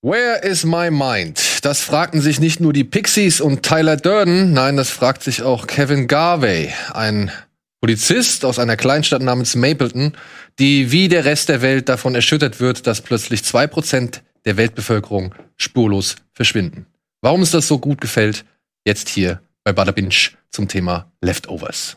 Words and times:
Where 0.00 0.44
is 0.44 0.64
my 0.64 0.92
mind? 0.92 1.64
Das 1.64 1.80
fragten 1.80 2.20
sich 2.20 2.38
nicht 2.38 2.60
nur 2.60 2.72
die 2.72 2.84
Pixies 2.84 3.40
und 3.40 3.64
Tyler 3.64 3.96
Durden, 3.96 4.52
nein, 4.52 4.76
das 4.76 4.90
fragt 4.90 5.24
sich 5.24 5.42
auch 5.42 5.66
Kevin 5.66 6.06
Garvey, 6.06 6.72
ein 6.92 7.32
Polizist 7.80 8.44
aus 8.44 8.60
einer 8.60 8.76
Kleinstadt 8.76 9.22
namens 9.22 9.56
Mapleton, 9.56 10.16
die 10.60 10.92
wie 10.92 11.08
der 11.08 11.24
Rest 11.24 11.48
der 11.48 11.62
Welt 11.62 11.88
davon 11.88 12.14
erschüttert 12.14 12.60
wird, 12.60 12.86
dass 12.86 13.00
plötzlich 13.00 13.42
zwei 13.42 13.66
Prozent 13.66 14.22
der 14.44 14.56
Weltbevölkerung 14.56 15.34
spurlos 15.56 16.14
verschwinden. 16.32 16.86
Warum 17.20 17.42
es 17.42 17.50
das 17.50 17.66
so 17.66 17.80
gut 17.80 18.00
gefällt, 18.00 18.44
jetzt 18.86 19.08
hier 19.08 19.42
bei 19.64 19.72
Bada 19.72 19.90
Binge 19.90 20.14
zum 20.50 20.68
Thema 20.68 21.10
Leftovers. 21.20 21.96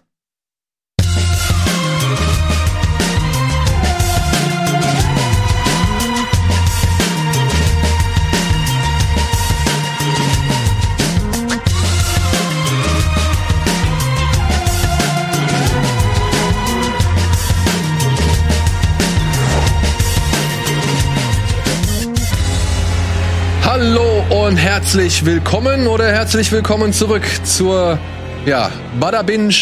Hallo 23.84 24.46
und 24.46 24.58
herzlich 24.58 25.26
willkommen 25.26 25.88
oder 25.88 26.08
herzlich 26.08 26.52
willkommen 26.52 26.94
zurück 26.94 27.24
zur, 27.44 27.98
ja, 28.46 28.72
Bada 29.00 29.24
Binge, 29.24 29.56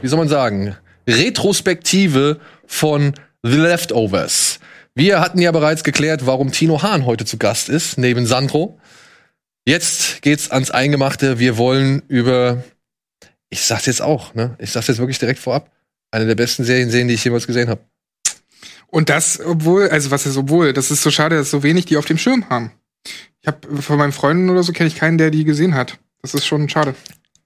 wie 0.00 0.06
soll 0.06 0.16
man 0.16 0.28
sagen, 0.28 0.76
Retrospektive 1.08 2.38
von 2.68 3.14
The 3.42 3.56
Leftovers. 3.56 4.60
Wir 4.94 5.20
hatten 5.20 5.40
ja 5.40 5.50
bereits 5.50 5.82
geklärt, 5.82 6.24
warum 6.24 6.52
Tino 6.52 6.82
Hahn 6.82 7.04
heute 7.04 7.24
zu 7.24 7.36
Gast 7.36 7.68
ist, 7.68 7.98
neben 7.98 8.26
Sandro. 8.26 8.78
Jetzt 9.66 10.22
geht's 10.22 10.52
ans 10.52 10.70
Eingemachte. 10.70 11.40
Wir 11.40 11.58
wollen 11.58 12.04
über, 12.06 12.62
ich 13.50 13.62
sag's 13.62 13.86
jetzt 13.86 14.02
auch, 14.02 14.34
ne? 14.34 14.54
Ich 14.60 14.70
sag's 14.70 14.86
jetzt 14.86 14.98
wirklich 14.98 15.18
direkt 15.18 15.40
vorab, 15.40 15.68
eine 16.12 16.26
der 16.26 16.36
besten 16.36 16.62
Serien 16.62 16.90
sehen, 16.90 17.08
die 17.08 17.14
ich 17.14 17.24
jemals 17.24 17.48
gesehen 17.48 17.68
habe. 17.68 17.80
Und 18.86 19.08
das, 19.08 19.40
obwohl, 19.40 19.88
also 19.88 20.12
was 20.12 20.26
ist 20.26 20.36
obwohl, 20.36 20.72
das 20.72 20.92
ist 20.92 21.02
so 21.02 21.10
schade, 21.10 21.34
dass 21.34 21.50
so 21.50 21.64
wenig 21.64 21.86
die 21.86 21.96
auf 21.96 22.06
dem 22.06 22.18
Schirm 22.18 22.48
haben. 22.48 22.70
Ich 23.44 23.48
habe 23.48 23.82
von 23.82 23.98
meinen 23.98 24.12
Freunden 24.12 24.48
oder 24.48 24.62
so 24.62 24.72
kenne 24.72 24.86
ich 24.86 24.96
keinen, 24.96 25.18
der 25.18 25.30
die 25.30 25.44
gesehen 25.44 25.74
hat. 25.74 25.98
Das 26.22 26.32
ist 26.32 26.46
schon 26.46 26.66
schade. 26.70 26.94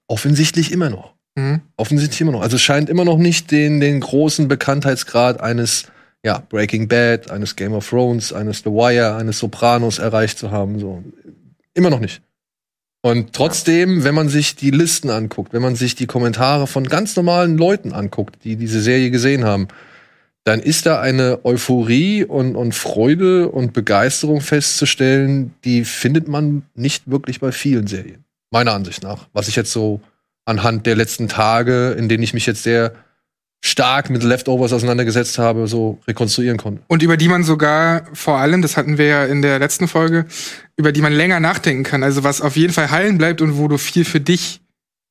Offensichtlich 0.07 0.71
immer 0.71 0.89
noch. 0.89 1.13
Mhm. 1.35 1.59
Offensichtlich 1.75 2.21
immer 2.21 2.31
noch. 2.31 2.41
Also 2.41 2.55
es 2.55 2.61
scheint 2.61 2.89
immer 2.89 3.03
noch 3.03 3.17
nicht 3.17 3.51
den, 3.51 3.81
den 3.81 3.99
großen 3.99 4.47
Bekanntheitsgrad 4.47 5.41
eines 5.41 5.87
ja, 6.23 6.41
Breaking 6.47 6.87
Bad, 6.87 7.29
eines 7.29 7.57
Game 7.57 7.73
of 7.73 7.89
Thrones, 7.89 8.31
eines 8.31 8.59
The 8.59 8.69
Wire, 8.69 9.17
eines 9.17 9.39
Sopranos 9.39 9.99
erreicht 9.99 10.39
zu 10.39 10.51
haben. 10.51 10.79
So. 10.79 11.03
Immer 11.73 11.89
noch 11.89 11.99
nicht. 11.99 12.21
Und 13.01 13.33
trotzdem, 13.33 14.05
wenn 14.05 14.15
man 14.15 14.29
sich 14.29 14.55
die 14.55 14.71
Listen 14.71 15.09
anguckt, 15.09 15.51
wenn 15.51 15.61
man 15.61 15.75
sich 15.75 15.95
die 15.95 16.07
Kommentare 16.07 16.65
von 16.65 16.87
ganz 16.87 17.17
normalen 17.17 17.57
Leuten 17.57 17.91
anguckt, 17.91 18.37
die 18.45 18.55
diese 18.55 18.79
Serie 18.79 19.11
gesehen 19.11 19.43
haben, 19.43 19.67
dann 20.49 20.61
ist 20.61 20.87
da 20.87 20.99
eine 20.99 21.45
Euphorie 21.45 22.25
und, 22.25 22.55
und 22.55 22.73
Freude 22.73 23.49
und 23.49 23.71
Begeisterung 23.71 24.41
festzustellen, 24.41 25.53
die 25.63 25.85
findet 25.85 26.27
man 26.27 26.63
nicht 26.73 27.03
wirklich 27.05 27.39
bei 27.39 27.51
vielen 27.51 27.85
Serien. 27.85 28.23
Meiner 28.49 28.73
Ansicht 28.73 29.03
nach. 29.03 29.27
Was 29.31 29.47
ich 29.47 29.55
jetzt 29.55 29.71
so 29.71 30.01
anhand 30.45 30.87
der 30.87 30.95
letzten 30.95 31.27
Tage, 31.27 31.91
in 31.91 32.09
denen 32.09 32.23
ich 32.23 32.33
mich 32.33 32.47
jetzt 32.47 32.63
sehr 32.63 32.95
stark 33.63 34.09
mit 34.09 34.23
Leftovers 34.23 34.73
auseinandergesetzt 34.73 35.37
habe, 35.37 35.67
so 35.67 35.99
rekonstruieren 36.07 36.57
konnte. 36.57 36.81
Und 36.87 37.03
über 37.03 37.15
die 37.15 37.27
man 37.27 37.43
sogar 37.43 38.05
vor 38.13 38.39
allem, 38.39 38.63
das 38.63 38.75
hatten 38.75 38.97
wir 38.97 39.05
ja 39.05 39.25
in 39.25 39.43
der 39.43 39.59
letzten 39.59 39.87
Folge, 39.87 40.25
über 40.77 40.91
die 40.91 41.01
man 41.01 41.13
länger 41.13 41.39
nachdenken 41.39 41.83
kann. 41.83 42.01
Also 42.01 42.23
was 42.23 42.41
auf 42.41 42.55
jeden 42.55 42.73
Fall 42.73 42.89
heilen 42.89 43.19
bleibt 43.19 43.41
und 43.41 43.59
wo 43.59 43.67
du 43.67 43.77
viel 43.77 44.03
für 44.03 44.19
dich 44.19 44.61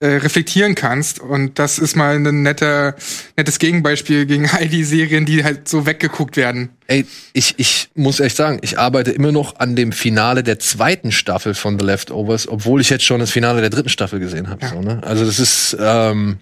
äh, 0.01 0.07
reflektieren 0.19 0.75
kannst. 0.75 1.19
Und 1.19 1.59
das 1.59 1.79
ist 1.79 1.97
mal 1.97 2.17
ein 2.17 2.43
netter, 2.43 2.95
nettes 3.37 3.59
Gegenbeispiel 3.59 4.27
gegen 4.27 4.49
all 4.53 4.69
die 4.69 4.85
Serien, 4.85 5.27
die 5.27 5.45
halt 5.45 5.69
so 5.69 5.87
weggeguckt 5.87 6.37
werden. 6.37 6.71
Ey, 6.87 7.05
ich, 7.33 7.55
ich 7.59 7.91
muss 7.95 8.21
echt 8.21 8.37
sagen, 8.37 8.59
ich 8.63 8.79
arbeite 8.79 9.11
immer 9.11 9.33
noch 9.33 9.57
an 9.57 9.77
dem 9.77 9.93
Finale 9.93 10.43
der 10.43 10.59
zweiten 10.59 11.11
Staffel 11.11 11.55
von 11.55 11.79
The 11.79 11.85
Leftovers, 11.85 12.49
obwohl 12.49 12.81
ich 12.81 12.91
jetzt 12.91 13.05
schon 13.05 13.21
das 13.21 13.31
Finale 13.31 13.61
der 13.61 13.71
dritten 13.71 13.89
Staffel 13.89 14.21
gesehen 14.21 14.49
habe. 14.49 14.63
Ja. 14.63 14.69
So, 14.69 14.81
ne? 14.81 15.01
Also 15.03 15.25
das 15.25 15.41
ist, 15.41 15.77
ähm, 15.81 16.39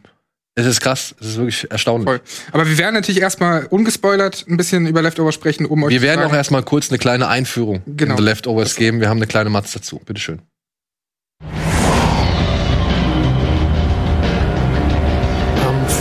es 0.54 0.66
ist 0.66 0.80
krass, 0.80 1.14
es 1.20 1.28
ist 1.28 1.36
wirklich 1.36 1.70
erstaunlich. 1.70 2.08
Voll. 2.08 2.20
Aber 2.52 2.68
wir 2.68 2.78
werden 2.78 2.94
natürlich 2.94 3.20
erstmal 3.20 3.66
ungespoilert 3.66 4.46
ein 4.48 4.56
bisschen 4.56 4.86
über 4.86 5.02
Leftovers 5.02 5.34
sprechen, 5.34 5.66
um 5.66 5.82
euch 5.82 5.90
Wir 5.90 6.02
werden 6.02 6.24
auch 6.24 6.32
erstmal 6.32 6.62
kurz 6.62 6.90
eine 6.90 6.98
kleine 6.98 7.28
Einführung 7.28 7.82
genau. 7.86 8.12
in 8.12 8.18
The 8.18 8.22
Leftovers 8.24 8.76
geben. 8.76 9.00
Wir 9.00 9.08
haben 9.08 9.18
eine 9.18 9.26
kleine 9.26 9.50
Matz 9.50 9.72
dazu. 9.72 10.00
Bitteschön. 10.04 10.40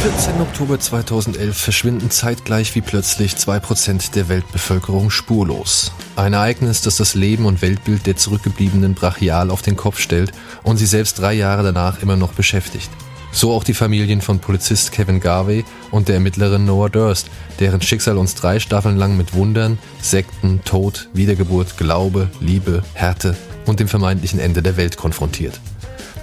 14. 0.06 0.40
Oktober 0.40 0.80
2011 0.80 1.58
verschwinden 1.58 2.12
zeitgleich 2.12 2.76
wie 2.76 2.82
plötzlich 2.82 3.34
2% 3.34 4.12
der 4.12 4.30
Weltbevölkerung 4.30 5.10
spurlos. 5.10 5.92
Ein 6.16 6.34
Ereignis, 6.34 6.84
das 6.84 6.98
das 6.98 7.16
Leben 7.16 7.48
und 7.48 7.64
Weltbild 7.64 8.06
der 8.06 8.16
Zurückgebliebenen 8.16 8.94
brachial 8.94 9.50
auf 9.50 9.64
den 9.64 9.76
Kopf 9.76 10.00
stellt 10.00 10.32
und 10.62 10.78
sie 10.78 10.86
selbst 10.86 11.18
drei 11.18 11.34
Jahre 11.34 11.64
danach 11.64 12.04
immer 12.04 12.18
noch 12.18 12.34
beschäftigt. 12.34 12.92
So 13.32 13.52
auch 13.52 13.64
die 13.64 13.74
Familien 13.74 14.22
von 14.22 14.38
Polizist 14.38 14.92
Kevin 14.92 15.20
Garvey 15.20 15.66
und 15.90 16.08
der 16.08 16.16
Ermittlerin 16.16 16.66
Noah 16.66 16.92
Durst, 16.92 17.32
deren 17.60 17.82
Schicksal 17.82 18.20
uns 18.20 18.36
drei 18.36 18.60
Staffeln 18.60 18.98
lang 18.98 19.18
mit 19.18 19.34
Wundern, 19.34 19.80
Sekten, 20.04 20.64
Tod, 20.66 21.10
Wiedergeburt, 21.14 21.78
Glaube, 21.78 22.30
Liebe, 22.40 22.84
Härte 22.94 23.36
und 23.66 23.80
dem 23.80 23.88
vermeintlichen 23.88 24.40
Ende 24.40 24.62
der 24.62 24.78
Welt 24.78 24.98
konfrontiert. 24.98 25.60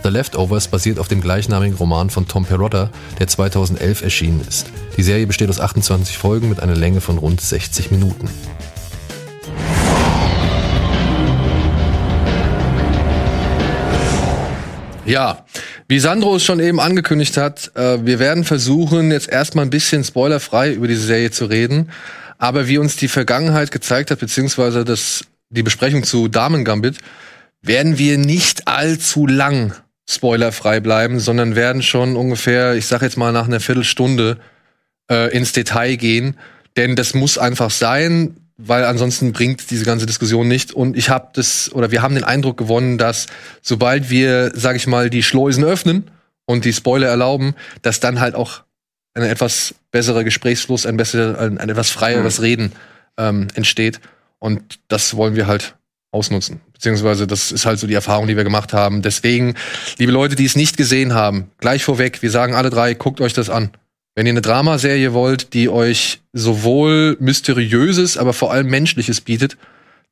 The 0.03 0.09
Leftovers 0.09 0.67
basiert 0.67 0.99
auf 0.99 1.07
dem 1.07 1.21
gleichnamigen 1.21 1.77
Roman 1.77 2.11
von 2.11 2.27
Tom 2.27 2.45
Perotta, 2.45 2.91
der 3.21 3.29
2011 3.29 4.03
erschienen 4.03 4.45
ist. 4.49 4.67
Die 4.97 5.03
Serie 5.05 5.29
besteht 5.29 5.49
aus 5.49 5.61
28 5.61 6.19
Folgen 6.19 6.49
mit 6.49 6.59
einer 6.59 6.75
Länge 6.75 7.01
von 7.01 7.19
rund 7.19 7.41
60 7.41 7.93
Minuten. 7.93 8.29
Ja, 15.05 15.45
wie 15.87 16.01
Sandro 16.01 16.37
es 16.37 16.45
schon 16.45 16.59
eben 16.59 16.81
angekündigt 16.81 17.37
hat, 17.37 17.71
äh, 17.77 18.05
wir 18.05 18.19
werden 18.19 18.43
versuchen, 18.43 19.13
jetzt 19.13 19.29
erstmal 19.29 19.65
ein 19.65 19.71
bisschen 19.71 20.03
spoilerfrei 20.03 20.73
über 20.73 20.89
diese 20.89 21.07
Serie 21.07 21.31
zu 21.31 21.45
reden. 21.47 21.91
Aber 22.39 22.67
wie 22.67 22.79
uns 22.79 22.97
die 22.97 23.09
Vergangenheit 23.09 23.71
gezeigt 23.71 24.11
hat, 24.11 24.19
beziehungsweise 24.19 24.85
das, 24.85 25.25
die 25.51 25.63
Besprechung 25.63 26.03
zu 26.03 26.27
Damen 26.27 26.65
Gambit, 26.65 26.99
werden 27.63 27.99
wir 27.99 28.19
nicht 28.19 28.67
allzu 28.67 29.29
lang 29.29 29.75
spoilerfrei 30.09 30.81
bleiben, 30.81 31.21
sondern 31.21 31.55
werden 31.55 31.83
schon 31.83 32.17
ungefähr, 32.17 32.75
ich 32.75 32.87
sag 32.87 33.03
jetzt 33.03 33.17
mal 33.17 33.33
nach 33.33 33.47
einer 33.47 33.61
Viertelstunde 33.61 34.39
äh, 35.11 35.35
ins 35.37 35.53
Detail 35.53 35.97
gehen, 35.97 36.37
denn 36.77 36.97
das 36.97 37.15
muss 37.15 37.39
einfach 37.39 37.71
sein, 37.71 38.37
weil 38.57 38.85
ansonsten 38.85 39.33
bringt 39.33 39.71
diese 39.71 39.85
ganze 39.85 40.07
Diskussion 40.07 40.49
nicht. 40.49 40.73
Und 40.73 40.97
ich 40.97 41.11
habe 41.11 41.31
das 41.35 41.73
oder 41.73 41.91
wir 41.91 42.03
haben 42.03 42.15
den 42.15 42.25
Eindruck 42.25 42.57
gewonnen, 42.57 42.99
dass 42.99 43.27
sobald 43.61 44.11
wir, 44.11 44.53
sag 44.55 44.77
ich 44.77 44.87
mal, 44.87 45.11
die 45.11 45.23
Schleusen 45.23 45.65
öffnen 45.65 46.11
und 46.47 46.65
die 46.65 46.73
Spoiler 46.73 47.09
erlauben, 47.09 47.55
dass 47.83 48.01
dann 48.01 48.21
halt 48.21 48.35
auch 48.35 48.63
ein 49.15 49.23
etwas 49.23 49.75
besserer 49.91 50.25
Gesprächsfluss, 50.25 50.87
ein 50.87 50.97
besser, 50.97 51.39
ein, 51.39 51.59
ein 51.59 51.69
etwas 51.69 51.91
freieres 51.91 52.39
mhm. 52.39 52.45
Reden 52.45 52.73
ähm, 53.19 53.49
entsteht. 53.55 54.01
Und 54.39 54.81
das 54.89 55.17
wollen 55.17 55.37
wir 55.37 55.47
halt 55.47 55.77
ausnutzen. 56.11 56.61
Beziehungsweise 56.83 57.29
das 57.29 57.53
ist 57.53 57.65
halt 57.65 57.79
so 57.79 57.87
die 57.87 57.95
Erfahrung, 57.95 58.27
die 58.27 58.37
wir 58.37 58.43
gemacht 58.43 58.73
haben. 58.73 59.03
Deswegen, 59.03 59.55
liebe 59.99 60.11
Leute, 60.11 60.35
die 60.35 60.45
es 60.45 60.57
nicht 60.57 60.77
gesehen 60.77 61.15
haben, 61.15 61.49
gleich 61.59 61.85
vorweg, 61.85 62.23
wir 62.23 62.31
sagen 62.33 62.57
alle 62.57 62.71
drei, 62.71 62.95
guckt 62.95 63.21
euch 63.21 63.33
das 63.33 63.51
an. 63.51 63.71
Wenn 64.17 64.27
ihr 64.27 64.33
eine 64.33 64.41
Dramaserie 64.41 65.13
wollt, 65.13 65.55
die 65.55 65.69
euch 65.69 66.23
sowohl 66.33 67.17
mysteriöses, 67.21 68.19
aber 68.19 68.33
vor 68.33 68.51
allem 68.51 68.67
menschliches 68.67 69.21
bietet, 69.21 69.57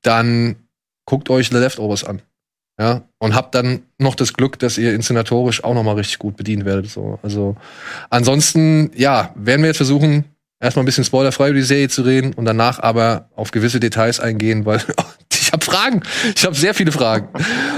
dann 0.03 0.55
guckt 1.07 1.29
euch 1.29 1.49
The 1.49 1.57
Leftovers 1.57 2.05
an. 2.05 2.23
Ja, 2.79 3.03
und 3.19 3.35
habt 3.35 3.57
dann 3.57 3.83
noch 3.99 4.15
das 4.15 4.33
Glück, 4.33 4.57
dass 4.61 4.79
ihr 4.79 4.95
inszenatorisch 4.95 5.65
auch 5.65 5.75
noch 5.75 5.83
mal 5.83 5.97
richtig 5.97 6.21
gut 6.21 6.37
bedient 6.37 6.65
werdet. 6.65 6.89
So, 6.89 7.19
also 7.25 7.57
ansonsten, 8.11 8.93
ja, 8.95 9.35
werden 9.35 9.63
wir 9.63 9.71
jetzt 9.71 9.79
versuchen, 9.79 10.25
erstmal 10.61 10.85
ein 10.85 10.87
bisschen 10.87 11.05
spoilerfrei 11.05 11.49
über 11.49 11.59
die 11.59 11.65
Serie 11.65 11.89
zu 11.89 12.03
reden 12.03 12.33
und 12.33 12.45
danach 12.45 12.79
aber 12.79 13.29
auf 13.35 13.51
gewisse 13.51 13.81
Details 13.81 14.21
eingehen, 14.21 14.67
weil 14.67 14.81
ich 15.51 15.53
habe 15.53 15.65
Fragen. 15.65 16.03
Ich 16.37 16.45
habe 16.45 16.55
sehr 16.55 16.75
viele 16.75 16.93
Fragen. 16.93 17.29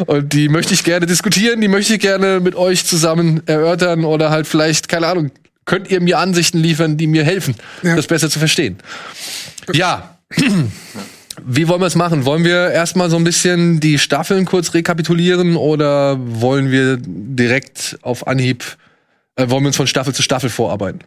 Und 0.06 0.32
die 0.34 0.50
möchte 0.50 0.74
ich 0.74 0.84
gerne 0.84 1.06
diskutieren, 1.06 1.60
die 1.62 1.68
möchte 1.68 1.94
ich 1.94 2.00
gerne 2.00 2.40
mit 2.40 2.54
euch 2.54 2.84
zusammen 2.84 3.42
erörtern 3.46 4.04
oder 4.04 4.28
halt 4.28 4.46
vielleicht, 4.46 4.88
keine 4.88 5.06
Ahnung, 5.06 5.30
könnt 5.64 5.90
ihr 5.90 6.02
mir 6.02 6.18
Ansichten 6.18 6.58
liefern, 6.58 6.98
die 6.98 7.06
mir 7.06 7.24
helfen, 7.24 7.54
ja. 7.82 7.96
das 7.96 8.06
besser 8.06 8.28
zu 8.28 8.38
verstehen. 8.38 8.78
Ja. 9.72 10.18
Wie 11.44 11.66
wollen 11.66 11.80
wir 11.80 11.86
es 11.86 11.94
machen? 11.94 12.26
Wollen 12.26 12.44
wir 12.44 12.70
erstmal 12.70 13.08
so 13.08 13.16
ein 13.16 13.24
bisschen 13.24 13.80
die 13.80 13.98
Staffeln 13.98 14.44
kurz 14.44 14.74
rekapitulieren 14.74 15.56
oder 15.56 16.18
wollen 16.20 16.70
wir 16.70 16.98
direkt 17.00 17.98
auf 18.02 18.26
Anhieb, 18.26 18.76
äh, 19.36 19.48
wollen 19.48 19.62
wir 19.62 19.68
uns 19.68 19.76
von 19.76 19.86
Staffel 19.86 20.14
zu 20.14 20.22
Staffel 20.22 20.50
vorarbeiten? 20.50 21.00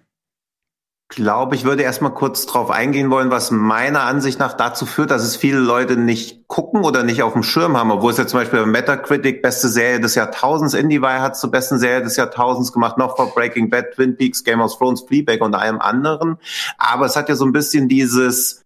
Glaube, 1.09 1.55
ich 1.55 1.63
würde 1.63 1.83
erstmal 1.83 2.13
kurz 2.13 2.45
drauf 2.45 2.71
eingehen 2.71 3.11
wollen, 3.11 3.29
was 3.29 3.51
meiner 3.51 4.01
Ansicht 4.01 4.39
nach 4.39 4.53
dazu 4.53 4.85
führt, 4.85 5.11
dass 5.11 5.23
es 5.23 5.35
viele 5.35 5.59
Leute 5.59 5.97
nicht 5.97 6.47
gucken 6.47 6.83
oder 6.83 7.03
nicht 7.03 7.21
auf 7.21 7.33
dem 7.33 7.43
Schirm 7.43 7.77
haben, 7.77 7.91
obwohl 7.91 8.11
es 8.11 8.17
ja 8.17 8.25
zum 8.25 8.39
Beispiel 8.39 8.61
bei 8.61 8.65
Metacritic 8.65 9.41
beste 9.41 9.67
Serie 9.69 9.99
des 9.99 10.15
Jahrtausends, 10.15 10.73
IndieWire 10.73 11.21
hat 11.21 11.37
zur 11.37 11.51
besten 11.51 11.77
Serie 11.77 12.01
des 12.01 12.17
Jahrtausends 12.17 12.73
gemacht, 12.73 12.97
noch 12.97 13.15
vor 13.15 13.33
Breaking 13.33 13.69
Bad, 13.69 13.93
Twin 13.93 14.17
Peaks, 14.17 14.43
Game 14.43 14.61
of 14.61 14.75
Thrones, 14.77 15.01
Fleabag 15.01 15.41
und 15.41 15.53
allem 15.53 15.79
anderen. 15.79 16.37
Aber 16.77 17.05
es 17.05 17.15
hat 17.15 17.29
ja 17.29 17.35
so 17.35 17.45
ein 17.45 17.53
bisschen 17.53 17.87
dieses, 17.87 18.63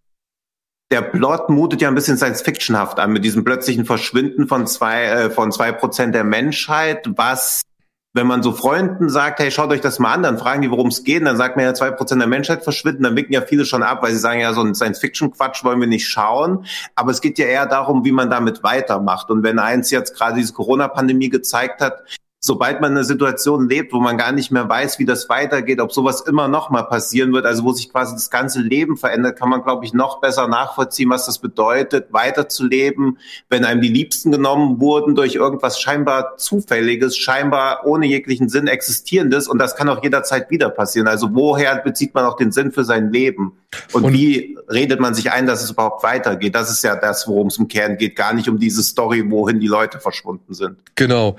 der 0.90 1.02
Plot 1.02 1.50
mutet 1.50 1.82
ja 1.82 1.88
ein 1.88 1.94
bisschen 1.94 2.16
Science-Fictionhaft 2.16 2.98
an 2.98 3.12
mit 3.12 3.24
diesem 3.24 3.44
plötzlichen 3.44 3.84
Verschwinden 3.84 4.48
von 4.48 4.66
zwei, 4.66 5.04
äh, 5.04 5.30
von 5.30 5.52
zwei 5.52 5.72
Prozent 5.72 6.14
der 6.14 6.24
Menschheit, 6.24 7.06
was 7.16 7.62
wenn 8.12 8.26
man 8.26 8.42
so 8.42 8.52
Freunden 8.52 9.08
sagt, 9.08 9.38
hey, 9.38 9.50
schaut 9.50 9.70
euch 9.70 9.80
das 9.80 10.00
mal 10.00 10.12
an, 10.12 10.22
dann 10.24 10.38
fragen 10.38 10.62
die, 10.62 10.70
worum 10.70 10.88
es 10.88 11.04
geht, 11.04 11.24
dann 11.24 11.36
sagt 11.36 11.56
man 11.56 11.64
ja, 11.64 11.74
zwei 11.74 11.92
Prozent 11.92 12.20
der 12.20 12.28
Menschheit 12.28 12.64
verschwinden, 12.64 13.04
dann 13.04 13.14
winken 13.14 13.32
ja 13.32 13.42
viele 13.42 13.64
schon 13.64 13.84
ab, 13.84 14.02
weil 14.02 14.12
sie 14.12 14.18
sagen, 14.18 14.40
ja, 14.40 14.52
so 14.52 14.62
ein 14.62 14.74
Science-Fiction-Quatsch 14.74 15.62
wollen 15.62 15.80
wir 15.80 15.86
nicht 15.86 16.08
schauen. 16.08 16.66
Aber 16.96 17.12
es 17.12 17.20
geht 17.20 17.38
ja 17.38 17.46
eher 17.46 17.66
darum, 17.66 18.04
wie 18.04 18.12
man 18.12 18.28
damit 18.28 18.64
weitermacht. 18.64 19.30
Und 19.30 19.44
wenn 19.44 19.60
eins 19.60 19.90
jetzt 19.90 20.16
gerade 20.16 20.36
diese 20.36 20.52
Corona-Pandemie 20.52 21.28
gezeigt 21.28 21.80
hat, 21.80 22.02
sobald 22.42 22.80
man 22.80 22.92
eine 22.92 23.04
Situation 23.04 23.68
lebt, 23.68 23.92
wo 23.92 24.00
man 24.00 24.16
gar 24.16 24.32
nicht 24.32 24.50
mehr 24.50 24.66
weiß, 24.66 24.98
wie 24.98 25.04
das 25.04 25.28
weitergeht, 25.28 25.78
ob 25.78 25.92
sowas 25.92 26.22
immer 26.22 26.48
noch 26.48 26.70
mal 26.70 26.84
passieren 26.84 27.34
wird, 27.34 27.44
also 27.44 27.64
wo 27.64 27.72
sich 27.72 27.92
quasi 27.92 28.14
das 28.14 28.30
ganze 28.30 28.62
Leben 28.62 28.96
verändert, 28.96 29.38
kann 29.38 29.50
man, 29.50 29.62
glaube 29.62 29.84
ich, 29.84 29.92
noch 29.92 30.20
besser 30.22 30.48
nachvollziehen, 30.48 31.10
was 31.10 31.26
das 31.26 31.38
bedeutet, 31.38 32.12
weiterzuleben, 32.12 33.18
wenn 33.50 33.66
einem 33.66 33.82
die 33.82 33.88
Liebsten 33.88 34.32
genommen 34.32 34.80
wurden 34.80 35.14
durch 35.14 35.34
irgendwas 35.34 35.78
scheinbar 35.78 36.38
Zufälliges, 36.38 37.18
scheinbar 37.18 37.84
ohne 37.84 38.06
jeglichen 38.06 38.48
Sinn 38.48 38.68
existierendes 38.68 39.46
und 39.46 39.58
das 39.58 39.76
kann 39.76 39.90
auch 39.90 40.02
jederzeit 40.02 40.50
wieder 40.50 40.70
passieren. 40.70 41.08
Also 41.08 41.34
woher 41.34 41.76
bezieht 41.76 42.14
man 42.14 42.24
auch 42.24 42.36
den 42.36 42.52
Sinn 42.52 42.72
für 42.72 42.84
sein 42.84 43.12
Leben? 43.12 43.58
Und, 43.92 44.04
und 44.04 44.12
wie 44.14 44.58
redet 44.68 44.98
man 44.98 45.14
sich 45.14 45.30
ein, 45.30 45.46
dass 45.46 45.62
es 45.62 45.70
überhaupt 45.70 46.02
weitergeht? 46.02 46.54
Das 46.54 46.70
ist 46.70 46.82
ja 46.82 46.96
das, 46.96 47.28
worum 47.28 47.48
es 47.48 47.58
im 47.58 47.68
Kern 47.68 47.98
geht, 47.98 48.16
gar 48.16 48.32
nicht 48.32 48.48
um 48.48 48.58
diese 48.58 48.82
Story, 48.82 49.30
wohin 49.30 49.60
die 49.60 49.68
Leute 49.68 50.00
verschwunden 50.00 50.54
sind. 50.54 50.78
Genau. 50.96 51.36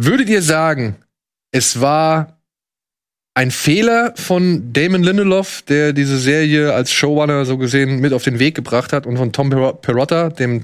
Würdet 0.00 0.28
ihr 0.28 0.42
sagen, 0.42 0.94
es 1.50 1.80
war 1.80 2.38
ein 3.34 3.50
Fehler 3.50 4.14
von 4.14 4.72
Damon 4.72 5.02
Lindelof, 5.02 5.62
der 5.62 5.92
diese 5.92 6.18
Serie 6.18 6.72
als 6.72 6.92
Showrunner 6.92 7.44
so 7.44 7.58
gesehen 7.58 7.98
mit 7.98 8.12
auf 8.12 8.22
den 8.22 8.38
Weg 8.38 8.54
gebracht 8.54 8.92
hat 8.92 9.06
und 9.06 9.16
von 9.16 9.32
Tom 9.32 9.50
Perotta, 9.50 10.28
dem 10.28 10.62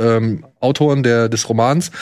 ähm, 0.00 0.44
Autoren 0.58 1.04
der, 1.04 1.28
des 1.28 1.48
Romans, 1.48 1.92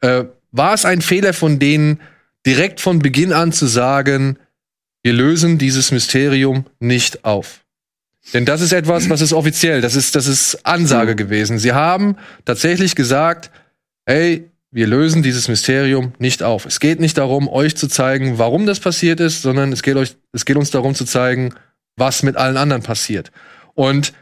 äh, 0.00 0.24
war 0.52 0.72
es 0.72 0.86
ein 0.86 1.02
Fehler 1.02 1.34
von 1.34 1.58
denen, 1.58 2.00
direkt 2.46 2.80
von 2.80 3.00
Beginn 3.00 3.34
an 3.34 3.52
zu 3.52 3.66
sagen, 3.66 4.38
wir 5.02 5.12
lösen 5.12 5.58
dieses 5.58 5.92
Mysterium 5.92 6.64
nicht 6.80 7.26
auf. 7.26 7.60
Denn 8.32 8.46
das 8.46 8.62
ist 8.62 8.72
etwas, 8.72 9.10
was 9.10 9.20
ist 9.20 9.34
offiziell, 9.34 9.82
das 9.82 9.96
ist, 9.96 10.14
das 10.14 10.26
ist 10.26 10.64
Ansage 10.64 11.14
gewesen. 11.14 11.58
Sie 11.58 11.74
haben 11.74 12.16
tatsächlich 12.46 12.94
gesagt, 12.94 13.50
hey, 14.06 14.48
wir 14.72 14.86
lösen 14.86 15.22
dieses 15.22 15.48
Mysterium 15.48 16.14
nicht 16.18 16.42
auf. 16.42 16.64
Es 16.64 16.80
geht 16.80 16.98
nicht 16.98 17.18
darum, 17.18 17.46
euch 17.46 17.76
zu 17.76 17.88
zeigen, 17.88 18.38
warum 18.38 18.64
das 18.64 18.80
passiert 18.80 19.20
ist, 19.20 19.42
sondern 19.42 19.70
es 19.70 19.82
geht, 19.82 19.96
euch, 19.96 20.16
es 20.32 20.46
geht 20.46 20.56
uns 20.56 20.70
darum 20.70 20.94
zu 20.94 21.04
zeigen, 21.04 21.54
was 21.96 22.22
mit 22.22 22.36
allen 22.36 22.56
anderen 22.56 22.82
passiert. 22.82 23.30
Und 23.74 24.14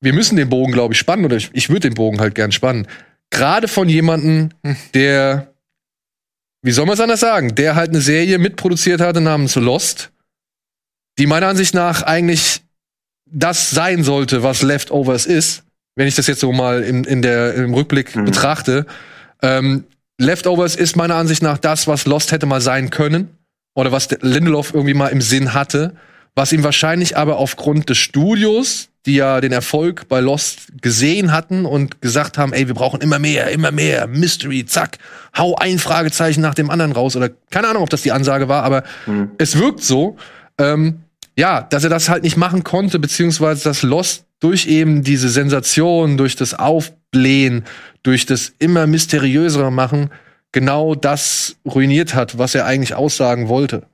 wir 0.00 0.12
müssen 0.12 0.36
den 0.36 0.50
Bogen, 0.50 0.72
glaube 0.72 0.92
ich, 0.92 1.00
spannen, 1.00 1.24
oder 1.24 1.36
ich, 1.36 1.48
ich 1.54 1.70
würde 1.70 1.88
den 1.88 1.94
Bogen 1.94 2.20
halt 2.20 2.34
gern 2.34 2.52
spannen. 2.52 2.86
Gerade 3.30 3.66
von 3.66 3.88
jemandem, 3.88 4.50
der, 4.92 5.54
wie 6.62 6.70
soll 6.70 6.84
man 6.84 6.94
es 6.94 7.00
anders 7.00 7.20
sagen, 7.20 7.54
der 7.54 7.76
halt 7.76 7.88
eine 7.88 8.02
Serie 8.02 8.38
mitproduziert 8.38 9.00
hatte 9.00 9.22
namens 9.22 9.56
Lost, 9.56 10.12
die 11.18 11.26
meiner 11.26 11.48
Ansicht 11.48 11.74
nach 11.74 12.02
eigentlich 12.02 12.62
das 13.24 13.70
sein 13.70 14.04
sollte, 14.04 14.42
was 14.42 14.62
Leftovers 14.62 15.24
ist 15.24 15.64
wenn 15.98 16.06
ich 16.06 16.14
das 16.14 16.28
jetzt 16.28 16.38
so 16.38 16.52
mal 16.52 16.82
in, 16.84 17.02
in 17.02 17.22
der, 17.22 17.54
im 17.54 17.74
Rückblick 17.74 18.14
mhm. 18.14 18.24
betrachte. 18.24 18.86
Ähm, 19.42 19.82
Leftovers 20.16 20.76
ist 20.76 20.96
meiner 20.96 21.16
Ansicht 21.16 21.42
nach 21.42 21.58
das, 21.58 21.88
was 21.88 22.06
Lost 22.06 22.30
hätte 22.30 22.46
mal 22.46 22.60
sein 22.60 22.90
können. 22.90 23.36
Oder 23.74 23.90
was 23.90 24.08
Lindelof 24.20 24.72
irgendwie 24.72 24.94
mal 24.94 25.08
im 25.08 25.20
Sinn 25.20 25.54
hatte. 25.54 25.96
Was 26.36 26.52
ihm 26.52 26.62
wahrscheinlich 26.62 27.16
aber 27.16 27.38
aufgrund 27.38 27.88
des 27.90 27.98
Studios, 27.98 28.90
die 29.06 29.16
ja 29.16 29.40
den 29.40 29.50
Erfolg 29.50 30.06
bei 30.08 30.20
Lost 30.20 30.68
gesehen 30.80 31.32
hatten 31.32 31.66
und 31.66 32.00
gesagt 32.00 32.38
haben, 32.38 32.52
ey, 32.52 32.68
wir 32.68 32.74
brauchen 32.74 33.00
immer 33.00 33.18
mehr, 33.18 33.50
immer 33.50 33.72
mehr, 33.72 34.06
Mystery, 34.06 34.66
zack, 34.66 34.98
hau 35.36 35.56
ein 35.56 35.80
Fragezeichen 35.80 36.40
nach 36.40 36.54
dem 36.54 36.70
anderen 36.70 36.92
raus. 36.92 37.16
Oder 37.16 37.30
keine 37.50 37.66
Ahnung, 37.66 37.82
ob 37.82 37.90
das 37.90 38.02
die 38.02 38.12
Ansage 38.12 38.48
war, 38.48 38.62
aber 38.62 38.84
mhm. 39.06 39.32
es 39.38 39.58
wirkt 39.58 39.82
so. 39.82 40.16
Ähm, 40.58 41.00
ja, 41.36 41.62
dass 41.62 41.82
er 41.82 41.90
das 41.90 42.08
halt 42.08 42.22
nicht 42.22 42.36
machen 42.36 42.62
konnte, 42.62 43.00
beziehungsweise 43.00 43.64
dass 43.64 43.82
Lost 43.82 44.27
durch 44.40 44.66
eben 44.66 45.02
diese 45.02 45.28
Sensation, 45.28 46.16
durch 46.16 46.36
das 46.36 46.54
Aufblähen, 46.54 47.64
durch 48.02 48.26
das 48.26 48.52
immer 48.58 48.86
mysteriösere 48.86 49.72
machen, 49.72 50.10
genau 50.52 50.94
das 50.94 51.56
ruiniert 51.64 52.14
hat, 52.14 52.38
was 52.38 52.54
er 52.54 52.66
eigentlich 52.66 52.94
aussagen 52.94 53.48
wollte. 53.48 53.86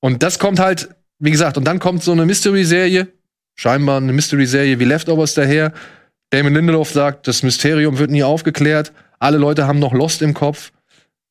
Und 0.00 0.22
das 0.22 0.38
kommt 0.38 0.58
halt, 0.58 0.88
wie 1.18 1.30
gesagt, 1.30 1.56
und 1.56 1.64
dann 1.64 1.78
kommt 1.78 2.02
so 2.02 2.12
eine 2.12 2.24
Mystery-Serie, 2.26 3.08
scheinbar 3.54 3.98
eine 3.98 4.12
Mystery-Serie 4.12 4.78
wie 4.78 4.84
Leftovers 4.84 5.34
daher. 5.34 5.72
Damon 6.30 6.54
Lindelof 6.54 6.90
sagt, 6.90 7.28
das 7.28 7.42
Mysterium 7.42 7.98
wird 7.98 8.10
nie 8.10 8.22
aufgeklärt. 8.22 8.92
Alle 9.18 9.36
Leute 9.36 9.66
haben 9.66 9.78
noch 9.78 9.92
Lost 9.92 10.22
im 10.22 10.32
Kopf. 10.32 10.72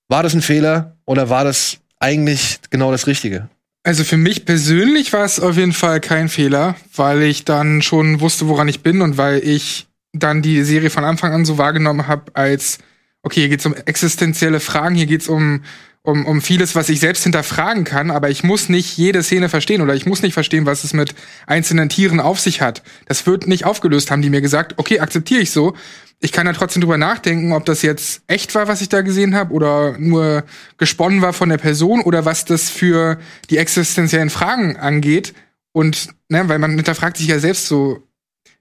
War 0.07 0.23
das 0.23 0.33
ein 0.33 0.41
Fehler 0.41 0.97
oder 1.05 1.29
war 1.29 1.43
das 1.43 1.79
eigentlich 1.99 2.59
genau 2.69 2.91
das 2.91 3.07
Richtige? 3.07 3.49
Also 3.83 4.03
für 4.03 4.17
mich 4.17 4.45
persönlich 4.45 5.13
war 5.13 5.23
es 5.23 5.39
auf 5.39 5.55
jeden 5.55 5.71
Fall 5.71 6.01
kein 6.01 6.27
Fehler, 6.29 6.75
weil 6.95 7.23
ich 7.23 7.45
dann 7.45 7.81
schon 7.81 8.19
wusste, 8.19 8.47
woran 8.47 8.67
ich 8.67 8.83
bin 8.83 9.01
und 9.01 9.17
weil 9.17 9.39
ich 9.39 9.87
dann 10.11 10.41
die 10.41 10.63
Serie 10.63 10.89
von 10.89 11.05
Anfang 11.05 11.31
an 11.33 11.45
so 11.45 11.57
wahrgenommen 11.57 12.07
habe 12.07 12.35
als, 12.35 12.79
okay, 13.23 13.41
hier 13.41 13.49
geht's 13.49 13.65
um 13.65 13.73
existenzielle 13.73 14.59
Fragen, 14.59 14.95
hier 14.95 15.05
geht's 15.05 15.29
um, 15.29 15.63
um, 16.09 16.25
um 16.25 16.41
vieles, 16.41 16.75
was 16.75 16.89
ich 16.89 16.99
selbst 16.99 17.23
hinterfragen 17.23 17.83
kann, 17.83 18.11
aber 18.11 18.29
ich 18.29 18.43
muss 18.43 18.69
nicht 18.69 18.97
jede 18.97 19.23
Szene 19.23 19.49
verstehen 19.49 19.81
oder 19.81 19.95
ich 19.95 20.05
muss 20.05 20.21
nicht 20.21 20.33
verstehen, 20.33 20.65
was 20.65 20.83
es 20.83 20.93
mit 20.93 21.13
einzelnen 21.47 21.89
Tieren 21.89 22.19
auf 22.19 22.39
sich 22.39 22.61
hat. 22.61 22.83
Das 23.05 23.25
wird 23.25 23.47
nicht 23.47 23.65
aufgelöst, 23.65 24.11
haben 24.11 24.21
die 24.21 24.29
mir 24.29 24.41
gesagt. 24.41 24.73
Okay, 24.77 24.99
akzeptiere 24.99 25.41
ich 25.41 25.51
so 25.51 25.75
ich 26.21 26.31
kann 26.31 26.45
da 26.45 26.53
trotzdem 26.53 26.81
drüber 26.81 26.97
nachdenken, 26.97 27.53
ob 27.53 27.65
das 27.65 27.81
jetzt 27.81 28.21
echt 28.27 28.53
war, 28.53 28.67
was 28.67 28.81
ich 28.81 28.89
da 28.89 29.01
gesehen 29.01 29.35
habe, 29.35 29.53
oder 29.53 29.97
nur 29.97 30.43
gesponnen 30.77 31.21
war 31.21 31.33
von 31.33 31.49
der 31.49 31.57
Person 31.57 32.01
oder 32.01 32.25
was 32.25 32.45
das 32.45 32.69
für 32.69 33.17
die 33.49 33.57
existenziellen 33.57 34.29
Fragen 34.29 34.75
angeht. 34.75 35.33
Und, 35.71 36.09
ne, 36.27 36.49
weil 36.49 36.59
man 36.59 36.75
hinterfragt 36.75 37.17
sich 37.17 37.27
ja 37.27 37.39
selbst 37.39 37.67
so, 37.67 38.03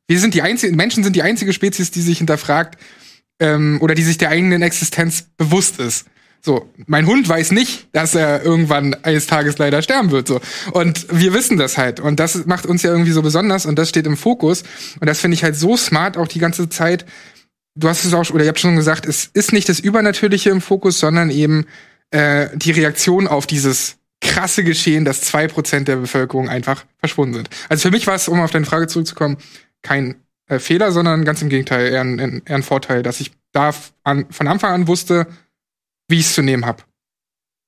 wir 0.07 0.21
sind 0.21 0.35
die 0.35 0.43
einzigen, 0.43 0.77
Menschen 0.77 1.03
sind 1.03 1.17
die 1.17 1.23
einzige 1.23 1.53
Spezies, 1.53 1.91
die 1.91 2.01
sich 2.01 2.19
hinterfragt, 2.19 2.79
ähm, 3.41 3.79
oder 3.81 3.95
die 3.95 4.03
sich 4.03 4.19
der 4.19 4.31
eigenen 4.31 4.63
Existenz 4.63 5.23
bewusst 5.37 5.81
ist. 5.81 6.07
So, 6.41 6.69
mein 6.87 7.07
Hund 7.07 7.29
weiß 7.29 7.51
nicht, 7.51 7.89
dass 7.93 8.15
er 8.15 8.43
irgendwann 8.43 8.95
eines 9.03 9.27
Tages 9.27 9.59
leider 9.59 9.83
sterben 9.83 10.11
wird. 10.11 10.29
So. 10.29 10.41
Und 10.73 11.07
wir 11.11 11.35
wissen 11.35 11.59
das 11.59 11.77
halt. 11.77 12.01
Und 12.01 12.21
das 12.21 12.47
macht 12.47 12.67
uns 12.67 12.83
ja 12.83 12.91
irgendwie 12.91 13.11
so 13.11 13.23
besonders 13.23 13.67
und 13.67 13.79
das 13.79 13.89
steht 13.89 14.07
im 14.07 14.17
Fokus. 14.17 14.63
Und 15.01 15.07
das 15.09 15.21
finde 15.21 15.35
ich 15.35 15.45
halt 15.45 15.57
so 15.57 15.77
smart 15.77 16.17
auch 16.17 16.29
die 16.29 16.39
ganze 16.39 16.69
Zeit, 16.69 17.05
du 17.75 17.89
hast 17.89 18.05
es 18.05 18.15
auch, 18.15 18.31
oder 18.31 18.45
ihr 18.45 18.49
habt 18.49 18.61
schon 18.61 18.77
gesagt, 18.77 19.07
es 19.07 19.27
ist 19.33 19.53
nicht 19.53 19.69
das 19.69 19.81
Übernatürliche 19.81 20.51
im 20.51 20.61
Fokus, 20.61 21.01
sondern 21.01 21.31
eben 21.31 21.67
äh, 22.11 22.49
die 22.55 22.71
Reaktion 22.71 23.27
auf 23.27 23.47
dieses 23.47 23.97
krasse 24.21 24.65
Geschehen, 24.65 25.05
dass 25.05 25.21
zwei 25.21 25.49
Prozent 25.49 25.89
der 25.89 25.97
Bevölkerung 25.97 26.49
einfach 26.49 26.85
verschwunden 26.99 27.35
sind. 27.35 27.51
Also 27.69 27.83
für 27.83 27.91
mich 27.91 28.07
war 28.07 28.15
es, 28.15 28.29
um 28.29 28.41
auf 28.41 28.51
deine 28.51 28.67
Frage 28.67 28.87
zurückzukommen, 28.87 29.39
kein 29.83 30.17
äh, 30.49 30.59
Fehler, 30.59 30.93
sondern 30.93 31.25
ganz 31.25 31.43
im 31.43 31.49
Gegenteil, 31.49 31.93
eher 31.93 32.01
ein, 32.01 32.43
eher 32.45 32.57
ein 32.57 32.63
Vorteil, 32.63 33.03
dass 33.03 33.21
ich 33.21 33.33
da 33.53 33.73
an, 34.03 34.27
von 34.31 34.49
Anfang 34.49 34.73
an 34.73 34.89
wusste, 34.89 35.27
wie 36.09 36.17
ich 36.17 36.27
es 36.27 36.35
zu 36.35 36.43
nehmen 36.43 36.67
habe. 36.67 36.83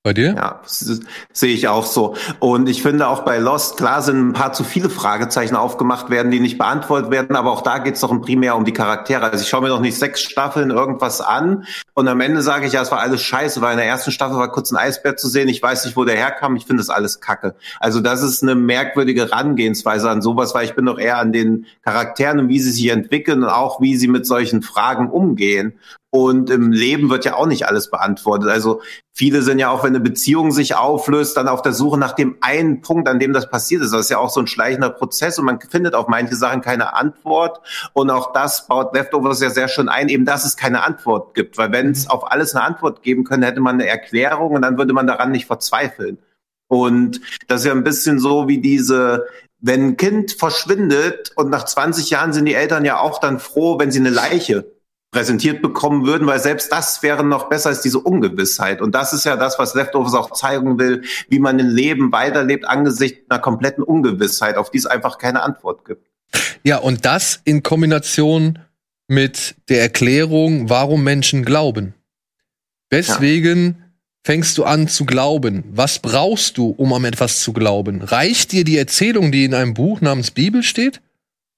Bei 0.03 0.15
dir? 0.15 0.35
Ja, 0.35 0.63
sehe 0.65 1.53
ich 1.53 1.69
auch 1.69 1.85
so. 1.85 2.17
Und 2.39 2.71
ich 2.71 2.81
finde 2.81 3.07
auch 3.07 3.21
bei 3.21 3.37
Lost, 3.37 3.77
klar 3.77 4.01
sind 4.01 4.31
ein 4.31 4.33
paar 4.33 4.55
zu 4.55 4.65
viele 4.65 4.89
Fragezeichen 4.89 5.57
aufgemacht 5.57 6.09
werden, 6.09 6.31
die 6.31 6.41
nicht 6.41 6.57
beantwortet 6.57 7.11
werden, 7.11 7.37
aber 7.37 7.53
auch 7.53 7.61
da 7.61 7.77
geht 7.77 7.97
es 7.97 8.01
doch 8.01 8.23
primär 8.23 8.57
um 8.57 8.65
die 8.65 8.73
Charaktere. 8.73 9.31
Also 9.31 9.43
ich 9.43 9.51
schaue 9.51 9.61
mir 9.61 9.69
noch 9.69 9.83
nicht 9.83 9.99
sechs 9.99 10.23
Staffeln 10.23 10.71
irgendwas 10.71 11.21
an 11.21 11.67
und 11.93 12.09
am 12.09 12.23
Ende 12.23 12.41
sage 12.41 12.67
ich, 12.67 12.73
ja, 12.73 12.81
es 12.81 12.91
war 12.91 13.01
alles 13.01 13.21
scheiße, 13.21 13.61
weil 13.61 13.73
in 13.73 13.77
der 13.77 13.89
ersten 13.89 14.11
Staffel 14.11 14.39
war 14.39 14.51
kurz 14.51 14.71
ein 14.71 14.79
Eisbär 14.79 15.19
zu 15.19 15.29
sehen, 15.29 15.49
ich 15.49 15.63
weiß 15.63 15.85
nicht, 15.85 15.99
wo 15.99 16.07
der 16.07 16.17
herkam, 16.17 16.57
ich 16.57 16.65
finde 16.65 16.81
das 16.81 16.89
alles 16.89 17.21
kacke. 17.21 17.55
Also 17.79 18.01
das 18.01 18.23
ist 18.23 18.43
eine 18.43 18.55
merkwürdige 18.55 19.29
Herangehensweise 19.29 20.09
an 20.09 20.23
sowas, 20.23 20.55
weil 20.55 20.65
ich 20.65 20.75
bin 20.75 20.87
doch 20.87 20.99
eher 20.99 21.19
an 21.19 21.31
den 21.31 21.67
Charakteren 21.85 22.39
und 22.39 22.49
wie 22.49 22.61
sie 22.61 22.71
sich 22.71 22.89
entwickeln 22.89 23.43
und 23.43 23.51
auch 23.51 23.83
wie 23.83 23.99
sie 23.99 24.09
mit 24.09 24.25
solchen 24.25 24.63
Fragen 24.63 25.11
umgehen. 25.11 25.75
Und 26.13 26.51
im 26.51 26.73
Leben 26.73 27.09
wird 27.09 27.25
ja 27.25 27.37
auch 27.37 27.47
nicht 27.47 27.69
alles 27.69 27.89
beantwortet. 27.89 28.51
Also 28.51 28.83
viele 29.13 29.43
sind 29.43 29.61
ja 29.61 29.71
auch, 29.71 29.85
wenn 29.85 29.95
eine 29.95 30.01
Beziehung 30.01 30.51
sich 30.51 30.75
auflöst, 30.75 31.37
dann 31.37 31.47
auf 31.47 31.63
der 31.63 31.73
Suche 31.73 31.99
nach 31.99 32.13
dem 32.13 32.37
einen 32.41 32.81
Punkt, 32.81 33.09
an 33.09 33.21
dem 33.21 33.33
das 33.33 33.49
passiert 33.49 33.83
ist. 33.83 33.93
Das 33.93 34.01
ist 34.03 34.11
ja 34.11 34.19
auch 34.19 34.31
so 34.31 34.41
ein 34.41 34.49
schleichender 34.49 34.91
Prozess 34.91 35.39
und 35.39 35.45
man 35.45 35.61
findet 35.61 35.95
auf 35.95 36.09
manche 36.09 36.35
Sachen 36.35 36.63
keine 36.63 36.95
Antwort. 36.95 37.61
Und 37.93 38.11
auch 38.11 38.33
das 38.33 38.67
baut 38.67 38.93
Leftovers 38.93 39.41
ja 39.41 39.51
sehr 39.51 39.69
schön 39.69 39.89
ein, 39.89 40.09
eben 40.09 40.25
dass 40.25 40.45
es 40.45 40.57
keine 40.57 40.83
Antwort 40.83 41.35
gibt. 41.35 41.59
Weil 41.59 41.71
wenn 41.71 41.91
es 41.91 42.11
auf 42.11 42.33
alles 42.33 42.57
eine 42.57 42.65
Antwort 42.65 43.03
geben 43.05 43.23
könnte, 43.23 43.47
hätte 43.47 43.61
man 43.61 43.77
eine 43.77 43.87
Erklärung 43.87 44.55
und 44.55 44.63
dann 44.63 44.79
würde 44.79 44.93
man 44.93 45.07
daran 45.07 45.31
nicht 45.31 45.47
verzweifeln. 45.47 46.19
Und 46.67 47.21
das 47.47 47.61
ist 47.61 47.67
ja 47.67 47.73
ein 47.73 47.85
bisschen 47.85 48.19
so 48.19 48.49
wie 48.49 48.59
diese, 48.59 49.27
wenn 49.61 49.89
ein 49.89 49.97
Kind 49.97 50.33
verschwindet 50.33 51.31
und 51.37 51.51
nach 51.51 51.67
20 51.67 52.11
Jahren 52.11 52.33
sind 52.33 52.47
die 52.47 52.55
Eltern 52.55 52.85
ja 52.85 52.99
auch 52.99 53.21
dann 53.21 53.39
froh, 53.39 53.79
wenn 53.79 53.93
sie 53.93 54.01
eine 54.01 54.11
Leiche 54.11 54.80
präsentiert 55.11 55.61
bekommen 55.61 56.07
würden, 56.07 56.27
weil 56.27 56.39
selbst 56.39 56.71
das 56.71 57.03
wäre 57.03 57.25
noch 57.25 57.49
besser 57.49 57.71
als 57.71 57.83
diese 57.83 57.99
Ungewissheit. 57.99 58.81
Und 58.81 58.95
das 58.95 59.13
ist 59.13 59.25
ja 59.25 59.37
das, 59.37 59.59
was 59.59 59.75
Leftovers 59.75 60.15
auch 60.15 60.31
zeigen 60.33 60.79
will, 60.79 61.03
wie 61.29 61.41
man 61.41 61.59
ein 61.59 61.67
Leben 61.67 62.13
weiterlebt 62.13 62.65
angesichts 62.65 63.29
einer 63.29 63.41
kompletten 63.41 63.83
Ungewissheit, 63.83 64.57
auf 64.57 64.71
die 64.71 64.79
es 64.79 64.87
einfach 64.87 65.19
keine 65.19 65.43
Antwort 65.43 65.85
gibt. 65.85 66.07
Ja, 66.63 66.79
und 66.79 67.05
das 67.05 67.41
in 67.45 67.63
Kombination 67.63 68.61
mit 69.09 69.57
der 69.69 69.81
Erklärung, 69.81 70.71
warum 70.71 71.03
Menschen 71.03 71.45
glauben. 71.45 71.95
Weswegen 72.91 73.67
ja. 73.67 73.75
fängst 74.23 74.59
du 74.59 74.65
an 74.65 74.87
zu 74.87 75.05
glauben? 75.05 75.65
Was 75.73 75.99
brauchst 75.99 76.57
du, 76.57 76.71
um 76.71 76.93
an 76.93 77.05
etwas 77.05 77.41
zu 77.41 77.53
glauben? 77.53 78.03
Reicht 78.03 78.53
dir 78.53 78.63
die 78.63 78.79
Erzählung, 78.79 79.33
die 79.33 79.45
in 79.45 79.55
einem 79.55 79.75
Buch 79.75 80.01
namens 80.01 80.31
Bibel 80.31 80.63
steht? 80.63 81.01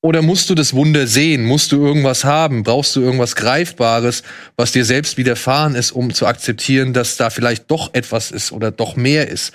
Oder 0.04 0.21
musst 0.21 0.50
du 0.50 0.56
das 0.56 0.75
Wunder 0.75 1.06
sehen? 1.06 1.44
Musst 1.44 1.71
du 1.71 1.76
irgendwas 1.76 2.25
haben? 2.25 2.64
Brauchst 2.64 2.97
du 2.97 3.00
irgendwas 3.00 3.37
Greifbares, 3.37 4.25
was 4.56 4.73
dir 4.73 4.85
selbst 4.85 5.16
widerfahren 5.16 5.76
ist, 5.76 5.92
um 5.92 6.12
zu 6.12 6.26
akzeptieren, 6.26 6.92
dass 6.92 7.16
da 7.16 7.30
vielleicht 7.30 7.71
doch 7.71 7.94
etwas 7.94 8.32
ist 8.32 8.50
oder 8.50 8.73
doch 8.73 8.97
mehr 8.97 9.28
ist? 9.28 9.52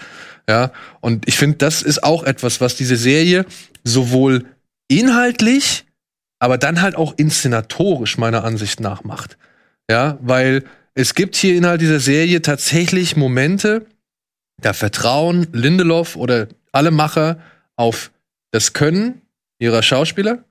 Ja. 0.50 0.72
Und 1.01 1.27
ich 1.27 1.38
finde, 1.38 1.58
das 1.58 1.82
ist 1.82 2.01
auch 2.01 2.24
etwas, 2.24 2.62
was 2.62 2.77
diese 2.77 2.96
Serie 2.96 3.46
sowohl 3.84 4.46
inhaltlich, 4.88 5.86
aber 6.39 6.58
dann 6.58 6.82
halt 6.82 6.96
auch 6.96 7.13
inszenatorisch 7.18 8.18
meiner 8.18 8.46
Ansicht 8.46 8.80
nach 8.80 9.04
macht. 9.04 9.38
Ja, 9.92 10.18
weil 10.22 10.63
es 10.94 11.13
gibt 11.13 11.36
hier 11.36 11.56
innerhalb 11.56 11.80
dieser 11.80 12.00
Serie 12.00 12.42
tatsächlich 12.42 13.18
Momente, 13.18 13.86
da 14.62 14.72
vertrauen 14.72 15.48
Lindelof 15.51 16.16
oder 16.16 16.48
alle 16.72 16.92
Macher 16.92 17.39
auf 17.75 18.12
das 18.51 18.72
Können 18.72 19.22
ihrer 19.60 19.84
Schauspieler, 19.84 20.44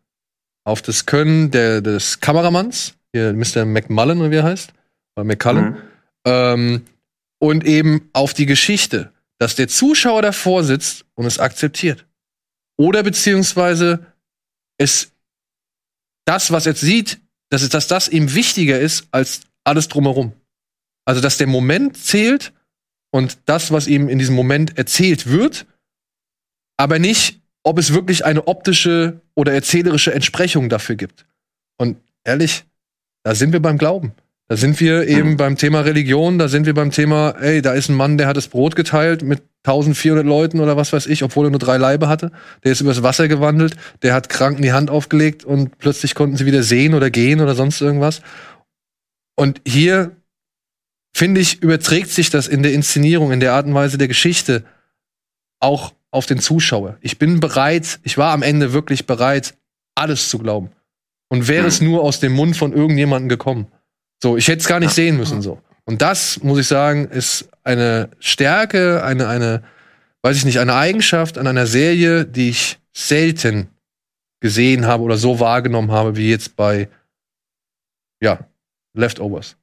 auf 0.65 0.83
das 0.83 1.07
Können 1.07 1.51
der, 1.51 1.81
des 1.81 2.21
Kameramanns, 2.21 2.95
hier 3.13 3.33
Mr. 3.33 3.65
McMullen 3.65 4.21
oder 4.21 4.31
wie 4.31 4.37
er 4.37 4.45
heißt, 4.45 4.73
oder 5.17 5.25
McCullen, 5.25 5.71
mhm. 5.71 5.77
ähm, 6.25 6.87
und 7.39 7.65
eben 7.65 8.09
auf 8.13 8.35
die 8.35 8.47
Geschichte, 8.47 9.13
dass 9.39 9.55
der 9.55 9.69
Zuschauer 9.69 10.23
davor 10.23 10.65
sitzt 10.65 11.05
und 11.15 11.27
es 11.27 11.39
akzeptiert. 11.39 12.07
Oder 12.79 13.03
beziehungsweise 13.03 14.07
es 14.79 15.13
das, 16.27 16.51
was 16.51 16.67
er 16.67 16.75
sieht, 16.75 17.21
dass, 17.51 17.63
es, 17.63 17.69
dass 17.69 17.87
das 17.87 18.09
ihm 18.09 18.35
wichtiger 18.35 18.81
ist 18.81 19.07
als 19.13 19.43
alles 19.65 19.89
drumherum. 19.89 20.33
Also, 21.05 21.21
dass 21.21 21.39
der 21.39 21.47
Moment 21.47 21.97
zählt 21.97 22.53
und 23.13 23.39
das, 23.47 23.71
was 23.71 23.87
ihm 23.87 24.09
in 24.09 24.19
diesem 24.19 24.35
Moment 24.35 24.77
erzählt 24.77 25.27
wird, 25.27 25.67
aber 26.77 26.99
nicht 26.99 27.41
ob 27.67 27.81
es 27.81 27.93
wirklich 27.93 28.25
eine 28.25 28.47
optische 28.47 29.21
oder 29.35 29.53
erzählerische 29.53 30.15
Entsprechung 30.15 30.69
dafür 30.69 30.95
gibt. 30.95 31.27
Und 31.77 31.97
ehrlich, 32.23 32.65
da 33.25 33.35
sind 33.35 33.53
wir 33.53 33.61
beim 33.61 33.77
Glauben. 33.77 34.13
Da 34.47 34.57
sind 34.57 34.79
wir 34.79 35.09
eben 35.09 35.31
mhm. 35.31 35.37
beim 35.37 35.57
Thema 35.57 35.81
Religion, 35.81 36.39
da 36.39 36.47
sind 36.47 36.67
wir 36.67 36.75
beim 36.75 36.93
Thema, 36.93 37.31
ey, 37.41 37.63
da 37.63 37.73
ist 37.73 37.89
ein 37.89 37.97
Mann, 37.97 38.19
der 38.19 38.29
hat 38.29 38.37
das 38.37 38.47
Brot 38.47 38.77
geteilt 38.77 39.25
mit 39.25 39.43
1400 39.65 40.25
Leuten 40.25 40.61
oder 40.61 40.77
was 40.77 40.93
weiß 40.93 41.09
ich, 41.09 41.25
obwohl 41.25 41.49
er 41.49 41.51
nur 41.51 41.59
drei 41.59 41.77
Leibe 41.77 42.07
hatte. 42.07 42.31
Der 42.63 42.71
ist 42.71 42.81
übers 42.81 43.03
Wasser 43.03 43.27
gewandelt, 43.27 43.75
der 44.03 44.15
hat 44.15 44.29
Kranken 44.29 44.63
die 44.63 44.73
Hand 44.73 44.89
aufgelegt 44.89 45.45
und 45.45 45.77
plötzlich 45.79 46.15
konnten 46.15 46.37
sie 46.37 46.47
wieder 46.47 46.63
sehen 46.63 46.95
oder 46.95 47.11
gehen 47.11 47.41
oder 47.41 47.57
sonst 47.57 47.81
irgendwas. 47.81 48.23
Und 49.35 49.61
hier, 49.67 50.13
finde 51.13 51.41
ich, 51.41 51.61
überträgt 51.61 52.11
sich 52.11 52.31
das 52.31 52.47
in 52.47 52.63
der 52.63 52.73
Inszenierung, 52.73 53.33
in 53.33 53.41
der 53.41 53.55
Art 53.55 53.67
und 53.67 53.75
Weise 53.75 53.99
der 53.99 54.07
Geschichte 54.07 54.63
auch 55.59 55.97
auf 56.17 56.27
den 56.27 56.39
Zuschauer. 56.39 56.99
Ich 57.01 57.19
bin 57.19 57.41
bereit, 57.41 58.01
ich 58.03 58.19
war 58.19 58.33
am 58.33 58.43
Ende 58.43 58.73
wirklich 58.73 59.07
bereit, 59.07 59.55
alles 59.95 60.29
zu 60.29 60.39
glauben. 60.39 60.71
Und 61.29 61.49
wäre 61.49 61.63
mhm. 61.63 61.69
es 61.69 61.81
nur 61.81 62.03
aus 62.03 62.21
dem 62.21 62.33
Mund 62.33 62.57
von 62.57 62.73
irgendjemandem 62.73 63.29
gekommen. 63.29 63.67
So, 64.23 64.37
ich 64.37 64.49
hätte 64.49 64.61
es 64.61 64.69
gar 64.69 64.81
nicht 64.81 64.93
sehen 64.93 65.17
müssen, 65.17 65.43
so. 65.43 65.61
Und 65.85 66.03
das, 66.03 66.43
muss 66.43 66.59
ich 66.59 66.67
sagen, 66.67 67.07
ist 67.07 67.49
eine 67.63 68.11
Stärke, 68.19 69.05
eine, 69.05 69.29
eine, 69.29 69.63
weiß 70.23 70.37
ich 70.37 70.45
nicht, 70.45 70.59
eine 70.59 70.75
Eigenschaft 70.75 71.39
an 71.39 71.47
einer 71.47 71.67
Serie, 71.67 72.25
die 72.25 72.51
ich 72.51 72.79
selten 72.93 73.69
gesehen 74.41 74.87
habe 74.87 75.03
oder 75.03 75.17
so 75.17 75.39
wahrgenommen 75.39 75.93
habe, 75.93 76.17
wie 76.17 76.31
jetzt 76.31 76.57
bei, 76.57 76.89
ja, 78.21 78.41
Leftovers. 78.95 79.57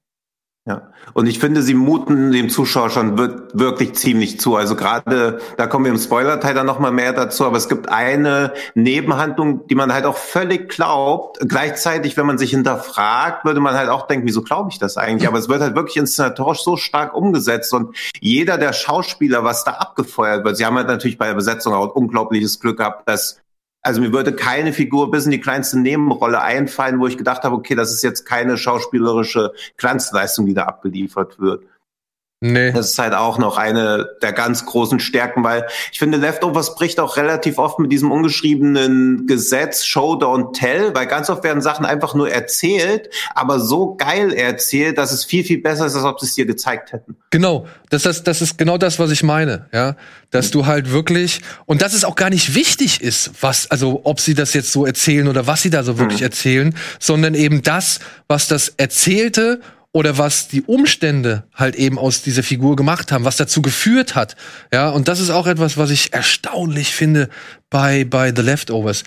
Ja, 0.65 0.93
und 1.13 1.27
ich 1.27 1.39
finde, 1.39 1.61
sie 1.61 1.73
muten 1.73 2.31
dem 2.31 2.49
Zuschauer 2.49 2.89
schon 2.89 3.17
wirklich 3.17 3.95
ziemlich 3.95 4.39
zu. 4.39 4.55
Also 4.55 4.77
gerade, 4.77 5.41
da 5.57 5.67
kommen 5.67 5.83
wir 5.83 5.91
im 5.91 5.97
Spoiler-Teil 5.97 6.53
dann 6.53 6.65
nochmal 6.65 6.93
mehr 6.93 7.11
dazu, 7.11 7.45
aber 7.45 7.57
es 7.57 7.67
gibt 7.67 7.89
eine 7.89 8.53
Nebenhandlung, 8.73 9.67
die 9.67 9.75
man 9.75 9.91
halt 9.91 10.05
auch 10.05 10.15
völlig 10.15 10.69
glaubt. 10.69 11.37
Gleichzeitig, 11.45 12.15
wenn 12.15 12.25
man 12.25 12.37
sich 12.37 12.51
hinterfragt, 12.51 13.43
würde 13.43 13.59
man 13.59 13.75
halt 13.75 13.89
auch 13.89 14.07
denken, 14.07 14.25
wieso 14.25 14.41
glaube 14.41 14.69
ich 14.71 14.79
das 14.79 14.95
eigentlich? 14.95 15.27
Aber 15.27 15.37
es 15.37 15.49
wird 15.49 15.59
halt 15.59 15.75
wirklich 15.75 15.97
inszenatorisch 15.97 16.63
so 16.63 16.77
stark 16.77 17.13
umgesetzt 17.13 17.73
und 17.73 17.97
jeder 18.21 18.57
der 18.57 18.71
Schauspieler, 18.71 19.43
was 19.43 19.65
da 19.65 19.71
abgefeuert 19.71 20.45
wird, 20.45 20.55
sie 20.55 20.65
haben 20.65 20.77
halt 20.77 20.87
natürlich 20.87 21.17
bei 21.17 21.27
der 21.27 21.35
Besetzung 21.35 21.73
auch 21.73 21.93
unglaubliches 21.93 22.61
Glück 22.61 22.77
gehabt, 22.77 23.09
dass 23.09 23.41
also 23.83 23.99
mir 23.99 24.13
würde 24.13 24.33
keine 24.33 24.71
Figur 24.71 25.11
bis 25.11 25.25
in 25.25 25.31
die 25.31 25.41
kleinste 25.41 25.77
Nebenrolle 25.77 26.41
einfallen, 26.41 26.99
wo 26.99 27.07
ich 27.07 27.17
gedacht 27.17 27.43
habe, 27.43 27.55
okay, 27.55 27.75
das 27.75 27.91
ist 27.91 28.01
jetzt 28.01 28.25
keine 28.25 28.57
schauspielerische 28.57 29.51
Glanzleistung, 29.75 30.45
die 30.45 30.53
da 30.53 30.63
abgeliefert 30.63 31.39
wird. 31.39 31.65
Nee. 32.45 32.73
Das 32.73 32.89
ist 32.89 32.99
halt 32.99 33.13
auch 33.13 33.37
noch 33.37 33.57
eine 33.57 34.09
der 34.21 34.33
ganz 34.33 34.65
großen 34.65 34.99
Stärken, 34.99 35.45
weil 35.45 35.65
ich 35.93 35.99
finde, 35.99 36.17
Leftovers 36.17 36.75
bricht 36.75 36.99
auch 36.99 37.15
relativ 37.15 37.57
oft 37.57 37.79
mit 37.79 37.89
diesem 37.89 38.11
ungeschriebenen 38.11 39.27
Gesetz 39.27 39.85
Show, 39.85 40.15
Don't 40.15 40.51
Tell, 40.51 40.93
weil 40.93 41.07
ganz 41.07 41.29
oft 41.29 41.45
werden 41.45 41.61
Sachen 41.61 41.85
einfach 41.85 42.15
nur 42.15 42.29
erzählt, 42.29 43.09
aber 43.33 43.61
so 43.61 43.95
geil 43.95 44.33
erzählt, 44.33 44.97
dass 44.97 45.13
es 45.13 45.23
viel, 45.23 45.45
viel 45.45 45.61
besser 45.61 45.85
ist, 45.85 45.95
als 45.95 46.03
ob 46.03 46.19
sie 46.19 46.25
es 46.25 46.35
dir 46.35 46.45
gezeigt 46.45 46.91
hätten. 46.91 47.15
Genau, 47.29 47.65
das 47.89 48.05
ist, 48.05 48.27
das 48.27 48.41
ist 48.41 48.57
genau 48.57 48.77
das, 48.77 48.99
was 48.99 49.09
ich 49.11 49.23
meine, 49.23 49.67
ja. 49.71 49.95
Dass 50.29 50.51
du 50.51 50.65
halt 50.65 50.91
wirklich, 50.91 51.39
und 51.65 51.81
dass 51.81 51.93
es 51.93 52.03
auch 52.03 52.15
gar 52.15 52.29
nicht 52.29 52.55
wichtig 52.55 52.99
ist, 53.01 53.31
was, 53.39 53.71
also 53.71 54.01
ob 54.03 54.19
sie 54.19 54.33
das 54.33 54.53
jetzt 54.53 54.73
so 54.73 54.85
erzählen 54.85 55.29
oder 55.29 55.47
was 55.47 55.61
sie 55.61 55.69
da 55.69 55.83
so 55.83 55.97
wirklich 55.97 56.19
mhm. 56.19 56.25
erzählen, 56.25 56.75
sondern 56.99 57.35
eben 57.35 57.61
das, 57.63 58.01
was 58.27 58.49
das 58.49 58.73
Erzählte 58.75 59.61
oder 59.93 60.17
was 60.17 60.47
die 60.47 60.63
Umstände 60.63 61.43
halt 61.53 61.75
eben 61.75 61.97
aus 61.97 62.23
dieser 62.23 62.43
Figur 62.43 62.75
gemacht 62.75 63.11
haben, 63.11 63.25
was 63.25 63.37
dazu 63.37 63.61
geführt 63.61 64.15
hat. 64.15 64.35
Ja, 64.73 64.89
und 64.89 65.07
das 65.07 65.19
ist 65.19 65.29
auch 65.29 65.47
etwas, 65.47 65.77
was 65.77 65.91
ich 65.91 66.13
erstaunlich 66.13 66.93
finde 66.93 67.29
bei, 67.69 68.03
bei 68.03 68.33
The 68.35 68.41
Leftovers. 68.41 69.03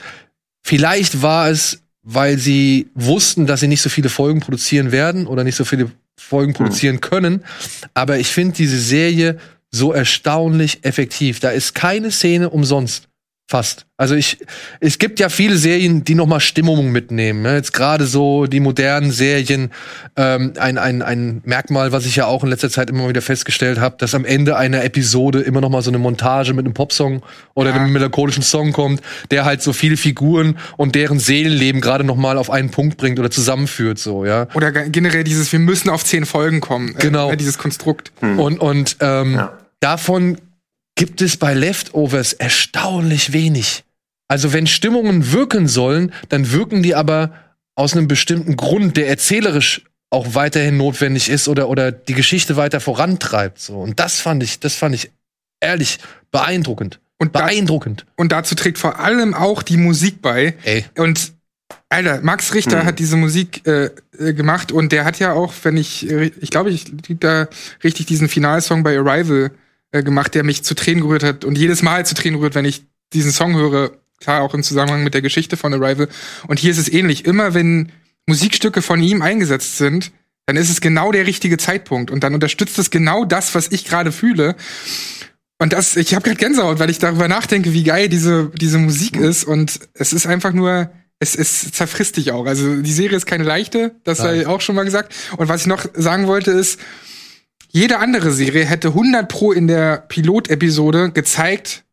Vielleicht 0.64 1.22
war 1.22 1.50
es, 1.50 1.82
weil 2.02 2.38
sie 2.38 2.88
wussten, 2.94 3.46
dass 3.46 3.60
sie 3.60 3.68
nicht 3.68 3.82
so 3.82 3.90
viele 3.90 4.08
Folgen 4.08 4.40
produzieren 4.40 4.92
werden 4.92 5.26
oder 5.26 5.42
nicht 5.42 5.56
so 5.56 5.64
viele 5.64 5.90
Folgen 6.16 6.52
hm. 6.52 6.56
produzieren 6.56 7.00
können. 7.00 7.44
Aber 7.92 8.18
ich 8.18 8.28
finde 8.28 8.54
diese 8.54 8.78
Serie 8.78 9.38
so 9.72 9.92
erstaunlich 9.92 10.84
effektiv. 10.84 11.40
Da 11.40 11.50
ist 11.50 11.74
keine 11.74 12.12
Szene 12.12 12.48
umsonst. 12.48 13.08
Fast. 13.48 13.86
Also 13.96 14.16
ich, 14.16 14.38
es 14.80 14.98
gibt 14.98 15.20
ja 15.20 15.28
viele 15.28 15.56
Serien, 15.56 16.02
die 16.02 16.16
noch 16.16 16.26
mal 16.26 16.40
Stimmung 16.40 16.90
mitnehmen. 16.90 17.42
Ne? 17.42 17.54
Jetzt 17.54 17.72
gerade 17.72 18.04
so 18.04 18.46
die 18.46 18.58
modernen 18.58 19.12
Serien. 19.12 19.70
Ähm, 20.16 20.54
ein, 20.58 20.78
ein, 20.78 21.00
ein 21.00 21.42
Merkmal, 21.44 21.92
was 21.92 22.06
ich 22.06 22.16
ja 22.16 22.26
auch 22.26 22.42
in 22.42 22.50
letzter 22.50 22.70
Zeit 22.70 22.90
immer 22.90 23.08
wieder 23.08 23.22
festgestellt 23.22 23.78
habe, 23.78 23.94
dass 23.98 24.16
am 24.16 24.24
Ende 24.24 24.56
einer 24.56 24.82
Episode 24.82 25.42
immer 25.42 25.60
noch 25.60 25.68
mal 25.68 25.80
so 25.80 25.92
eine 25.92 25.98
Montage 25.98 26.54
mit 26.54 26.64
einem 26.64 26.74
Popsong 26.74 27.22
oder 27.54 27.70
ja. 27.70 27.76
einem 27.76 27.92
melancholischen 27.92 28.42
Song 28.42 28.72
kommt, 28.72 29.00
der 29.30 29.44
halt 29.44 29.62
so 29.62 29.72
viele 29.72 29.96
Figuren 29.96 30.58
und 30.76 30.96
deren 30.96 31.20
Seelenleben 31.20 31.80
gerade 31.80 32.02
noch 32.02 32.16
mal 32.16 32.38
auf 32.38 32.50
einen 32.50 32.72
Punkt 32.72 32.96
bringt 32.96 33.20
oder 33.20 33.30
zusammenführt. 33.30 34.00
So 34.00 34.24
ja. 34.24 34.48
Oder 34.54 34.72
generell 34.72 35.22
dieses, 35.22 35.52
wir 35.52 35.60
müssen 35.60 35.88
auf 35.88 36.04
zehn 36.04 36.26
Folgen 36.26 36.60
kommen. 36.60 36.96
Äh, 36.96 37.00
genau. 37.00 37.30
Äh, 37.30 37.36
dieses 37.36 37.58
Konstrukt. 37.58 38.10
Hm. 38.18 38.40
Und 38.40 38.58
und 38.58 38.96
ähm, 38.98 39.34
ja. 39.34 39.52
davon 39.78 40.38
gibt 40.96 41.22
es 41.22 41.36
bei 41.36 41.54
Leftovers 41.54 42.32
erstaunlich 42.32 43.32
wenig. 43.32 43.84
Also 44.28 44.52
wenn 44.52 44.66
Stimmungen 44.66 45.32
wirken 45.32 45.68
sollen, 45.68 46.12
dann 46.28 46.50
wirken 46.50 46.82
die 46.82 46.94
aber 46.94 47.32
aus 47.76 47.92
einem 47.92 48.08
bestimmten 48.08 48.56
Grund, 48.56 48.96
der 48.96 49.08
erzählerisch 49.08 49.82
auch 50.10 50.34
weiterhin 50.34 50.76
notwendig 50.76 51.28
ist 51.28 51.46
oder, 51.48 51.68
oder 51.68 51.92
die 51.92 52.14
Geschichte 52.14 52.56
weiter 52.56 52.80
vorantreibt. 52.80 53.60
So. 53.60 53.78
Und 53.80 54.00
das 54.00 54.20
fand 54.20 54.42
ich, 54.42 54.58
das 54.58 54.74
fand 54.74 54.94
ich 54.94 55.10
ehrlich 55.60 55.98
beeindruckend. 56.32 57.00
Und 57.18 57.32
beeindruckend. 57.32 58.00
Da, 58.00 58.22
und 58.22 58.32
dazu 58.32 58.54
trägt 58.54 58.78
vor 58.78 58.98
allem 58.98 59.34
auch 59.34 59.62
die 59.62 59.76
Musik 59.76 60.22
bei. 60.22 60.54
Ey. 60.64 60.84
Und 60.96 61.32
Alter, 61.88 62.20
Max 62.20 62.54
Richter 62.54 62.80
hm. 62.80 62.86
hat 62.86 62.98
diese 62.98 63.16
Musik 63.16 63.66
äh, 63.66 63.90
äh, 64.18 64.32
gemacht 64.32 64.72
und 64.72 64.92
der 64.92 65.04
hat 65.04 65.18
ja 65.18 65.32
auch, 65.32 65.52
wenn 65.62 65.76
ich, 65.76 66.08
ich 66.08 66.50
glaube, 66.50 66.70
ich 66.70 66.88
lieb 67.08 67.20
da 67.20 67.48
richtig 67.82 68.06
diesen 68.06 68.28
Finalsong 68.28 68.82
bei 68.82 68.96
Arrival 68.98 69.50
äh, 69.92 70.02
gemacht, 70.02 70.34
der 70.34 70.44
mich 70.44 70.64
zu 70.64 70.74
Tränen 70.74 71.02
gerührt 71.02 71.22
hat 71.22 71.44
und 71.44 71.56
jedes 71.56 71.82
Mal 71.82 72.06
zu 72.06 72.14
Tränen 72.14 72.40
rührt, 72.40 72.54
wenn 72.54 72.64
ich 72.64 72.84
diesen 73.12 73.32
Song 73.32 73.54
höre. 73.54 73.92
Klar, 74.20 74.42
auch 74.42 74.54
im 74.54 74.62
Zusammenhang 74.62 75.04
mit 75.04 75.14
der 75.14 75.22
Geschichte 75.22 75.56
von 75.56 75.74
Arrival. 75.74 76.08
Und 76.46 76.58
hier 76.58 76.70
ist 76.70 76.78
es 76.78 76.90
ähnlich. 76.90 77.26
Immer 77.26 77.54
wenn 77.54 77.92
Musikstücke 78.26 78.82
von 78.82 79.02
ihm 79.02 79.22
eingesetzt 79.22 79.76
sind, 79.76 80.10
dann 80.46 80.56
ist 80.56 80.70
es 80.70 80.80
genau 80.80 81.12
der 81.12 81.26
richtige 81.26 81.58
Zeitpunkt 81.58 82.10
und 82.10 82.22
dann 82.22 82.32
unterstützt 82.32 82.78
es 82.78 82.90
genau 82.90 83.24
das, 83.24 83.54
was 83.54 83.70
ich 83.70 83.84
gerade 83.84 84.12
fühle. 84.12 84.56
Und 85.58 85.72
das, 85.72 85.96
ich 85.96 86.14
habe 86.14 86.22
gerade 86.24 86.36
Gänsehaut, 86.36 86.78
weil 86.78 86.90
ich 86.90 86.98
darüber 86.98 87.28
nachdenke, 87.28 87.72
wie 87.72 87.82
geil 87.82 88.08
diese, 88.08 88.50
diese 88.54 88.78
Musik 88.78 89.16
ist. 89.16 89.44
Und 89.44 89.80
es 89.94 90.12
ist 90.12 90.26
einfach 90.26 90.52
nur, 90.52 90.90
es, 91.18 91.34
es 91.34 91.72
zerfrisst 91.72 92.16
dich 92.16 92.30
auch. 92.32 92.46
Also 92.46 92.82
die 92.82 92.92
Serie 92.92 93.16
ist 93.16 93.26
keine 93.26 93.44
leichte, 93.44 93.96
das 94.04 94.18
sei 94.18 94.46
auch 94.46 94.60
schon 94.60 94.76
mal 94.76 94.84
gesagt. 94.84 95.14
Und 95.36 95.48
was 95.48 95.62
ich 95.62 95.66
noch 95.66 95.86
sagen 95.94 96.26
wollte 96.26 96.50
ist, 96.50 96.78
jede 97.76 97.98
andere 97.98 98.32
Serie 98.32 98.64
hätte 98.64 98.88
100 98.88 99.28
pro 99.28 99.52
in 99.52 99.66
der 99.66 99.98
Pilotepisode 99.98 101.10
gezeigt, 101.10 101.84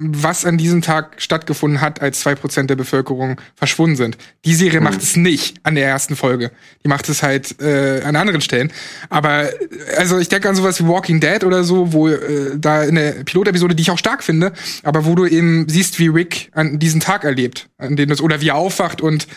was 0.00 0.44
an 0.44 0.58
diesem 0.58 0.82
Tag 0.82 1.22
stattgefunden 1.22 1.80
hat, 1.80 2.02
als 2.02 2.18
zwei 2.18 2.34
Prozent 2.34 2.68
der 2.68 2.74
Bevölkerung 2.74 3.40
verschwunden 3.54 3.94
sind. 3.94 4.18
Die 4.44 4.56
Serie 4.56 4.80
mhm. 4.80 4.84
macht 4.84 5.02
es 5.02 5.14
nicht 5.14 5.58
an 5.62 5.76
der 5.76 5.86
ersten 5.86 6.16
Folge. 6.16 6.50
Die 6.82 6.88
macht 6.88 7.08
es 7.08 7.22
halt 7.22 7.60
äh, 7.60 8.02
an 8.02 8.16
anderen 8.16 8.40
Stellen. 8.40 8.72
Aber 9.08 9.48
also 9.96 10.18
ich 10.18 10.28
denke 10.28 10.48
an 10.48 10.56
sowas 10.56 10.82
wie 10.82 10.88
Walking 10.88 11.20
Dead 11.20 11.44
oder 11.44 11.62
so, 11.62 11.92
wo 11.92 12.08
äh, 12.08 12.58
da 12.58 12.82
in 12.82 12.96
der 12.96 13.22
Pilotepisode, 13.22 13.76
die 13.76 13.82
ich 13.82 13.90
auch 13.92 13.98
stark 13.98 14.24
finde, 14.24 14.52
aber 14.82 15.04
wo 15.04 15.14
du 15.14 15.26
eben 15.26 15.68
siehst, 15.68 16.00
wie 16.00 16.08
Rick 16.08 16.50
an 16.54 16.80
diesen 16.80 17.00
Tag 17.00 17.22
erlebt, 17.22 17.68
an 17.78 17.94
dem 17.94 18.08
das 18.08 18.20
oder 18.20 18.40
wie 18.40 18.48
er 18.48 18.56
aufwacht 18.56 19.00
und 19.00 19.28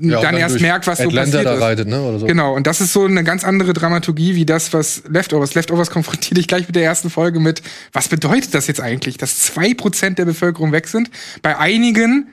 ja, 0.00 0.20
dann, 0.20 0.32
dann 0.32 0.36
erst 0.36 0.60
merkt, 0.60 0.86
was 0.86 1.00
Atlanta 1.00 1.24
so 1.26 1.38
passiert 1.38 1.46
da 1.46 1.64
reitet, 1.64 1.88
ne? 1.88 2.02
Oder 2.02 2.18
so. 2.18 2.26
Genau, 2.26 2.54
und 2.54 2.66
das 2.66 2.80
ist 2.80 2.92
so 2.92 3.04
eine 3.04 3.24
ganz 3.24 3.42
andere 3.42 3.72
Dramaturgie 3.72 4.34
wie 4.34 4.44
das, 4.44 4.72
was 4.72 5.02
Leftovers. 5.08 5.54
Leftovers 5.54 5.90
konfrontiert 5.90 6.36
dich 6.36 6.46
gleich 6.46 6.66
mit 6.66 6.76
der 6.76 6.84
ersten 6.84 7.10
Folge 7.10 7.40
mit, 7.40 7.62
was 7.92 8.08
bedeutet 8.08 8.54
das 8.54 8.66
jetzt 8.66 8.80
eigentlich, 8.80 9.16
dass 9.16 9.38
zwei 9.40 9.72
Prozent 9.74 10.18
der 10.18 10.26
Bevölkerung 10.26 10.72
weg 10.72 10.88
sind? 10.88 11.10
Bei 11.42 11.58
einigen 11.58 12.28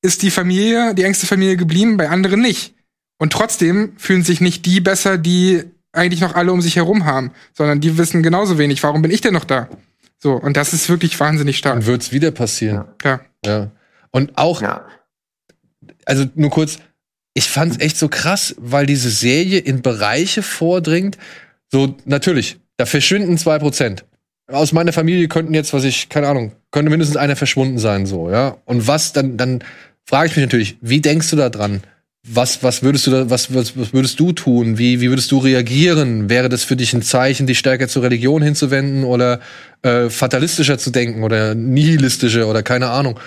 ist 0.00 0.22
die 0.22 0.30
Familie, 0.30 0.94
die 0.94 1.02
engste 1.02 1.26
Familie 1.26 1.56
geblieben, 1.56 1.96
bei 1.96 2.08
anderen 2.08 2.40
nicht. 2.40 2.74
Und 3.18 3.32
trotzdem 3.32 3.92
fühlen 3.96 4.22
sich 4.22 4.40
nicht 4.40 4.66
die 4.66 4.80
besser, 4.80 5.18
die 5.18 5.64
eigentlich 5.92 6.20
noch 6.20 6.34
alle 6.34 6.52
um 6.52 6.60
sich 6.60 6.76
herum 6.76 7.04
haben, 7.04 7.32
sondern 7.52 7.80
die 7.80 7.98
wissen 7.98 8.22
genauso 8.22 8.58
wenig, 8.58 8.82
warum 8.82 9.02
bin 9.02 9.10
ich 9.10 9.20
denn 9.20 9.34
noch 9.34 9.44
da? 9.44 9.68
So, 10.18 10.34
und 10.34 10.56
das 10.56 10.72
ist 10.72 10.88
wirklich 10.88 11.18
wahnsinnig 11.18 11.58
stark. 11.58 11.76
Und 11.76 11.86
wird's 11.86 12.12
wieder 12.12 12.30
passieren. 12.30 12.84
Ja. 13.04 13.20
Ja. 13.44 13.70
Und 14.10 14.38
auch, 14.38 14.62
ja. 14.62 14.86
also 16.06 16.26
nur 16.34 16.50
kurz, 16.50 16.78
ich 17.34 17.48
fand's 17.48 17.78
echt 17.80 17.96
so 17.96 18.08
krass, 18.08 18.54
weil 18.58 18.86
diese 18.86 19.10
Serie 19.10 19.58
in 19.58 19.82
Bereiche 19.82 20.42
vordringt. 20.42 21.18
So, 21.70 21.96
natürlich, 22.04 22.58
da 22.76 22.86
verschwinden 22.86 23.38
zwei 23.38 23.58
Prozent. 23.58 24.04
Aus 24.48 24.72
meiner 24.72 24.92
Familie 24.92 25.28
könnten 25.28 25.54
jetzt, 25.54 25.72
was 25.72 25.84
ich, 25.84 26.08
keine 26.08 26.28
Ahnung, 26.28 26.52
könnte 26.70 26.90
mindestens 26.90 27.16
einer 27.16 27.36
verschwunden 27.36 27.78
sein, 27.78 28.06
so, 28.06 28.30
ja. 28.30 28.58
Und 28.66 28.86
was, 28.86 29.12
dann, 29.12 29.36
dann 29.36 29.64
frage 30.04 30.28
ich 30.28 30.36
mich 30.36 30.44
natürlich, 30.44 30.76
wie 30.80 31.00
denkst 31.00 31.30
du 31.30 31.36
da 31.36 31.48
dran? 31.48 31.82
Was, 32.28 32.62
was 32.62 32.82
würdest 32.82 33.06
du 33.06 33.10
da, 33.10 33.30
was, 33.30 33.52
was, 33.52 33.76
was 33.76 33.92
würdest 33.92 34.20
du 34.20 34.32
tun? 34.32 34.78
Wie, 34.78 35.00
wie 35.00 35.08
würdest 35.08 35.32
du 35.32 35.38
reagieren? 35.38 36.28
Wäre 36.28 36.48
das 36.48 36.62
für 36.62 36.76
dich 36.76 36.92
ein 36.92 37.02
Zeichen, 37.02 37.48
dich 37.48 37.58
stärker 37.58 37.88
zur 37.88 38.04
Religion 38.04 38.42
hinzuwenden 38.42 39.02
oder 39.04 39.40
äh, 39.82 40.08
fatalistischer 40.08 40.78
zu 40.78 40.90
denken 40.90 41.24
oder 41.24 41.56
nihilistischer 41.56 42.46
oder 42.46 42.62
keine 42.62 42.90
Ahnung? 42.90 43.18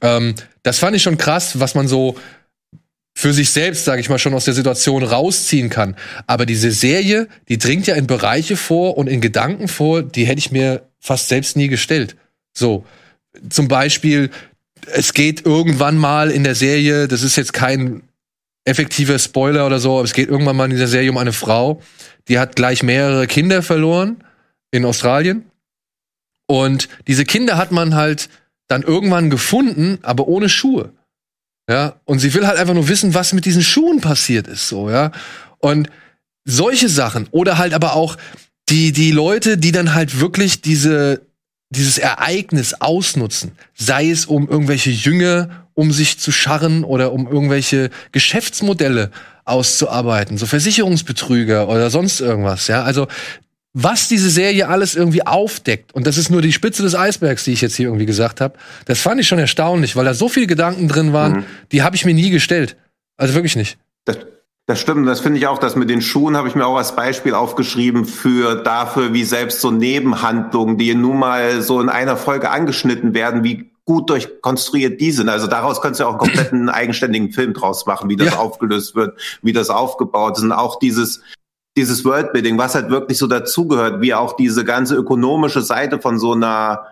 Ähm, 0.00 0.34
das 0.64 0.78
fand 0.78 0.96
ich 0.96 1.02
schon 1.02 1.16
krass, 1.16 1.60
was 1.60 1.76
man 1.76 1.86
so 1.86 2.16
für 3.16 3.32
sich 3.32 3.50
selbst, 3.50 3.84
sage 3.84 4.00
ich 4.00 4.08
mal, 4.08 4.18
schon 4.18 4.34
aus 4.34 4.44
der 4.44 4.54
Situation 4.54 5.02
rausziehen 5.02 5.70
kann. 5.70 5.96
Aber 6.26 6.46
diese 6.46 6.72
Serie, 6.72 7.28
die 7.48 7.58
dringt 7.58 7.86
ja 7.86 7.94
in 7.94 8.06
Bereiche 8.06 8.56
vor 8.56 8.98
und 8.98 9.06
in 9.06 9.20
Gedanken 9.20 9.68
vor, 9.68 10.02
die 10.02 10.26
hätte 10.26 10.40
ich 10.40 10.50
mir 10.50 10.88
fast 10.98 11.28
selbst 11.28 11.56
nie 11.56 11.68
gestellt. 11.68 12.16
So, 12.52 12.84
zum 13.48 13.68
Beispiel, 13.68 14.30
es 14.92 15.14
geht 15.14 15.46
irgendwann 15.46 15.96
mal 15.96 16.30
in 16.30 16.44
der 16.44 16.54
Serie, 16.54 17.08
das 17.08 17.22
ist 17.22 17.36
jetzt 17.36 17.52
kein 17.52 18.02
effektiver 18.64 19.18
Spoiler 19.18 19.66
oder 19.66 19.78
so, 19.78 19.94
aber 19.94 20.04
es 20.04 20.12
geht 20.12 20.28
irgendwann 20.28 20.56
mal 20.56 20.64
in 20.64 20.70
dieser 20.70 20.88
Serie 20.88 21.10
um 21.10 21.18
eine 21.18 21.32
Frau, 21.32 21.82
die 22.28 22.38
hat 22.38 22.56
gleich 22.56 22.82
mehrere 22.82 23.26
Kinder 23.26 23.62
verloren 23.62 24.24
in 24.70 24.84
Australien. 24.84 25.44
Und 26.46 26.88
diese 27.06 27.24
Kinder 27.24 27.56
hat 27.56 27.72
man 27.72 27.94
halt 27.94 28.28
dann 28.66 28.82
irgendwann 28.82 29.30
gefunden, 29.30 29.98
aber 30.02 30.26
ohne 30.26 30.48
Schuhe. 30.48 30.92
Ja, 31.68 32.00
und 32.04 32.18
sie 32.18 32.34
will 32.34 32.46
halt 32.46 32.58
einfach 32.58 32.74
nur 32.74 32.88
wissen, 32.88 33.14
was 33.14 33.32
mit 33.32 33.46
diesen 33.46 33.62
Schuhen 33.62 34.00
passiert 34.00 34.48
ist, 34.48 34.68
so, 34.68 34.90
ja. 34.90 35.12
Und 35.58 35.88
solche 36.44 36.90
Sachen 36.90 37.26
oder 37.30 37.56
halt 37.56 37.72
aber 37.72 37.94
auch 37.94 38.16
die 38.68 38.92
die 38.92 39.12
Leute, 39.12 39.56
die 39.56 39.72
dann 39.72 39.94
halt 39.94 40.20
wirklich 40.20 40.60
diese 40.60 41.22
dieses 41.70 41.98
Ereignis 41.98 42.74
ausnutzen, 42.74 43.52
sei 43.74 44.10
es 44.10 44.26
um 44.26 44.48
irgendwelche 44.48 44.90
Jünger 44.90 45.68
um 45.72 45.90
sich 45.90 46.18
zu 46.20 46.30
scharren 46.30 46.84
oder 46.84 47.12
um 47.12 47.26
irgendwelche 47.26 47.90
Geschäftsmodelle 48.12 49.10
auszuarbeiten, 49.44 50.38
so 50.38 50.46
Versicherungsbetrüger 50.46 51.68
oder 51.68 51.90
sonst 51.90 52.20
irgendwas, 52.20 52.68
ja. 52.68 52.82
Also 52.84 53.08
was 53.74 54.06
diese 54.08 54.30
Serie 54.30 54.68
alles 54.68 54.94
irgendwie 54.94 55.26
aufdeckt, 55.26 55.94
und 55.94 56.06
das 56.06 56.16
ist 56.16 56.30
nur 56.30 56.40
die 56.40 56.52
Spitze 56.52 56.82
des 56.82 56.94
Eisbergs, 56.94 57.44
die 57.44 57.52
ich 57.52 57.60
jetzt 57.60 57.74
hier 57.74 57.86
irgendwie 57.86 58.06
gesagt 58.06 58.40
habe, 58.40 58.56
das 58.86 59.00
fand 59.00 59.20
ich 59.20 59.26
schon 59.26 59.40
erstaunlich, 59.40 59.96
weil 59.96 60.04
da 60.04 60.14
so 60.14 60.28
viele 60.28 60.46
Gedanken 60.46 60.88
drin 60.88 61.12
waren, 61.12 61.32
mhm. 61.32 61.44
die 61.72 61.82
habe 61.82 61.96
ich 61.96 62.04
mir 62.04 62.14
nie 62.14 62.30
gestellt. 62.30 62.76
Also 63.16 63.34
wirklich 63.34 63.56
nicht. 63.56 63.76
Das, 64.04 64.18
das 64.66 64.80
stimmt, 64.80 65.08
das 65.08 65.20
finde 65.20 65.38
ich 65.38 65.46
auch. 65.48 65.58
Das 65.58 65.74
mit 65.74 65.90
den 65.90 66.02
Schuhen 66.02 66.36
habe 66.36 66.48
ich 66.48 66.54
mir 66.54 66.66
auch 66.66 66.76
als 66.76 66.94
Beispiel 66.94 67.34
aufgeschrieben 67.34 68.04
für 68.04 68.62
dafür, 68.62 69.12
wie 69.12 69.24
selbst 69.24 69.60
so 69.60 69.72
Nebenhandlungen, 69.72 70.78
die 70.78 70.94
nun 70.94 71.18
mal 71.18 71.60
so 71.60 71.80
in 71.80 71.88
einer 71.88 72.16
Folge 72.16 72.50
angeschnitten 72.50 73.12
werden, 73.12 73.42
wie 73.42 73.72
gut 73.84 74.08
durchkonstruiert 74.08 75.00
die 75.00 75.10
sind. 75.10 75.28
Also 75.28 75.46
daraus 75.46 75.80
könntest 75.80 76.00
du 76.00 76.04
auch 76.04 76.10
einen 76.10 76.18
kompletten 76.18 76.68
eigenständigen 76.70 77.32
Film 77.32 77.52
draus 77.52 77.86
machen, 77.86 78.08
wie 78.08 78.16
das 78.16 78.28
ja. 78.28 78.36
aufgelöst 78.38 78.94
wird, 78.94 79.18
wie 79.42 79.52
das 79.52 79.68
aufgebaut 79.68 80.38
ist. 80.38 80.44
Und 80.44 80.52
auch 80.52 80.78
dieses, 80.78 81.22
dieses 81.76 82.04
Worldbuilding, 82.04 82.56
was 82.58 82.74
halt 82.74 82.90
wirklich 82.90 83.18
so 83.18 83.26
dazugehört, 83.26 84.00
wie 84.00 84.14
auch 84.14 84.36
diese 84.36 84.64
ganze 84.64 84.94
ökonomische 84.94 85.62
Seite 85.62 86.00
von 86.00 86.18
so 86.18 86.32
einer 86.32 86.86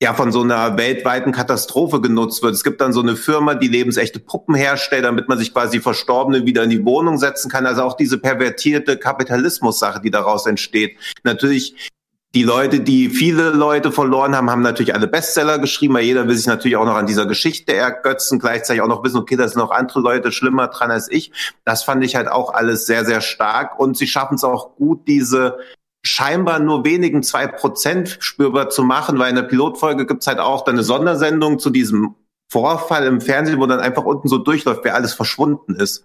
ja 0.00 0.14
von 0.14 0.30
so 0.30 0.42
einer 0.42 0.76
weltweiten 0.76 1.32
Katastrophe 1.32 2.00
genutzt 2.00 2.42
wird. 2.42 2.54
Es 2.54 2.62
gibt 2.62 2.80
dann 2.80 2.92
so 2.92 3.00
eine 3.00 3.16
Firma, 3.16 3.54
die 3.54 3.66
lebensechte 3.66 4.20
Puppen 4.20 4.54
herstellt, 4.54 5.04
damit 5.04 5.28
man 5.28 5.38
sich 5.38 5.52
quasi 5.52 5.80
Verstorbene 5.80 6.46
wieder 6.46 6.62
in 6.62 6.70
die 6.70 6.84
Wohnung 6.84 7.18
setzen 7.18 7.50
kann. 7.50 7.66
Also 7.66 7.82
auch 7.82 7.96
diese 7.96 8.18
pervertierte 8.18 8.96
Kapitalismus-Sache, 8.96 10.00
die 10.00 10.10
daraus 10.10 10.46
entsteht. 10.46 10.96
Natürlich 11.24 11.90
die 12.34 12.42
Leute, 12.42 12.80
die 12.80 13.08
viele 13.08 13.50
Leute 13.50 13.90
verloren 13.90 14.36
haben, 14.36 14.50
haben 14.50 14.60
natürlich 14.60 14.94
alle 14.94 15.08
Bestseller 15.08 15.58
geschrieben, 15.58 15.94
weil 15.94 16.04
jeder 16.04 16.28
will 16.28 16.36
sich 16.36 16.46
natürlich 16.46 16.76
auch 16.76 16.84
noch 16.84 16.96
an 16.96 17.06
dieser 17.06 17.24
Geschichte 17.24 17.74
ergötzen, 17.74 18.38
gleichzeitig 18.38 18.82
auch 18.82 18.88
noch 18.88 19.02
wissen, 19.02 19.16
okay, 19.16 19.36
da 19.36 19.48
sind 19.48 19.58
noch 19.58 19.70
andere 19.70 20.00
Leute 20.00 20.30
schlimmer 20.30 20.68
dran 20.68 20.90
als 20.90 21.10
ich. 21.10 21.32
Das 21.64 21.84
fand 21.84 22.04
ich 22.04 22.16
halt 22.16 22.28
auch 22.28 22.52
alles 22.52 22.86
sehr, 22.86 23.06
sehr 23.06 23.22
stark 23.22 23.78
und 23.80 23.96
sie 23.96 24.06
schaffen 24.06 24.34
es 24.34 24.44
auch 24.44 24.76
gut, 24.76 25.08
diese 25.08 25.58
scheinbar 26.04 26.58
nur 26.58 26.84
wenigen 26.84 27.22
zwei 27.22 27.46
Prozent 27.46 28.18
spürbar 28.20 28.68
zu 28.68 28.82
machen, 28.82 29.18
weil 29.18 29.30
in 29.30 29.36
der 29.36 29.42
Pilotfolge 29.42 30.06
gibt's 30.06 30.26
halt 30.26 30.38
auch 30.38 30.64
dann 30.64 30.76
eine 30.76 30.84
Sondersendung 30.84 31.58
zu 31.58 31.70
diesem 31.70 32.14
Vorfall 32.50 33.06
im 33.06 33.20
Fernsehen, 33.20 33.58
wo 33.58 33.66
dann 33.66 33.80
einfach 33.80 34.04
unten 34.04 34.28
so 34.28 34.38
durchläuft, 34.38 34.84
wer 34.84 34.94
alles 34.94 35.14
verschwunden 35.14 35.74
ist. 35.74 36.04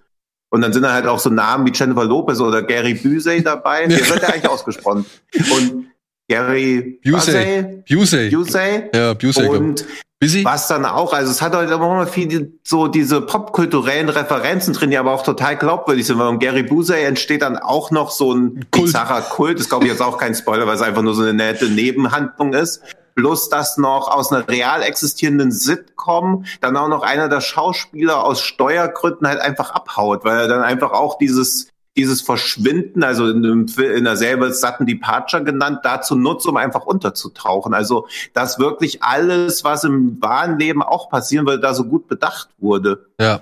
Und 0.49 0.61
dann 0.61 0.71
sind 0.71 0.83
da 0.83 0.93
halt 0.93 1.07
auch 1.07 1.19
so 1.19 1.29
Namen 1.29 1.65
wie 1.65 1.71
Jennifer 1.73 2.05
Lopez 2.05 2.39
oder 2.39 2.61
Gary 2.61 2.93
Busey 2.93 3.41
dabei. 3.43 3.87
Der 3.87 4.07
wird 4.07 4.21
ja 4.21 4.29
eigentlich 4.29 4.49
ausgesprochen. 4.49 5.05
Und 5.33 5.87
Gary 6.29 6.99
Busey. 7.03 7.83
Busey. 7.87 8.29
Busey. 8.29 8.89
Ja, 8.93 9.13
Busey. 9.13 9.47
Und 9.47 9.85
Busy? 10.23 10.45
was 10.45 10.67
dann 10.67 10.85
auch, 10.85 11.11
also 11.11 11.31
es 11.31 11.41
hat 11.41 11.53
halt 11.53 11.69
immer 11.69 12.07
viel 12.07 12.53
so 12.63 12.87
diese 12.87 13.21
popkulturellen 13.21 14.07
Referenzen 14.07 14.73
drin, 14.73 14.89
die 14.89 14.97
aber 14.97 15.11
auch 15.11 15.23
total 15.23 15.57
glaubwürdig 15.57 16.05
sind, 16.07 16.17
weil 16.17 16.27
um 16.27 16.39
Gary 16.39 16.63
Busey 16.63 17.03
entsteht 17.03 17.41
dann 17.41 17.57
auch 17.57 17.91
noch 17.91 18.09
so 18.09 18.33
ein 18.33 18.65
Kult. 18.71 18.85
bizarrer 18.85 19.21
Kult. 19.21 19.59
Das 19.59 19.67
glaube 19.67 19.85
ich 19.85 19.91
jetzt 19.91 20.01
auch 20.01 20.17
kein 20.17 20.33
Spoiler, 20.33 20.65
weil 20.65 20.75
es 20.75 20.81
einfach 20.81 21.01
nur 21.01 21.13
so 21.13 21.23
eine 21.23 21.33
nette 21.33 21.67
Nebenhandlung 21.69 22.53
ist. 22.53 22.81
Plus 23.15 23.49
das 23.49 23.77
noch 23.77 24.07
aus 24.07 24.31
einer 24.31 24.47
real 24.47 24.81
existierenden 24.81 25.51
Sitcom 25.51 26.45
dann 26.61 26.75
auch 26.77 26.87
noch 26.87 27.03
einer 27.03 27.29
der 27.29 27.41
Schauspieler 27.41 28.23
aus 28.23 28.41
Steuergründen 28.41 29.27
halt 29.27 29.39
einfach 29.39 29.71
abhaut, 29.71 30.23
weil 30.23 30.39
er 30.39 30.47
dann 30.47 30.63
einfach 30.63 30.93
auch 30.93 31.17
dieses 31.19 31.67
dieses 31.95 32.21
Verschwinden, 32.21 33.03
also 33.03 33.29
in, 33.29 33.67
in 33.67 34.03
der 34.03 34.17
selber 34.17 34.51
satten 34.51 34.85
Departure 34.85 35.43
genannt, 35.43 35.79
dazu 35.83 36.15
nutzt, 36.15 36.47
um 36.47 36.57
einfach 36.57 36.85
unterzutauchen. 36.85 37.73
Also, 37.73 38.07
dass 38.33 38.57
wirklich 38.57 39.03
alles, 39.03 39.63
was 39.63 39.83
im 39.83 40.21
wahren 40.21 40.57
Leben 40.57 40.81
auch 40.81 41.09
passieren 41.09 41.45
würde, 41.45 41.61
da 41.61 41.73
so 41.73 41.83
gut 41.85 42.07
bedacht 42.07 42.49
wurde. 42.57 43.05
Ja. 43.19 43.41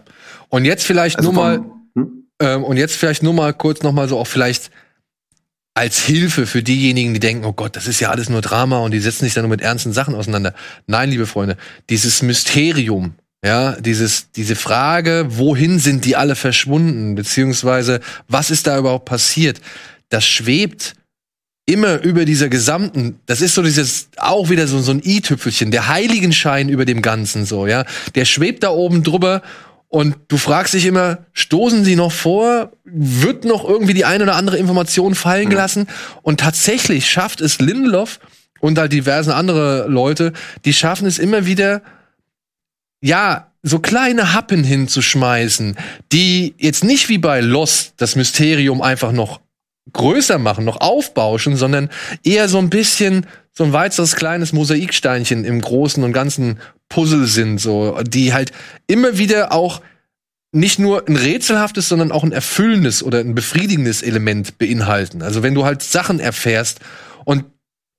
Und 0.49 0.65
jetzt 0.65 0.85
vielleicht 0.85 1.17
also 1.17 1.31
nur 1.31 1.41
mal, 1.41 1.65
hm? 1.95 2.27
ähm, 2.39 2.63
und 2.63 2.77
jetzt 2.77 2.95
vielleicht 2.95 3.23
nur 3.23 3.33
mal 3.33 3.53
kurz 3.53 3.83
noch 3.83 3.93
mal 3.93 4.09
so 4.09 4.17
auch 4.17 4.27
vielleicht 4.27 4.71
als 5.73 5.99
Hilfe 5.99 6.45
für 6.45 6.61
diejenigen, 6.61 7.13
die 7.13 7.21
denken, 7.21 7.45
oh 7.45 7.53
Gott, 7.53 7.77
das 7.77 7.87
ist 7.87 8.01
ja 8.01 8.09
alles 8.09 8.29
nur 8.29 8.41
Drama 8.41 8.79
und 8.79 8.91
die 8.91 8.99
setzen 8.99 9.23
sich 9.23 9.33
dann 9.33 9.43
nur 9.43 9.49
mit 9.49 9.61
ernsten 9.61 9.93
Sachen 9.93 10.15
auseinander. 10.15 10.53
Nein, 10.87 11.09
liebe 11.09 11.25
Freunde, 11.25 11.55
dieses 11.89 12.21
Mysterium, 12.21 13.15
ja, 13.43 13.73
dieses, 13.79 14.31
diese 14.31 14.55
Frage, 14.55 15.25
wohin 15.29 15.79
sind 15.79 16.05
die 16.05 16.15
alle 16.15 16.35
verschwunden, 16.35 17.15
beziehungsweise 17.15 17.99
was 18.27 18.51
ist 18.51 18.67
da 18.67 18.77
überhaupt 18.77 19.05
passiert, 19.05 19.61
das 20.09 20.25
schwebt 20.25 20.93
immer 21.65 22.01
über 22.01 22.25
dieser 22.25 22.49
gesamten, 22.49 23.19
das 23.25 23.41
ist 23.41 23.55
so 23.55 23.63
dieses, 23.63 24.09
auch 24.17 24.49
wieder 24.49 24.67
so, 24.67 24.79
so 24.79 24.91
ein 24.91 25.01
i-Tüpfelchen, 25.03 25.71
der 25.71 25.87
Heiligenschein 25.87 26.69
über 26.69 26.85
dem 26.85 27.01
Ganzen 27.01 27.45
so, 27.45 27.65
ja. 27.65 27.85
Der 28.15 28.25
schwebt 28.25 28.63
da 28.63 28.69
oben 28.69 29.03
drüber 29.03 29.41
und 29.87 30.15
du 30.27 30.37
fragst 30.37 30.73
dich 30.73 30.85
immer, 30.85 31.19
stoßen 31.33 31.83
sie 31.83 31.95
noch 31.95 32.11
vor? 32.11 32.71
Wird 32.83 33.45
noch 33.45 33.67
irgendwie 33.67 33.93
die 33.93 34.05
eine 34.05 34.23
oder 34.23 34.35
andere 34.35 34.57
Information 34.57 35.15
fallen 35.15 35.49
gelassen? 35.49 35.87
Und 36.21 36.39
tatsächlich 36.39 37.09
schafft 37.09 37.41
es 37.41 37.59
Lindelof, 37.59 38.19
und 38.61 38.77
halt 38.77 38.93
diversen 38.93 39.31
andere 39.31 39.87
Leute, 39.87 40.31
die 40.63 40.73
schaffen 40.73 41.07
es 41.07 41.19
immer 41.19 41.45
wieder, 41.45 41.81
ja, 43.01 43.51
so 43.63 43.79
kleine 43.79 44.33
Happen 44.33 44.63
hinzuschmeißen, 44.63 45.77
die 46.11 46.55
jetzt 46.57 46.83
nicht 46.83 47.09
wie 47.09 47.17
bei 47.17 47.41
Lost 47.41 47.93
das 47.97 48.15
Mysterium 48.15 48.81
einfach 48.81 49.11
noch 49.11 49.39
größer 49.93 50.39
machen, 50.39 50.65
noch 50.65 50.81
aufbauschen, 50.81 51.57
sondern 51.57 51.89
eher 52.23 52.47
so 52.47 52.57
ein 52.57 52.69
bisschen 52.69 53.25
so 53.51 53.63
ein 53.63 53.73
weiteres 53.73 54.15
kleines 54.15 54.53
Mosaiksteinchen 54.53 55.43
im 55.43 55.61
großen 55.61 56.03
und 56.03 56.13
ganzen 56.13 56.59
Puzzle 56.89 57.25
sind, 57.25 57.59
so, 57.59 57.99
die 58.03 58.33
halt 58.33 58.51
immer 58.87 59.17
wieder 59.17 59.51
auch 59.51 59.81
nicht 60.53 60.79
nur 60.79 61.07
ein 61.07 61.15
rätselhaftes, 61.15 61.87
sondern 61.87 62.11
auch 62.11 62.23
ein 62.23 62.31
erfüllendes 62.31 63.03
oder 63.03 63.19
ein 63.19 63.35
befriedigendes 63.35 64.01
Element 64.01 64.57
beinhalten. 64.57 65.21
Also 65.21 65.43
wenn 65.43 65.55
du 65.55 65.65
halt 65.65 65.81
Sachen 65.81 66.19
erfährst 66.19 66.79
und 67.25 67.45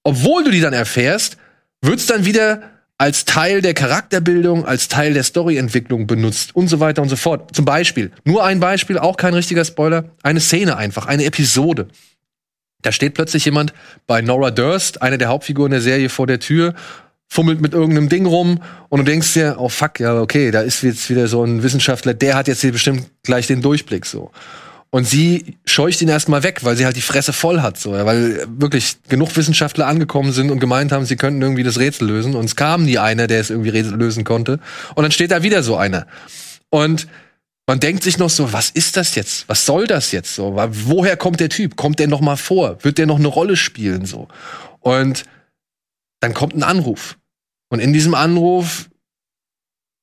obwohl 0.05 0.45
du 0.45 0.51
die 0.51 0.61
dann 0.61 0.73
erfährst, 0.73 1.37
wird's 1.81 2.07
dann 2.07 2.25
wieder 2.25 2.72
als 3.03 3.25
Teil 3.25 3.62
der 3.62 3.75
Charakterbildung, 3.75 4.65
als 4.65 4.87
Teil 4.87 5.12
der 5.12 5.25
Storyentwicklung 5.25 6.07
benutzt 6.07 6.55
und 6.55 6.69
so 6.69 6.79
weiter 6.79 7.03
und 7.03 7.09
so 7.09 7.17
fort. 7.17 7.53
Zum 7.53 7.65
Beispiel, 7.65 8.12
nur 8.23 8.45
ein 8.45 8.61
Beispiel, 8.61 8.97
auch 8.97 9.17
kein 9.17 9.35
richtiger 9.35 9.65
Spoiler, 9.65 10.05
eine 10.23 10.38
Szene 10.38 10.77
einfach, 10.77 11.07
eine 11.07 11.25
Episode. 11.25 11.88
Da 12.81 12.93
steht 12.93 13.15
plötzlich 13.15 13.45
jemand 13.45 13.75
bei 14.07 14.21
Nora 14.21 14.53
Durst, 14.53 15.03
eine 15.03 15.19
der 15.19 15.31
Hauptfiguren 15.31 15.73
der 15.73 15.81
Serie, 15.81 16.11
vor 16.11 16.29
der 16.29 16.38
Tür, 16.38 16.75
fummelt 17.27 17.61
mit 17.61 17.73
irgendeinem 17.73 18.09
Ding 18.09 18.25
rum 18.25 18.62
und 18.88 19.01
du 19.01 19.05
denkst 19.05 19.35
dir, 19.35 19.57
oh 19.59 19.69
fuck, 19.69 19.99
ja, 19.99 20.21
okay, 20.21 20.53
da 20.53 20.61
ist 20.61 20.85
jetzt 20.85 21.11
wieder 21.11 21.27
so 21.27 21.43
ein 21.43 21.65
Wissenschaftler, 21.65 22.15
der 22.15 22.37
hat 22.37 22.47
jetzt 22.47 22.61
hier 22.61 22.71
bestimmt 22.71 23.11
gleich 23.25 23.49
den 23.49 23.62
Durchblick 23.62 24.07
so. 24.07 24.31
Und 24.94 25.09
sie 25.09 25.57
scheucht 25.64 26.02
ihn 26.02 26.09
erstmal 26.09 26.42
weg, 26.42 26.64
weil 26.64 26.76
sie 26.76 26.85
halt 26.85 26.96
die 26.96 27.00
Fresse 27.00 27.33
voll 27.33 27.62
hat, 27.62 27.78
so, 27.78 27.92
weil 27.92 28.46
wirklich 28.46 28.96
genug 29.09 29.35
Wissenschaftler 29.35 29.87
angekommen 29.87 30.33
sind 30.33 30.50
und 30.50 30.61
gemeint 30.61 30.92
haben, 30.92 31.07
sie 31.07 31.16
könnten 31.16 31.40
irgendwie 31.40 31.62
das 31.62 31.78
Rätsel 31.78 32.09
lösen. 32.09 32.35
Und 32.35 32.44
es 32.44 32.57
kam 32.57 32.85
nie 32.85 32.98
einer, 32.98 33.26
der 33.26 33.40
es 33.40 33.48
irgendwie 33.48 33.70
lösen 33.70 34.24
konnte. 34.24 34.61
Und 34.94 35.02
dann 35.02 35.11
steht 35.11 35.31
da 35.31 35.42
wieder 35.42 35.62
so 35.62 35.78
einer. 35.78 36.07
Und 36.68 37.09
man 37.66 37.81
denkt 37.81 38.02
sich 38.02 38.18
noch 38.18 38.28
so, 38.28 38.52
was 38.52 38.68
ist 38.68 38.98
das 38.98 39.14
jetzt? 39.14 39.48
Was 39.48 39.64
soll 39.64 39.87
das 39.87 40.12
jetzt 40.12 40.35
so? 40.35 40.57
Woher 40.57 41.16
kommt 41.16 41.40
der 41.40 41.48
Typ? 41.48 41.76
Kommt 41.76 41.98
der 41.98 42.09
noch 42.09 42.20
mal 42.20 42.37
vor? 42.37 42.85
Wird 42.85 42.98
der 42.98 43.07
noch 43.07 43.18
eine 43.18 43.28
Rolle 43.28 43.57
spielen 43.57 44.05
so? 44.05 44.28
Und 44.81 45.24
dann 46.20 46.35
kommt 46.35 46.55
ein 46.55 46.64
Anruf. 46.64 47.16
Und 47.70 47.81
in 47.81 47.94
diesem 47.94 48.14
Anruf 48.14 48.90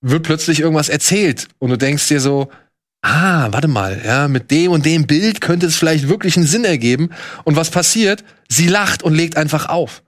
wird 0.01 0.23
plötzlich 0.23 0.61
irgendwas 0.61 0.89
erzählt 0.89 1.47
und 1.59 1.69
du 1.69 1.77
denkst 1.77 2.07
dir 2.07 2.19
so, 2.21 2.49
ah, 3.01 3.47
warte 3.51 3.67
mal, 3.67 4.01
ja, 4.03 4.27
mit 4.27 4.51
dem 4.51 4.71
und 4.71 4.85
dem 4.85 5.07
Bild 5.07 5.41
könnte 5.41 5.65
es 5.65 5.75
vielleicht 5.75 6.07
wirklich 6.07 6.37
einen 6.37 6.47
Sinn 6.47 6.65
ergeben. 6.65 7.09
Und 7.43 7.55
was 7.55 7.69
passiert? 7.69 8.23
Sie 8.47 8.67
lacht 8.67 9.03
und 9.03 9.15
legt 9.15 9.37
einfach 9.37 9.69
auf. 9.69 10.03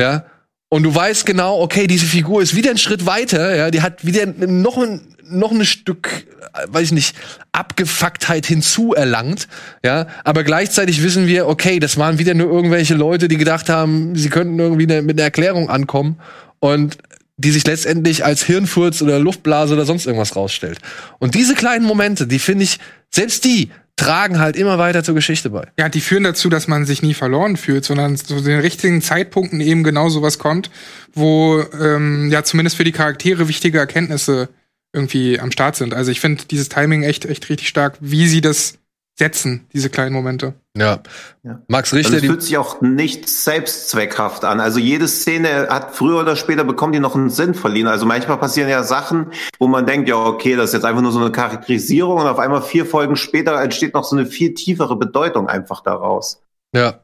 Ja. 0.00 0.24
Und 0.70 0.82
du 0.82 0.94
weißt 0.94 1.24
genau, 1.24 1.60
okay, 1.60 1.86
diese 1.86 2.06
Figur 2.06 2.42
ist 2.42 2.54
wieder 2.54 2.70
einen 2.70 2.78
Schritt 2.78 3.06
weiter, 3.06 3.56
ja, 3.56 3.70
die 3.70 3.80
hat 3.80 4.04
wieder 4.04 4.26
noch 4.26 4.76
ein, 4.76 5.00
noch 5.24 5.50
ein 5.50 5.64
Stück, 5.64 6.26
weiß 6.66 6.84
ich 6.84 6.92
nicht, 6.92 7.16
Abgefucktheit 7.52 8.44
hinzuerlangt, 8.44 9.48
ja, 9.82 10.08
aber 10.24 10.44
gleichzeitig 10.44 11.02
wissen 11.02 11.26
wir, 11.26 11.48
okay, 11.48 11.78
das 11.78 11.96
waren 11.96 12.18
wieder 12.18 12.34
nur 12.34 12.50
irgendwelche 12.52 12.94
Leute, 12.94 13.28
die 13.28 13.38
gedacht 13.38 13.70
haben, 13.70 14.14
sie 14.14 14.28
könnten 14.28 14.58
irgendwie 14.58 14.86
ne, 14.86 15.00
mit 15.00 15.16
einer 15.16 15.24
Erklärung 15.24 15.70
ankommen 15.70 16.20
und 16.60 16.98
die 17.38 17.52
sich 17.52 17.66
letztendlich 17.66 18.24
als 18.24 18.42
Hirnfurz 18.42 19.00
oder 19.00 19.18
Luftblase 19.18 19.74
oder 19.74 19.86
sonst 19.86 20.06
irgendwas 20.06 20.36
rausstellt. 20.36 20.78
Und 21.18 21.34
diese 21.34 21.54
kleinen 21.54 21.86
Momente, 21.86 22.26
die 22.26 22.38
finde 22.38 22.64
ich, 22.64 22.78
selbst 23.10 23.44
die 23.44 23.70
tragen 23.96 24.38
halt 24.38 24.56
immer 24.56 24.78
weiter 24.78 25.02
zur 25.02 25.14
Geschichte 25.14 25.50
bei. 25.50 25.68
Ja, 25.78 25.88
die 25.88 26.00
führen 26.00 26.24
dazu, 26.24 26.48
dass 26.48 26.68
man 26.68 26.84
sich 26.84 27.02
nie 27.02 27.14
verloren 27.14 27.56
fühlt, 27.56 27.84
sondern 27.84 28.16
zu 28.16 28.40
den 28.40 28.60
richtigen 28.60 29.02
Zeitpunkten 29.02 29.60
eben 29.60 29.82
genau 29.82 30.08
sowas 30.08 30.38
kommt, 30.38 30.70
wo 31.14 31.64
ähm, 31.80 32.30
ja 32.30 32.44
zumindest 32.44 32.76
für 32.76 32.84
die 32.84 32.92
Charaktere 32.92 33.48
wichtige 33.48 33.78
Erkenntnisse 33.78 34.48
irgendwie 34.92 35.38
am 35.38 35.52
Start 35.52 35.76
sind. 35.76 35.94
Also 35.94 36.10
ich 36.10 36.20
finde 36.20 36.44
dieses 36.50 36.68
Timing 36.68 37.02
echt, 37.02 37.24
echt 37.24 37.48
richtig 37.48 37.68
stark, 37.68 37.98
wie 38.00 38.26
sie 38.26 38.40
das 38.40 38.78
setzen, 39.18 39.66
diese 39.72 39.90
kleinen 39.90 40.12
Momente. 40.12 40.54
Ja. 40.76 41.00
ja. 41.42 41.60
Max 41.66 41.92
Richter. 41.92 42.14
Also 42.14 42.24
es 42.24 42.30
fühlt 42.30 42.42
sich 42.42 42.56
auch 42.56 42.80
nicht 42.80 43.28
selbstzweckhaft 43.28 44.44
an. 44.44 44.60
Also 44.60 44.78
jede 44.78 45.08
Szene 45.08 45.68
hat 45.68 45.94
früher 45.94 46.20
oder 46.20 46.36
später 46.36 46.62
bekommt 46.62 46.94
die 46.94 47.00
noch 47.00 47.16
einen 47.16 47.30
Sinn 47.30 47.54
verliehen. 47.54 47.88
Also 47.88 48.06
manchmal 48.06 48.38
passieren 48.38 48.68
ja 48.68 48.84
Sachen, 48.84 49.32
wo 49.58 49.66
man 49.66 49.86
denkt, 49.86 50.08
ja, 50.08 50.16
okay, 50.16 50.54
das 50.54 50.70
ist 50.70 50.74
jetzt 50.74 50.84
einfach 50.84 51.02
nur 51.02 51.10
so 51.10 51.18
eine 51.18 51.32
Charakterisierung 51.32 52.20
und 52.20 52.26
auf 52.26 52.38
einmal 52.38 52.62
vier 52.62 52.86
Folgen 52.86 53.16
später 53.16 53.60
entsteht 53.60 53.94
noch 53.94 54.04
so 54.04 54.16
eine 54.16 54.24
viel 54.24 54.54
tiefere 54.54 54.96
Bedeutung 54.96 55.48
einfach 55.48 55.82
daraus. 55.82 56.40
Ja. 56.72 57.00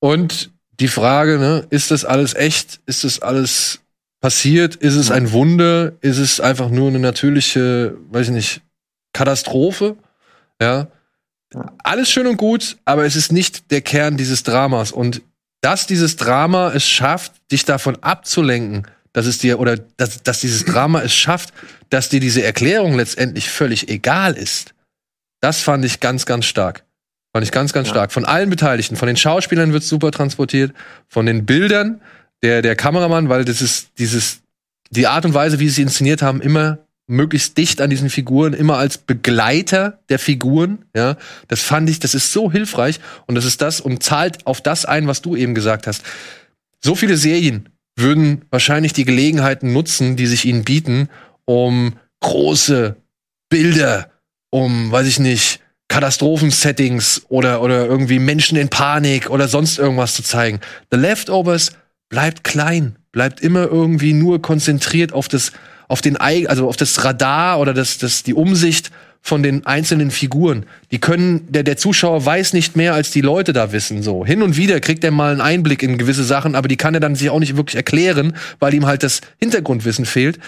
Und 0.00 0.50
die 0.80 0.88
Frage, 0.88 1.38
ne, 1.38 1.66
ist 1.68 1.90
das 1.90 2.06
alles 2.06 2.34
echt? 2.34 2.80
Ist 2.86 3.04
das 3.04 3.20
alles 3.20 3.80
passiert? 4.22 4.76
Ist 4.76 4.96
es 4.96 5.10
ein 5.10 5.32
Wunder? 5.32 5.92
Ist 6.00 6.18
es 6.18 6.40
einfach 6.40 6.70
nur 6.70 6.88
eine 6.88 6.98
natürliche, 6.98 7.98
weiß 8.10 8.28
ich 8.28 8.34
nicht, 8.34 8.62
Katastrophe? 9.12 9.96
Ja. 10.62 10.88
Alles 11.82 12.10
schön 12.10 12.26
und 12.26 12.36
gut, 12.36 12.76
aber 12.84 13.04
es 13.04 13.16
ist 13.16 13.32
nicht 13.32 13.70
der 13.70 13.80
Kern 13.80 14.16
dieses 14.16 14.42
Dramas. 14.42 14.92
Und 14.92 15.22
dass 15.60 15.86
dieses 15.86 16.16
Drama 16.16 16.72
es 16.72 16.86
schafft, 16.86 17.32
dich 17.50 17.64
davon 17.64 17.96
abzulenken, 18.02 18.86
dass 19.12 19.26
es 19.26 19.38
dir, 19.38 19.58
oder 19.58 19.76
dass, 19.76 20.22
dass 20.22 20.40
dieses 20.40 20.64
Drama 20.64 21.02
es 21.02 21.12
schafft, 21.12 21.52
dass 21.90 22.08
dir 22.08 22.20
diese 22.20 22.42
Erklärung 22.42 22.94
letztendlich 22.94 23.50
völlig 23.50 23.88
egal 23.88 24.34
ist, 24.34 24.74
das 25.40 25.60
fand 25.60 25.84
ich 25.84 26.00
ganz, 26.00 26.26
ganz 26.26 26.46
stark. 26.46 26.84
Fand 27.32 27.44
ich 27.44 27.52
ganz, 27.52 27.72
ganz 27.72 27.88
ja. 27.88 27.94
stark. 27.94 28.12
Von 28.12 28.24
allen 28.24 28.50
Beteiligten, 28.50 28.96
von 28.96 29.06
den 29.06 29.16
Schauspielern 29.16 29.72
wird 29.72 29.82
super 29.82 30.10
transportiert, 30.10 30.72
von 31.08 31.26
den 31.26 31.46
Bildern, 31.46 32.00
der, 32.42 32.62
der 32.62 32.76
Kameramann, 32.76 33.28
weil 33.28 33.44
das 33.44 33.60
ist 33.60 33.90
dieses, 33.98 34.40
die 34.90 35.06
Art 35.06 35.24
und 35.24 35.34
Weise, 35.34 35.58
wie 35.58 35.68
sie 35.68 35.82
inszeniert 35.82 36.22
haben, 36.22 36.40
immer 36.40 36.78
möglichst 37.10 37.58
dicht 37.58 37.80
an 37.80 37.90
diesen 37.90 38.08
Figuren, 38.08 38.54
immer 38.54 38.78
als 38.78 38.98
Begleiter 38.98 40.00
der 40.08 40.18
Figuren, 40.18 40.84
ja. 40.94 41.16
Das 41.48 41.60
fand 41.60 41.90
ich, 41.90 41.98
das 41.98 42.14
ist 42.14 42.32
so 42.32 42.50
hilfreich 42.50 43.00
und 43.26 43.34
das 43.34 43.44
ist 43.44 43.60
das 43.60 43.80
und 43.80 44.02
zahlt 44.02 44.46
auf 44.46 44.60
das 44.60 44.84
ein, 44.84 45.06
was 45.06 45.20
du 45.20 45.36
eben 45.36 45.54
gesagt 45.54 45.86
hast. 45.86 46.02
So 46.82 46.94
viele 46.94 47.16
Serien 47.16 47.68
würden 47.96 48.42
wahrscheinlich 48.50 48.92
die 48.92 49.04
Gelegenheiten 49.04 49.72
nutzen, 49.72 50.16
die 50.16 50.26
sich 50.26 50.44
ihnen 50.44 50.64
bieten, 50.64 51.08
um 51.44 51.94
große 52.20 52.96
Bilder, 53.48 54.10
um, 54.50 54.90
weiß 54.90 55.06
ich 55.06 55.18
nicht, 55.18 55.60
Katastrophensettings 55.88 57.22
oder, 57.28 57.60
oder 57.62 57.86
irgendwie 57.86 58.20
Menschen 58.20 58.56
in 58.56 58.68
Panik 58.68 59.28
oder 59.28 59.48
sonst 59.48 59.78
irgendwas 59.78 60.14
zu 60.14 60.22
zeigen. 60.22 60.60
The 60.92 60.96
Leftovers 60.96 61.72
bleibt 62.08 62.44
klein, 62.44 62.96
bleibt 63.10 63.40
immer 63.40 63.66
irgendwie 63.66 64.12
nur 64.12 64.40
konzentriert 64.40 65.12
auf 65.12 65.26
das, 65.26 65.52
auf 65.90 66.00
den, 66.00 66.16
also 66.16 66.68
auf 66.68 66.76
das 66.76 67.04
Radar 67.04 67.58
oder 67.58 67.74
das, 67.74 67.98
das, 67.98 68.22
die 68.22 68.34
Umsicht 68.34 68.90
von 69.22 69.42
den 69.42 69.66
einzelnen 69.66 70.10
Figuren. 70.10 70.64
Die 70.92 70.98
können, 70.98 71.50
der, 71.52 71.62
der 71.62 71.76
Zuschauer 71.76 72.24
weiß 72.24 72.52
nicht 72.52 72.76
mehr, 72.76 72.94
als 72.94 73.10
die 73.10 73.20
Leute 73.20 73.52
da 73.52 73.72
wissen, 73.72 74.02
so. 74.02 74.24
Hin 74.24 74.42
und 74.42 74.56
wieder 74.56 74.80
kriegt 74.80 75.04
er 75.04 75.10
mal 75.10 75.32
einen 75.32 75.40
Einblick 75.40 75.82
in 75.82 75.98
gewisse 75.98 76.24
Sachen, 76.24 76.54
aber 76.54 76.68
die 76.68 76.76
kann 76.76 76.94
er 76.94 77.00
dann 77.00 77.16
sich 77.16 77.28
auch 77.28 77.40
nicht 77.40 77.56
wirklich 77.56 77.76
erklären, 77.76 78.34
weil 78.60 78.72
ihm 78.72 78.86
halt 78.86 79.02
das 79.02 79.20
Hintergrundwissen 79.38 80.06
fehlt. 80.06 80.38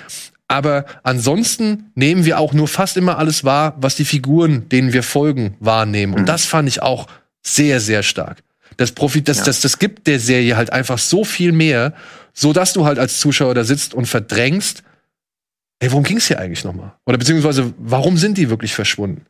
Aber 0.49 0.85
ansonsten 1.03 1.91
nehmen 1.95 2.25
wir 2.25 2.39
auch 2.39 2.53
nur 2.53 2.69
fast 2.69 2.97
immer 2.97 3.19
alles 3.19 3.43
wahr, 3.45 3.75
was 3.79 3.97
die 3.97 4.05
Figuren, 4.05 4.69
denen 4.69 4.93
wir 4.93 5.03
folgen, 5.03 5.57
wahrnehmen. 5.61 6.15
Und 6.15 6.23
mhm. 6.23 6.27
das 6.27 6.47
fand 6.47 6.69
ich 6.69 6.83
auch 6.83 7.09
sehr, 7.43 7.81
sehr 7.81 8.03
stark. 8.03 8.39
Das 8.77 8.93
Profit, 8.93 9.29
das, 9.29 9.39
ja. 9.39 9.45
das, 9.45 9.61
das 9.61 9.79
gibt 9.79 10.07
der 10.07 10.21
Serie 10.21 10.57
halt 10.57 10.73
einfach 10.73 10.99
so 10.99 11.25
viel 11.25 11.53
mehr, 11.53 11.95
so 12.33 12.53
dass 12.53 12.73
du 12.73 12.87
halt 12.87 12.99
als 12.99 13.19
Zuschauer 13.19 13.55
da 13.55 13.65
sitzt 13.65 13.93
und 13.93 14.07
verdrängst, 14.07 14.83
ey, 15.83 15.91
worum 15.91 16.05
ging 16.05 16.19
es 16.19 16.29
hier 16.29 16.39
eigentlich 16.39 16.65
nochmal? 16.65 16.93
Oder 17.07 17.19
beziehungsweise, 17.19 17.75
warum 17.77 18.17
sind 18.17 18.39
die 18.39 18.49
wirklich 18.49 18.73
verschwunden? 18.73 19.27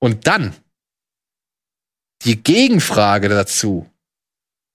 Und 0.00 0.26
dann 0.26 0.52
die 2.24 2.42
Gegenfrage 2.42 3.28
dazu 3.28 3.88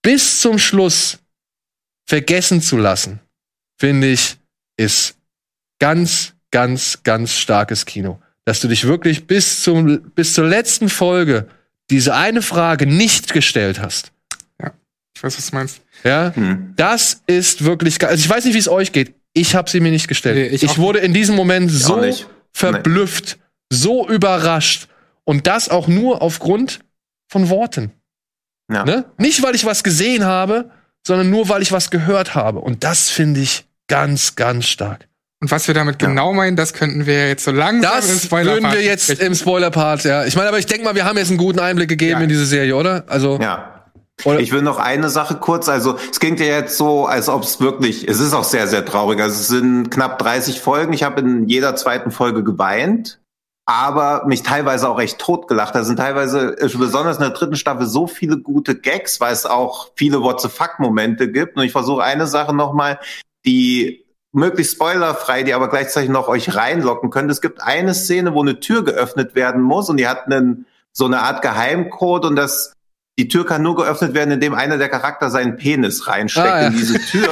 bis 0.02 0.40
zum 0.40 0.58
Schluss 0.58 1.18
vergessen 2.06 2.62
zu 2.62 2.78
lassen, 2.78 3.20
finde 3.78 4.10
ich, 4.10 4.38
ist 4.78 5.16
ganz, 5.78 6.32
ganz, 6.50 7.02
ganz 7.02 7.32
starkes 7.32 7.84
Kino. 7.84 8.18
Dass 8.46 8.60
du 8.60 8.68
dich 8.68 8.84
wirklich 8.84 9.26
bis 9.26 9.62
zum, 9.62 10.10
bis 10.12 10.32
zur 10.32 10.46
letzten 10.46 10.88
Folge 10.88 11.46
diese 11.90 12.14
eine 12.14 12.40
Frage 12.40 12.86
nicht 12.86 13.34
gestellt 13.34 13.80
hast. 13.80 14.12
Ja, 14.58 14.72
ich 15.14 15.22
weiß, 15.22 15.36
was 15.36 15.50
du 15.50 15.56
meinst. 15.56 15.82
Ja, 16.04 16.34
hm. 16.34 16.72
das 16.76 17.22
ist 17.26 17.64
wirklich, 17.64 18.02
also 18.02 18.24
ich 18.24 18.30
weiß 18.30 18.46
nicht, 18.46 18.54
wie 18.54 18.58
es 18.58 18.68
euch 18.68 18.92
geht. 18.92 19.14
Ich 19.34 19.54
habe 19.54 19.70
sie 19.70 19.80
mir 19.80 19.90
nicht 19.90 20.08
gestellt. 20.08 20.36
Nee, 20.36 20.54
ich, 20.54 20.62
ich 20.62 20.78
wurde 20.78 20.98
in 21.00 21.12
diesem 21.12 21.36
Moment 21.36 21.70
so 21.70 22.02
verblüfft, 22.52 23.38
nee. 23.38 23.76
so 23.76 24.08
überrascht. 24.08 24.88
Und 25.24 25.46
das 25.46 25.68
auch 25.68 25.88
nur 25.88 26.22
aufgrund 26.22 26.80
von 27.30 27.50
Worten. 27.50 27.92
Ja. 28.72 28.84
Ne? 28.84 29.04
Nicht, 29.18 29.42
weil 29.42 29.54
ich 29.54 29.64
was 29.64 29.82
gesehen 29.84 30.24
habe, 30.24 30.70
sondern 31.06 31.30
nur, 31.30 31.48
weil 31.48 31.62
ich 31.62 31.72
was 31.72 31.90
gehört 31.90 32.34
habe. 32.34 32.60
Und 32.60 32.84
das 32.84 33.10
finde 33.10 33.40
ich 33.40 33.66
ganz, 33.88 34.36
ganz 34.36 34.66
stark. 34.66 35.08
Und 35.40 35.50
was 35.50 35.68
wir 35.68 35.74
damit 35.74 36.02
ja. 36.02 36.08
genau 36.08 36.32
meinen, 36.32 36.56
das 36.56 36.72
könnten 36.72 37.06
wir 37.06 37.28
jetzt 37.28 37.44
so 37.44 37.52
langsam 37.52 37.92
das 37.92 38.10
im 38.10 38.18
Spoiler 38.18 38.54
würden 38.54 38.72
wir 38.72 38.82
jetzt 38.82 39.08
im 39.08 39.34
Spoiler-Part, 39.34 40.04
ja. 40.04 40.24
Ich 40.24 40.34
meine, 40.34 40.48
aber 40.48 40.58
ich 40.58 40.66
denke 40.66 40.84
mal, 40.84 40.96
wir 40.96 41.04
haben 41.04 41.16
jetzt 41.16 41.28
einen 41.28 41.38
guten 41.38 41.60
Einblick 41.60 41.88
gegeben 41.88 42.18
ja. 42.18 42.22
in 42.24 42.28
diese 42.28 42.44
Serie, 42.44 42.74
oder? 42.74 43.04
Also 43.06 43.38
ja. 43.40 43.77
Oder? 44.24 44.40
Ich 44.40 44.52
will 44.52 44.62
noch 44.62 44.78
eine 44.78 45.08
Sache 45.08 45.36
kurz, 45.36 45.68
also 45.68 45.96
es 46.10 46.18
klingt 46.18 46.40
ja 46.40 46.46
jetzt 46.46 46.76
so, 46.76 47.06
als 47.06 47.28
ob 47.28 47.42
es 47.42 47.60
wirklich, 47.60 48.08
es 48.08 48.20
ist 48.20 48.34
auch 48.34 48.44
sehr, 48.44 48.66
sehr 48.66 48.84
traurig. 48.84 49.20
Also 49.20 49.36
es 49.36 49.48
sind 49.48 49.90
knapp 49.90 50.18
30 50.18 50.60
Folgen. 50.60 50.92
Ich 50.92 51.02
habe 51.04 51.20
in 51.20 51.48
jeder 51.48 51.76
zweiten 51.76 52.10
Folge 52.10 52.42
geweint, 52.42 53.20
aber 53.64 54.26
mich 54.26 54.42
teilweise 54.42 54.88
auch 54.88 54.98
echt 54.98 55.18
totgelacht. 55.18 55.74
Da 55.74 55.84
sind 55.84 55.96
teilweise, 55.96 56.56
besonders 56.78 57.18
in 57.18 57.22
der 57.22 57.30
dritten 57.30 57.56
Staffel, 57.56 57.86
so 57.86 58.06
viele 58.06 58.38
gute 58.38 58.74
Gags, 58.74 59.20
weil 59.20 59.32
es 59.32 59.46
auch 59.46 59.90
viele 59.94 60.22
What 60.22 60.40
the 60.40 60.48
fuck-Momente 60.48 61.30
gibt. 61.30 61.56
Und 61.56 61.62
ich 61.62 61.72
versuche 61.72 62.02
eine 62.02 62.26
Sache 62.26 62.54
nochmal, 62.54 62.98
die 63.44 64.04
möglichst 64.32 64.74
spoilerfrei, 64.74 65.42
die 65.42 65.54
aber 65.54 65.68
gleichzeitig 65.68 66.10
noch 66.10 66.28
euch 66.28 66.54
reinlocken 66.54 67.10
können. 67.10 67.30
Es 67.30 67.40
gibt 67.40 67.62
eine 67.62 67.94
Szene, 67.94 68.34
wo 68.34 68.42
eine 68.42 68.60
Tür 68.60 68.84
geöffnet 68.84 69.34
werden 69.34 69.62
muss 69.62 69.88
und 69.88 69.96
die 69.98 70.08
hat 70.08 70.26
einen, 70.26 70.66
so 70.92 71.04
eine 71.04 71.20
Art 71.20 71.42
Geheimcode 71.42 72.24
und 72.24 72.36
das 72.36 72.72
die 73.18 73.26
Tür 73.26 73.44
kann 73.44 73.62
nur 73.62 73.74
geöffnet 73.74 74.14
werden, 74.14 74.30
indem 74.30 74.54
einer 74.54 74.78
der 74.78 74.88
Charakter 74.88 75.28
seinen 75.28 75.56
Penis 75.56 76.06
reinsteckt 76.06 76.46
ah, 76.46 76.60
ja. 76.62 76.66
in 76.68 76.76
diese 76.76 77.00
Tür. 77.00 77.28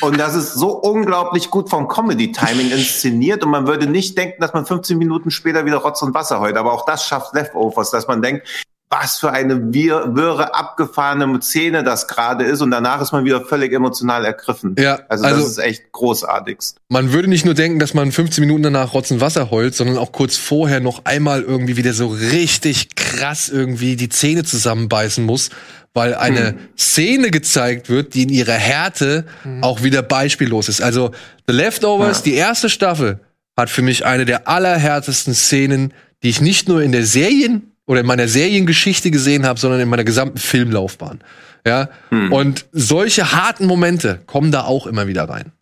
und 0.00 0.18
das 0.18 0.34
ist 0.34 0.54
so 0.54 0.70
unglaublich 0.70 1.48
gut 1.50 1.70
vom 1.70 1.86
Comedy-Timing 1.86 2.72
inszeniert. 2.72 3.44
Und 3.44 3.50
man 3.50 3.68
würde 3.68 3.86
nicht 3.86 4.18
denken, 4.18 4.40
dass 4.40 4.52
man 4.52 4.66
15 4.66 4.98
Minuten 4.98 5.30
später 5.30 5.64
wieder 5.64 5.76
Rotz 5.76 6.02
und 6.02 6.12
Wasser 6.12 6.40
heult. 6.40 6.56
Aber 6.56 6.72
auch 6.72 6.84
das 6.86 7.06
schafft 7.06 7.34
Leftovers, 7.34 7.92
dass 7.92 8.08
man 8.08 8.20
denkt, 8.20 8.48
was 8.88 9.18
für 9.18 9.32
eine 9.32 9.72
wir 9.72 10.14
wirre, 10.14 10.54
abgefahrene 10.54 11.40
Szene 11.40 11.82
das 11.82 12.06
gerade 12.06 12.44
ist 12.44 12.60
und 12.60 12.70
danach 12.70 13.00
ist 13.00 13.12
man 13.12 13.24
wieder 13.24 13.44
völlig 13.44 13.72
emotional 13.72 14.24
ergriffen. 14.24 14.76
Ja, 14.78 15.00
also, 15.08 15.24
also 15.24 15.40
das 15.40 15.50
ist 15.50 15.58
echt 15.58 15.92
großartigst. 15.92 16.78
Man 16.88 17.12
würde 17.12 17.28
nicht 17.28 17.44
nur 17.44 17.54
denken, 17.54 17.80
dass 17.80 17.94
man 17.94 18.12
15 18.12 18.42
Minuten 18.42 18.62
danach 18.62 18.94
Rotzen 18.94 19.20
Wasser 19.20 19.50
heult, 19.50 19.74
sondern 19.74 19.98
auch 19.98 20.12
kurz 20.12 20.36
vorher 20.36 20.80
noch 20.80 21.04
einmal 21.04 21.42
irgendwie 21.42 21.76
wieder 21.76 21.92
so 21.92 22.06
richtig 22.06 22.94
krass 22.94 23.48
irgendwie 23.48 23.96
die 23.96 24.08
Zähne 24.08 24.44
zusammenbeißen 24.44 25.24
muss, 25.24 25.50
weil 25.92 26.14
eine 26.14 26.50
hm. 26.50 26.58
Szene 26.78 27.30
gezeigt 27.30 27.88
wird, 27.88 28.14
die 28.14 28.22
in 28.22 28.28
ihrer 28.28 28.52
Härte 28.52 29.26
hm. 29.42 29.64
auch 29.64 29.82
wieder 29.82 30.02
beispiellos 30.02 30.68
ist. 30.68 30.80
Also 30.80 31.10
The 31.48 31.54
Leftovers, 31.54 32.18
ja. 32.18 32.24
die 32.24 32.34
erste 32.34 32.68
Staffel, 32.68 33.18
hat 33.56 33.68
für 33.68 33.82
mich 33.82 34.04
eine 34.04 34.26
der 34.26 34.46
allerhärtesten 34.46 35.34
Szenen, 35.34 35.92
die 36.22 36.28
ich 36.28 36.40
nicht 36.40 36.68
nur 36.68 36.82
in 36.82 36.92
der 36.92 37.04
Serien 37.04 37.72
oder 37.86 38.00
in 38.00 38.06
meiner 38.06 38.28
Seriengeschichte 38.28 39.10
gesehen 39.10 39.46
habe, 39.46 39.58
sondern 39.58 39.80
in 39.80 39.88
meiner 39.88 40.04
gesamten 40.04 40.38
Filmlaufbahn. 40.38 41.20
Ja. 41.66 41.88
Hm. 42.10 42.32
Und 42.32 42.66
solche 42.72 43.32
harten 43.32 43.66
Momente 43.66 44.20
kommen 44.26 44.52
da 44.52 44.64
auch 44.64 44.86
immer 44.86 45.06
wieder 45.06 45.28
rein. 45.28 45.52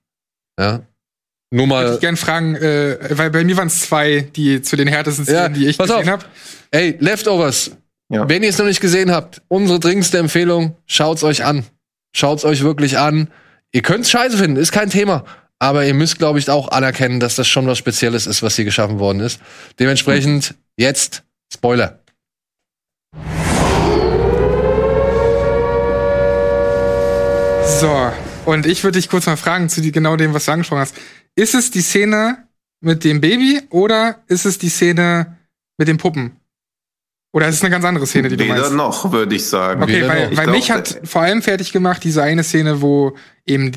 Ja. 0.59 0.83
Nur 1.51 1.67
mal. 1.67 1.85
Würde 1.85 1.95
ich 1.95 2.01
gerne 2.01 2.17
fragen, 2.17 2.57
äh, 2.57 2.99
weil 3.11 3.31
bei 3.31 3.45
mir 3.45 3.57
waren 3.57 3.69
es 3.69 3.83
zwei, 3.83 4.29
die 4.35 4.63
zu 4.63 4.77
den 4.77 4.89
härtesten 4.89 5.25
Szenen, 5.25 5.41
ja, 5.41 5.49
die 5.49 5.67
ich 5.67 5.79
gesehen 5.79 6.11
habe. 6.11 6.25
Ey, 6.71 6.97
Leftovers. 6.99 7.73
Ja. 8.11 8.29
Wenn 8.29 8.43
ihr 8.43 8.51
es 8.51 8.59
noch 8.59 8.67
nicht 8.67 8.81
gesehen 8.81 9.11
habt, 9.11 9.41
unsere 9.49 9.81
dringendste 9.81 10.19
Empfehlung, 10.19 10.77
schaut's 10.87 11.23
euch 11.23 11.45
an. 11.45 11.65
Schaut's 12.15 12.45
euch 12.45 12.63
wirklich 12.63 12.99
an. 12.99 13.29
Ihr 13.73 13.83
könnt's 13.83 14.11
scheiße 14.11 14.37
finden, 14.37 14.57
ist 14.57 14.73
kein 14.73 14.91
Thema. 14.91 15.25
Aber 15.59 15.85
ihr 15.87 15.95
müsst, 15.95 16.19
glaube 16.19 16.39
ich, 16.39 16.51
auch 16.51 16.69
anerkennen, 16.69 17.21
dass 17.21 17.37
das 17.37 17.49
schon 17.49 17.67
was 17.67 17.79
Spezielles 17.79 18.27
ist, 18.27 18.43
was 18.43 18.57
hier 18.57 18.65
geschaffen 18.65 18.99
worden 18.99 19.21
ist. 19.21 19.41
Dementsprechend 19.79 20.55
jetzt 20.77 21.23
Spoiler. 21.55 22.01
So, 27.81 28.13
und 28.45 28.67
ich 28.67 28.85
würde 28.85 28.99
dich 28.99 29.09
kurz 29.09 29.27
mal 29.27 29.37
fragen 29.37 29.69
zu 29.69 29.81
die, 29.81 29.93
genau 29.93 30.17
dem, 30.17 30.35
was 30.35 30.45
du 30.45 30.53
angesprochen 30.53 30.81
hast. 30.81 30.97
Ist 31.35 31.55
es 31.55 31.71
die 31.71 31.83
Szene 31.83 32.47
mit 32.81 33.05
dem 33.05 33.21
Baby 33.21 33.63
oder 33.71 34.23
ist 34.29 34.47
es 34.47 34.59
die 34.59 34.69
Szene 34.69 35.39
mit 35.79 35.89
den 35.89 35.97
Puppen? 35.97 36.37
Oder 37.33 37.49
ist 37.49 37.57
es 37.57 37.63
eine 37.63 37.71
ganz 37.71 37.85
andere 37.85 38.07
Szene, 38.07 38.29
die 38.29 38.39
Weder 38.39 38.55
du 38.55 38.61
meinst? 38.61 38.73
noch, 38.75 39.11
würde 39.11 39.35
ich 39.35 39.45
sagen. 39.47 39.83
Okay, 39.83 39.97
Weder 39.97 40.09
weil, 40.09 40.37
weil 40.37 40.47
mich 40.49 40.71
hat 40.71 41.01
vor 41.03 41.23
allem 41.23 41.43
fertig 41.43 41.73
gemacht 41.73 42.05
diese 42.05 42.23
eine 42.23 42.45
Szene, 42.45 42.81
wo 42.81 43.17
eben 43.45 43.73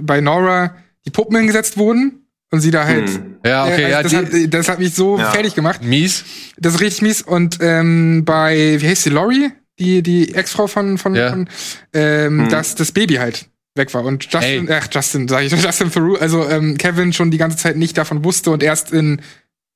bei 0.00 0.20
Nora 0.20 0.76
die 1.04 1.10
Puppen 1.10 1.36
hingesetzt 1.36 1.76
wurden 1.76 2.27
und 2.50 2.60
sie 2.60 2.70
da 2.70 2.84
halt. 2.84 3.08
Hm. 3.08 3.36
Ja, 3.44 3.64
okay, 3.64 3.84
äh, 3.84 3.90
ja, 3.90 4.02
das, 4.02 4.14
hat, 4.14 4.26
das 4.48 4.68
hat 4.68 4.78
mich 4.78 4.94
so 4.94 5.18
ja. 5.18 5.30
fertig 5.30 5.54
gemacht. 5.54 5.82
Mies. 5.82 6.24
Das 6.58 6.74
ist 6.74 6.80
richtig 6.80 7.02
mies. 7.02 7.22
Und 7.22 7.58
ähm, 7.60 8.24
bei, 8.24 8.76
wie 8.80 8.88
heißt 8.88 9.02
sie, 9.02 9.10
Laurie? 9.10 9.50
Die, 9.78 10.02
die 10.02 10.34
Ex-Frau 10.34 10.66
von, 10.66 10.98
von, 10.98 11.14
ja. 11.14 11.30
von 11.30 11.48
ähm, 11.92 12.42
hm. 12.42 12.48
dass 12.48 12.74
das 12.74 12.90
Baby 12.90 13.14
halt 13.14 13.46
weg 13.76 13.94
war. 13.94 14.04
Und 14.04 14.26
Justin, 14.30 14.68
ach, 14.70 14.88
Justin, 14.90 15.28
sag 15.28 15.44
ich, 15.44 15.52
Justin 15.64 15.92
Theroux, 15.92 16.16
also 16.16 16.48
ähm, 16.48 16.76
Kevin 16.76 17.12
schon 17.12 17.30
die 17.30 17.38
ganze 17.38 17.58
Zeit 17.58 17.76
nicht 17.76 17.96
davon 17.96 18.24
wusste 18.24 18.50
und 18.50 18.62
erst 18.62 18.92
in 18.92 19.22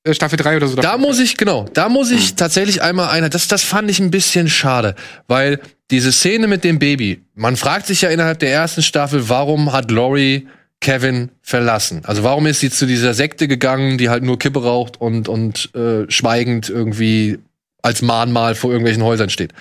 äh, 0.02 0.12
Staffel 0.12 0.36
3 0.36 0.56
oder 0.56 0.66
so. 0.66 0.76
Da 0.76 0.98
muss 0.98 1.20
ich, 1.20 1.36
genau, 1.36 1.66
da 1.72 1.88
muss 1.88 2.10
ich 2.10 2.30
hm. 2.30 2.36
tatsächlich 2.36 2.82
einmal 2.82 3.10
einer, 3.10 3.28
das, 3.28 3.46
das 3.46 3.62
fand 3.62 3.90
ich 3.90 4.00
ein 4.00 4.10
bisschen 4.10 4.48
schade, 4.48 4.96
weil 5.28 5.60
diese 5.92 6.10
Szene 6.10 6.48
mit 6.48 6.64
dem 6.64 6.78
Baby, 6.80 7.22
man 7.34 7.56
fragt 7.56 7.86
sich 7.86 8.02
ja 8.02 8.08
innerhalb 8.08 8.40
der 8.40 8.50
ersten 8.50 8.82
Staffel, 8.82 9.28
warum 9.28 9.72
hat 9.72 9.90
Laurie 9.90 10.48
Kevin 10.82 11.30
verlassen? 11.40 12.02
Also 12.04 12.22
warum 12.24 12.46
ist 12.46 12.60
sie 12.60 12.70
zu 12.70 12.84
dieser 12.86 13.14
Sekte 13.14 13.48
gegangen, 13.48 13.96
die 13.96 14.10
halt 14.10 14.22
nur 14.22 14.38
Kippe 14.38 14.62
raucht 14.62 15.00
und, 15.00 15.28
und 15.28 15.74
äh, 15.74 16.10
schweigend 16.10 16.68
irgendwie 16.68 17.38
als 17.80 18.02
Mahnmal 18.02 18.54
vor 18.54 18.70
irgendwelchen 18.70 19.02
Häusern 19.02 19.30
steht? 19.30 19.52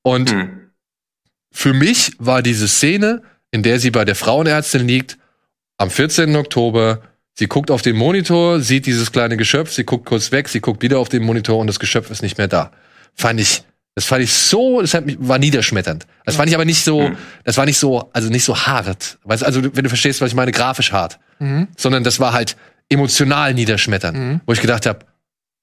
Und 0.00 0.30
hm. 0.30 0.70
für 1.50 1.74
mich 1.74 2.12
war 2.18 2.42
diese 2.42 2.68
Szene, 2.68 3.22
in 3.50 3.62
der 3.62 3.78
sie 3.78 3.90
bei 3.90 4.06
der 4.06 4.14
Frauenärztin 4.14 4.88
liegt, 4.88 5.18
am 5.76 5.90
14. 5.90 6.34
Oktober, 6.36 7.02
sie 7.34 7.48
guckt 7.48 7.70
auf 7.70 7.82
den 7.82 7.96
Monitor, 7.96 8.60
sieht 8.60 8.86
dieses 8.86 9.12
kleine 9.12 9.36
Geschöpf, 9.36 9.72
sie 9.72 9.84
guckt 9.84 10.06
kurz 10.06 10.32
weg, 10.32 10.48
sie 10.48 10.60
guckt 10.60 10.82
wieder 10.82 10.98
auf 10.98 11.08
den 11.08 11.24
Monitor 11.24 11.58
und 11.58 11.66
das 11.66 11.80
Geschöpf 11.80 12.10
ist 12.10 12.22
nicht 12.22 12.38
mehr 12.38 12.48
da. 12.48 12.72
Fand 13.14 13.40
ich 13.40 13.64
das 13.94 14.06
fand 14.06 14.22
ich 14.22 14.32
so, 14.32 14.80
das 14.80 14.94
hat 14.94 15.04
mich, 15.04 15.16
war 15.20 15.38
niederschmetternd. 15.38 16.06
Das 16.24 16.36
fand 16.36 16.48
ich 16.48 16.54
aber 16.54 16.64
nicht 16.64 16.82
so, 16.82 17.08
mhm. 17.08 17.16
das 17.44 17.58
war 17.58 17.66
nicht 17.66 17.78
so, 17.78 18.10
also 18.12 18.30
nicht 18.30 18.44
so 18.44 18.56
hart. 18.56 19.18
Weißt, 19.24 19.44
also 19.44 19.62
wenn 19.62 19.84
du 19.84 19.90
verstehst, 19.90 20.20
was 20.20 20.30
ich 20.30 20.34
meine, 20.34 20.52
grafisch 20.52 20.92
hart. 20.92 21.18
Mhm. 21.38 21.68
Sondern 21.76 22.02
das 22.02 22.18
war 22.18 22.32
halt 22.32 22.56
emotional 22.88 23.52
niederschmetternd. 23.52 24.16
Mhm. 24.16 24.40
Wo 24.46 24.52
ich 24.52 24.60
gedacht 24.60 24.86
habe, 24.86 25.00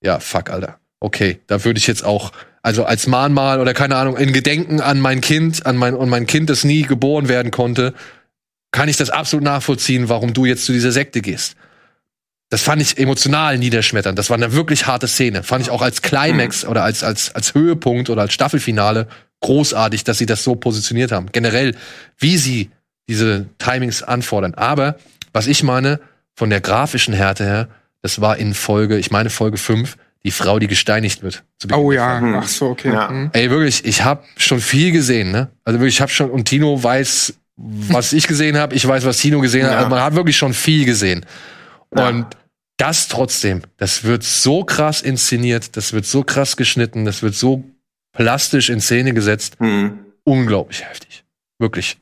ja, 0.04 0.20
fuck, 0.20 0.50
Alter. 0.50 0.80
Okay, 1.00 1.40
da 1.48 1.64
würde 1.64 1.80
ich 1.80 1.88
jetzt 1.88 2.04
auch, 2.04 2.32
also 2.62 2.86
als 2.86 3.08
Mahnmal 3.08 3.62
oder 3.62 3.74
keine 3.74 3.96
Ahnung, 3.96 4.18
in 4.18 4.34
Gedenken 4.34 4.82
an 4.82 5.00
mein 5.00 5.22
Kind, 5.22 5.66
an 5.66 5.78
mein, 5.78 5.96
und 5.96 6.10
mein 6.10 6.28
Kind, 6.28 6.50
das 6.50 6.64
nie 6.64 6.84
geboren 6.84 7.30
werden 7.30 7.52
konnte, 7.52 7.94
kann 8.72 8.90
ich 8.90 8.98
das 8.98 9.10
absolut 9.10 9.44
nachvollziehen, 9.44 10.10
warum 10.10 10.34
du 10.34 10.46
jetzt 10.46 10.66
zu 10.66 10.72
dieser 10.72 10.92
Sekte 10.92 11.22
gehst. 11.22 11.56
Das 12.50 12.64
fand 12.64 12.82
ich 12.82 12.98
emotional 12.98 13.58
niederschmetternd. 13.58 14.18
Das 14.18 14.30
war 14.30 14.38
eine 14.38 14.54
wirklich 14.54 14.88
harte 14.88 15.08
Szene. 15.08 15.44
Fand 15.44 15.64
ich 15.64 15.70
auch 15.70 15.84
als 15.84 16.02
Climax 16.02 16.64
mhm. 16.64 16.72
oder 16.72 16.84
als, 16.84 17.04
als, 17.04 17.34
als 17.36 17.54
Höhepunkt 17.54 18.10
oder 18.10 18.24
als 18.24 18.34
Staffelfinale 18.34 19.08
großartig, 19.42 20.04
dass 20.04 20.18
sie 20.18 20.26
das 20.26 20.44
so 20.44 20.56
positioniert 20.56 21.12
haben. 21.12 21.32
Generell, 21.32 21.76
wie 22.18 22.38
sie 22.38 22.72
diese 23.08 23.48
Timings 23.58 24.04
anfordern. 24.04 24.54
Aber, 24.56 24.98
was 25.32 25.48
ich 25.48 25.64
meine, 25.64 26.00
von 26.36 26.50
der 26.50 26.62
grafischen 26.62 27.14
Härte 27.14 27.44
her, 27.44 27.68
das 28.02 28.22
war 28.22 28.38
in 28.38 28.54
Folge, 28.54 28.98
ich 28.98 29.12
meine 29.12 29.30
Folge 29.30 29.58
5, 29.58 29.98
die 30.24 30.32
Frau, 30.32 30.60
die 30.60 30.68
gesteinigt 30.68 31.24
wird. 31.24 31.44
Oh 31.74 31.92
ja, 31.92 32.22
ach 32.38 32.48
so, 32.48 32.68
okay. 32.68 32.92
Ja. 32.92 33.10
Mhm. 33.10 33.30
Ey, 33.34 33.50
wirklich, 33.50 33.86
ich 33.86 34.04
habe 34.04 34.24
schon 34.38 34.60
viel 34.60 34.92
gesehen, 34.92 35.32
ne? 35.32 35.50
Also 35.64 35.80
wirklich, 35.80 35.96
ich 35.96 36.02
habe 36.02 36.12
schon, 36.12 36.30
und 36.30 36.46
Tino 36.46 36.82
weiß, 36.82 37.34
was 37.56 38.14
ich 38.14 38.28
gesehen 38.28 38.58
habe, 38.58 38.76
ich 38.76 38.88
weiß, 38.88 39.06
was 39.06 39.18
Tino 39.18 39.40
gesehen 39.40 39.66
ja. 39.66 39.72
hat. 39.72 39.78
Also 39.78 39.90
man 39.90 40.02
hat 40.02 40.16
wirklich 40.16 40.38
schon 40.38 40.54
viel 40.54 40.86
gesehen. 40.86 41.26
Und 41.90 42.26
das 42.80 43.10
trotzdem, 43.10 43.62
das 43.78 44.04
wird 44.06 44.24
so 44.24 44.64
krass 44.64 45.02
inszeniert, 45.02 45.76
das 45.76 45.94
wird 45.94 46.06
so 46.06 46.24
krass 46.24 46.58
geschnitten, 46.58 47.06
das 47.06 47.22
wird 47.22 47.36
so 47.36 47.64
plastisch 48.14 48.70
in 48.70 48.80
Szene 48.80 49.14
gesetzt. 49.14 49.60
Mhm. 49.60 50.00
Unglaublich 50.24 50.84
heftig. 50.84 51.26
Wirklich. 51.60 51.98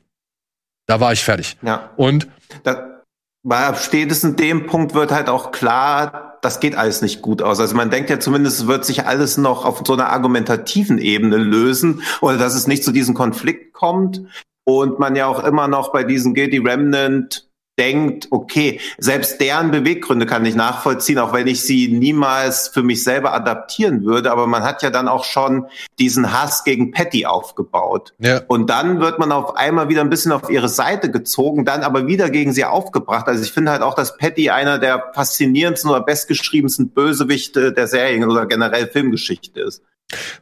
Da 0.86 1.00
war 1.00 1.12
ich 1.12 1.24
fertig. 1.24 1.56
Ja. 1.62 1.90
Und 1.96 2.28
da, 2.62 3.02
ab 3.48 3.78
spätestens 3.78 4.36
dem 4.36 4.66
Punkt 4.66 4.94
wird 4.94 5.10
halt 5.10 5.28
auch 5.28 5.50
klar, 5.50 6.38
das 6.42 6.60
geht 6.60 6.76
alles 6.76 7.02
nicht 7.02 7.22
gut 7.22 7.42
aus. 7.42 7.58
Also 7.58 7.74
man 7.74 7.90
denkt 7.90 8.08
ja 8.08 8.20
zumindest, 8.20 8.68
wird 8.68 8.84
sich 8.84 9.04
alles 9.04 9.36
noch 9.36 9.64
auf 9.64 9.82
so 9.84 9.94
einer 9.94 10.10
argumentativen 10.10 10.98
Ebene 10.98 11.36
lösen 11.36 12.02
oder 12.20 12.38
dass 12.38 12.54
es 12.54 12.68
nicht 12.68 12.84
zu 12.84 12.92
diesem 12.92 13.14
Konflikt 13.14 13.72
kommt. 13.72 14.22
Und 14.64 14.98
man 14.98 15.16
ja 15.16 15.26
auch 15.26 15.42
immer 15.42 15.66
noch 15.66 15.92
bei 15.92 16.04
diesen 16.04 16.34
Guilty 16.34 16.58
Remnant 16.58 17.47
denkt, 17.78 18.28
okay, 18.30 18.80
selbst 18.98 19.40
deren 19.40 19.70
Beweggründe 19.70 20.26
kann 20.26 20.44
ich 20.44 20.54
nachvollziehen, 20.54 21.18
auch 21.18 21.32
wenn 21.32 21.46
ich 21.46 21.62
sie 21.62 21.88
niemals 21.88 22.68
für 22.68 22.82
mich 22.82 23.04
selber 23.04 23.32
adaptieren 23.32 24.04
würde. 24.04 24.30
Aber 24.32 24.46
man 24.46 24.62
hat 24.62 24.82
ja 24.82 24.90
dann 24.90 25.08
auch 25.08 25.24
schon 25.24 25.66
diesen 25.98 26.32
Hass 26.32 26.64
gegen 26.64 26.90
Patty 26.90 27.26
aufgebaut. 27.26 28.14
Ja. 28.18 28.42
Und 28.48 28.68
dann 28.70 29.00
wird 29.00 29.18
man 29.18 29.32
auf 29.32 29.56
einmal 29.56 29.88
wieder 29.88 30.00
ein 30.00 30.10
bisschen 30.10 30.32
auf 30.32 30.50
ihre 30.50 30.68
Seite 30.68 31.10
gezogen, 31.10 31.64
dann 31.64 31.82
aber 31.82 32.06
wieder 32.06 32.30
gegen 32.30 32.52
sie 32.52 32.64
aufgebracht. 32.64 33.28
Also 33.28 33.42
ich 33.42 33.52
finde 33.52 33.70
halt 33.70 33.82
auch, 33.82 33.94
dass 33.94 34.16
Patty 34.16 34.50
einer 34.50 34.78
der 34.78 35.12
faszinierendsten 35.14 35.90
oder 35.90 36.00
bestgeschriebensten 36.00 36.90
Bösewichte 36.90 37.72
der 37.72 37.86
Serien 37.86 38.28
oder 38.28 38.46
generell 38.46 38.88
Filmgeschichte 38.88 39.60
ist. 39.60 39.82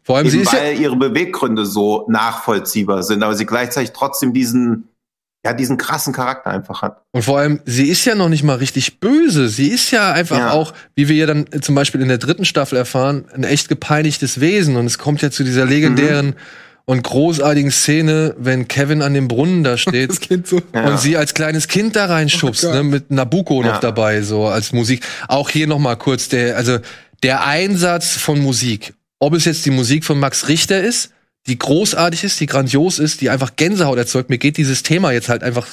Vor 0.02 0.16
allem 0.16 0.26
Eben 0.26 0.32
sie 0.32 0.40
ist 0.42 0.52
weil 0.52 0.74
ja 0.74 0.78
ihre 0.78 0.96
Beweggründe 0.96 1.66
so 1.66 2.06
nachvollziehbar 2.08 3.02
sind, 3.02 3.22
aber 3.22 3.34
sie 3.34 3.46
gleichzeitig 3.46 3.92
trotzdem 3.92 4.32
diesen 4.32 4.88
ja, 5.46 5.52
diesen 5.52 5.76
krassen 5.76 6.12
Charakter 6.12 6.50
einfach 6.50 6.82
hat. 6.82 7.02
Und 7.12 7.22
vor 7.22 7.38
allem, 7.38 7.60
sie 7.64 7.88
ist 7.88 8.04
ja 8.04 8.16
noch 8.16 8.28
nicht 8.28 8.42
mal 8.42 8.56
richtig 8.56 8.98
böse. 8.98 9.48
Sie 9.48 9.68
ist 9.68 9.92
ja 9.92 10.12
einfach 10.12 10.38
ja. 10.38 10.50
auch, 10.50 10.74
wie 10.96 11.08
wir 11.08 11.14
ja 11.14 11.26
dann 11.26 11.46
zum 11.60 11.76
Beispiel 11.76 12.00
in 12.00 12.08
der 12.08 12.18
dritten 12.18 12.44
Staffel 12.44 12.76
erfahren, 12.76 13.26
ein 13.32 13.44
echt 13.44 13.68
gepeinigtes 13.68 14.40
Wesen. 14.40 14.74
Und 14.74 14.86
es 14.86 14.98
kommt 14.98 15.22
ja 15.22 15.30
zu 15.30 15.44
dieser 15.44 15.64
legendären, 15.64 16.26
mhm. 16.26 16.34
und 16.84 17.04
großartigen 17.04 17.70
Szene, 17.70 18.34
wenn 18.38 18.66
Kevin 18.66 19.02
an 19.02 19.14
dem 19.14 19.28
Brunnen 19.28 19.62
da 19.62 19.76
steht 19.78 20.10
Das 20.10 20.18
Kind 20.18 20.48
so. 20.48 20.60
Ja. 20.74 20.88
und 20.88 20.98
sie 20.98 21.16
als 21.16 21.32
kleines 21.32 21.68
Kind 21.68 21.94
da 21.94 22.06
reinschubst, 22.06 22.64
Oh 22.64 22.72
ne, 22.72 22.82
mit 22.82 23.12
Nabucco 23.12 23.62
noch 23.62 23.74
Ja. 23.74 23.78
dabei, 23.78 24.22
so 24.22 24.46
als 24.46 24.72
Musik. 24.72 25.04
Auch 25.28 25.48
hier 25.48 25.68
noch 25.68 25.78
mal 25.78 25.94
kurz 25.94 26.28
der, 26.28 26.56
also 26.56 26.78
der 27.22 27.46
Einsatz 27.46 28.16
von 28.16 28.40
Musik. 28.40 28.94
Ob 29.20 29.32
es 29.32 29.44
jetzt 29.44 29.64
die 29.64 29.70
Musik 29.70 30.04
von 30.04 30.18
Max 30.18 30.48
Richter 30.48 30.82
ist, 30.82 31.12
die 31.46 31.58
großartig 31.58 32.24
ist, 32.24 32.40
die 32.40 32.46
grandios 32.46 32.98
ist, 32.98 33.20
die 33.20 33.30
einfach 33.30 33.56
Gänsehaut 33.56 33.98
erzeugt. 33.98 34.30
Mir 34.30 34.38
geht 34.38 34.56
dieses 34.56 34.82
Thema 34.82 35.12
jetzt 35.12 35.28
halt 35.28 35.42
einfach, 35.42 35.66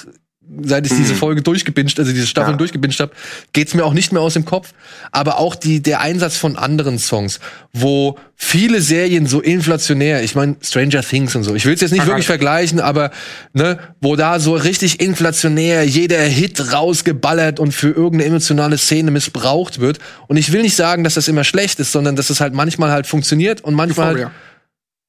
seit 0.62 0.86
ich 0.86 0.92
diese 0.94 1.16
Folge 1.16 1.42
durchgebinged, 1.42 1.98
also 2.00 2.12
diese 2.12 2.28
Staffel 2.28 2.52
Ja. 2.52 2.58
durchgebinged 2.58 3.00
habe, 3.00 3.12
geht's 3.54 3.74
mir 3.74 3.84
auch 3.86 3.94
nicht 3.94 4.12
mehr 4.12 4.22
aus 4.22 4.34
dem 4.34 4.46
Kopf. 4.46 4.74
Aber 5.12 5.40
auch 5.40 5.56
die, 5.56 5.82
der 5.82 6.02
Einsatz 6.02 6.38
von 6.38 6.58
anderen 6.58 7.00
Songs, 7.00 7.40
wo 7.72 8.20
viele 8.36 8.82
Serien 8.82 9.26
so 9.26 9.42
inflationär, 9.42 10.22
ich 10.22 10.36
meine 10.36 10.58
Stranger 10.62 11.02
Things 11.02 11.36
und 11.36 11.44
so, 11.44 11.56
ich 11.56 11.66
will 11.66 11.74
es 11.74 11.82
jetzt 11.82 11.92
nicht 11.92 12.02
Aha. 12.02 12.08
wirklich 12.10 12.28
vergleichen, 12.28 12.80
aber 12.82 13.10
ne, 13.54 13.80
wo 14.02 14.16
da 14.16 14.40
so 14.40 14.54
richtig 14.54 15.00
inflationär 15.00 15.84
jeder 15.88 16.22
Hit 16.22 16.74
rausgeballert 16.74 17.60
und 17.60 17.72
für 17.74 17.90
irgendeine 17.90 18.26
emotionale 18.26 18.78
Szene 18.78 19.12
missbraucht 19.12 19.80
wird. 19.80 20.00
Und 20.28 20.38
ich 20.38 20.52
will 20.52 20.62
nicht 20.62 20.76
sagen, 20.76 21.04
dass 21.04 21.14
das 21.16 21.28
immer 21.30 21.46
schlecht 21.46 21.80
ist, 21.80 21.92
sondern 21.94 22.16
dass 22.16 22.30
es 22.30 22.42
halt 22.42 22.54
manchmal 22.54 22.92
halt 22.92 23.08
funktioniert 23.08 23.62
und 23.62 23.74
manchmal 23.74 24.10
Euphoria. 24.10 24.26
halt, 24.26 24.36
Das 24.36 24.53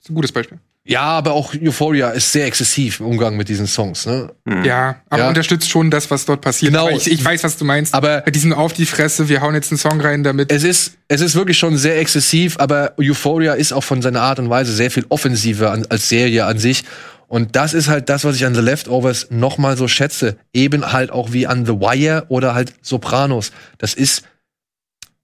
ist 0.05 0.11
ein 0.11 0.15
gutes 0.15 0.33
Beispiel. 0.33 0.59
ja, 0.87 1.01
aber 1.03 1.33
auch 1.33 1.55
Euphoria 1.55 2.11
ist 2.11 2.31
sehr 2.31 2.45
exzessiv 2.47 3.01
im 3.01 3.07
Umgang 3.07 3.37
mit 3.39 3.49
diesen 3.49 3.67
Songs. 3.67 4.05
Ne? 4.05 4.31
Ja, 4.65 4.97
aber 5.09 5.23
Ja. 5.23 5.29
unterstützt 5.31 5.71
schon 5.71 5.91
das, 5.91 6.11
was 6.11 6.27
dort 6.27 6.43
passiert. 6.43 6.73
Genau. 6.73 6.91
Ich, 6.91 7.11
ich 7.11 7.25
weiß, 7.25 7.43
was 7.43 7.57
du 7.57 7.65
meinst. 7.65 7.95
Aber- 7.95 8.21
Bei 8.21 8.31
diesen 8.31 8.53
auf 8.53 8.75
die 8.75 8.85
Fresse, 8.85 9.29
wir 9.31 9.41
hauen 9.41 9.55
jetzt 9.55 9.73
einen 9.73 9.79
Song 9.79 9.99
rein, 10.01 10.23
damit. 10.23 10.53
Es 10.53 10.63
ist, 10.63 10.99
es 11.09 11.23
ist 11.23 11.35
wirklich 11.35 11.57
schon 11.59 11.77
sehr 11.79 11.99
exzessiv, 11.99 12.59
aber 12.59 12.93
Euphoria 13.01 13.55
ist 13.55 13.73
auch 13.73 13.83
von 13.85 14.03
seiner 14.03 14.21
Art 14.21 14.39
und 14.39 14.51
Weise 14.51 14.75
sehr 14.75 14.91
viel 14.91 15.07
offensiver 15.09 15.71
an, 15.71 15.87
als 15.89 16.09
Serie 16.11 16.45
an 16.45 16.59
sich. 16.59 16.85
Und 17.29 17.57
das 17.57 17.73
ist 17.73 17.89
halt 17.89 18.11
das, 18.11 18.25
was 18.25 18.37
ich 18.37 18.45
an 18.45 18.55
The 18.55 18.61
Leftovers 18.61 19.29
noch 19.31 19.57
mal 19.57 19.79
so 19.79 19.89
schätze. 19.89 20.37
Eben 20.53 20.93
halt 20.93 21.11
auch 21.11 21.33
wie 21.33 21.47
an 21.47 21.65
The 21.65 21.73
Wire 21.81 22.27
oder 22.29 22.55
halt 22.55 22.75
Sopranos. 22.83 23.51
Das 23.79 23.95
ist 23.95 24.25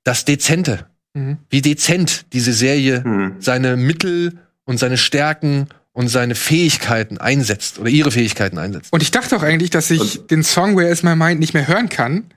das 0.05 0.25
Dezente. 0.25 0.87
Mhm. 1.13 1.37
Wie 1.51 1.61
dezent 1.61 2.25
diese 2.33 2.53
Serie 2.55 3.05
Hm. 3.05 3.35
seine 3.41 3.77
Mittel 3.77 4.39
und 4.65 4.79
seine 4.79 4.97
Stärken 4.99 5.69
und 5.93 6.09
seine 6.09 6.35
Fähigkeiten 6.35 7.19
einsetzt 7.19 7.79
oder 7.79 7.91
ihre 7.91 8.11
Fähigkeiten 8.11 8.59
einsetzt. 8.59 8.93
Und 8.93 9.03
ich 9.03 9.11
dachte 9.11 9.37
auch 9.37 9.43
eigentlich, 9.43 9.71
dass 9.71 9.91
ich 9.91 10.27
den 10.27 10.43
Song 10.43 10.77
Where 10.77 10.89
Is 10.89 11.03
My 11.03 11.17
Mind 11.17 11.41
nicht 11.41 11.55
mehr 11.55 11.67
hören 11.67 11.89
kann, 11.89 12.33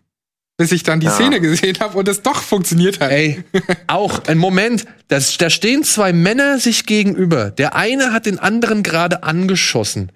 bis 0.58 0.72
ich 0.72 0.84
dann 0.84 1.00
die 1.00 1.08
Ja. 1.08 1.14
Szene 1.14 1.40
gesehen 1.40 1.78
habe 1.80 1.98
und 1.98 2.08
es 2.08 2.22
doch 2.22 2.42
funktioniert 2.42 3.00
hat. 3.00 3.12
Ey, 3.12 3.44
auch 3.88 4.26
ein 4.28 4.38
Moment, 4.38 4.86
das, 5.08 5.38
da 5.38 5.50
stehen 5.50 5.84
zwei 5.84 6.14
Männer 6.14 6.60
sich 6.60 6.86
gegenüber. 6.86 7.52
Der 7.52 7.76
eine 7.76 8.12
hat 8.14 8.26
den 8.26 8.40
anderen 8.40 8.84
gerade 8.84 9.24
angeschossen. 9.24 10.12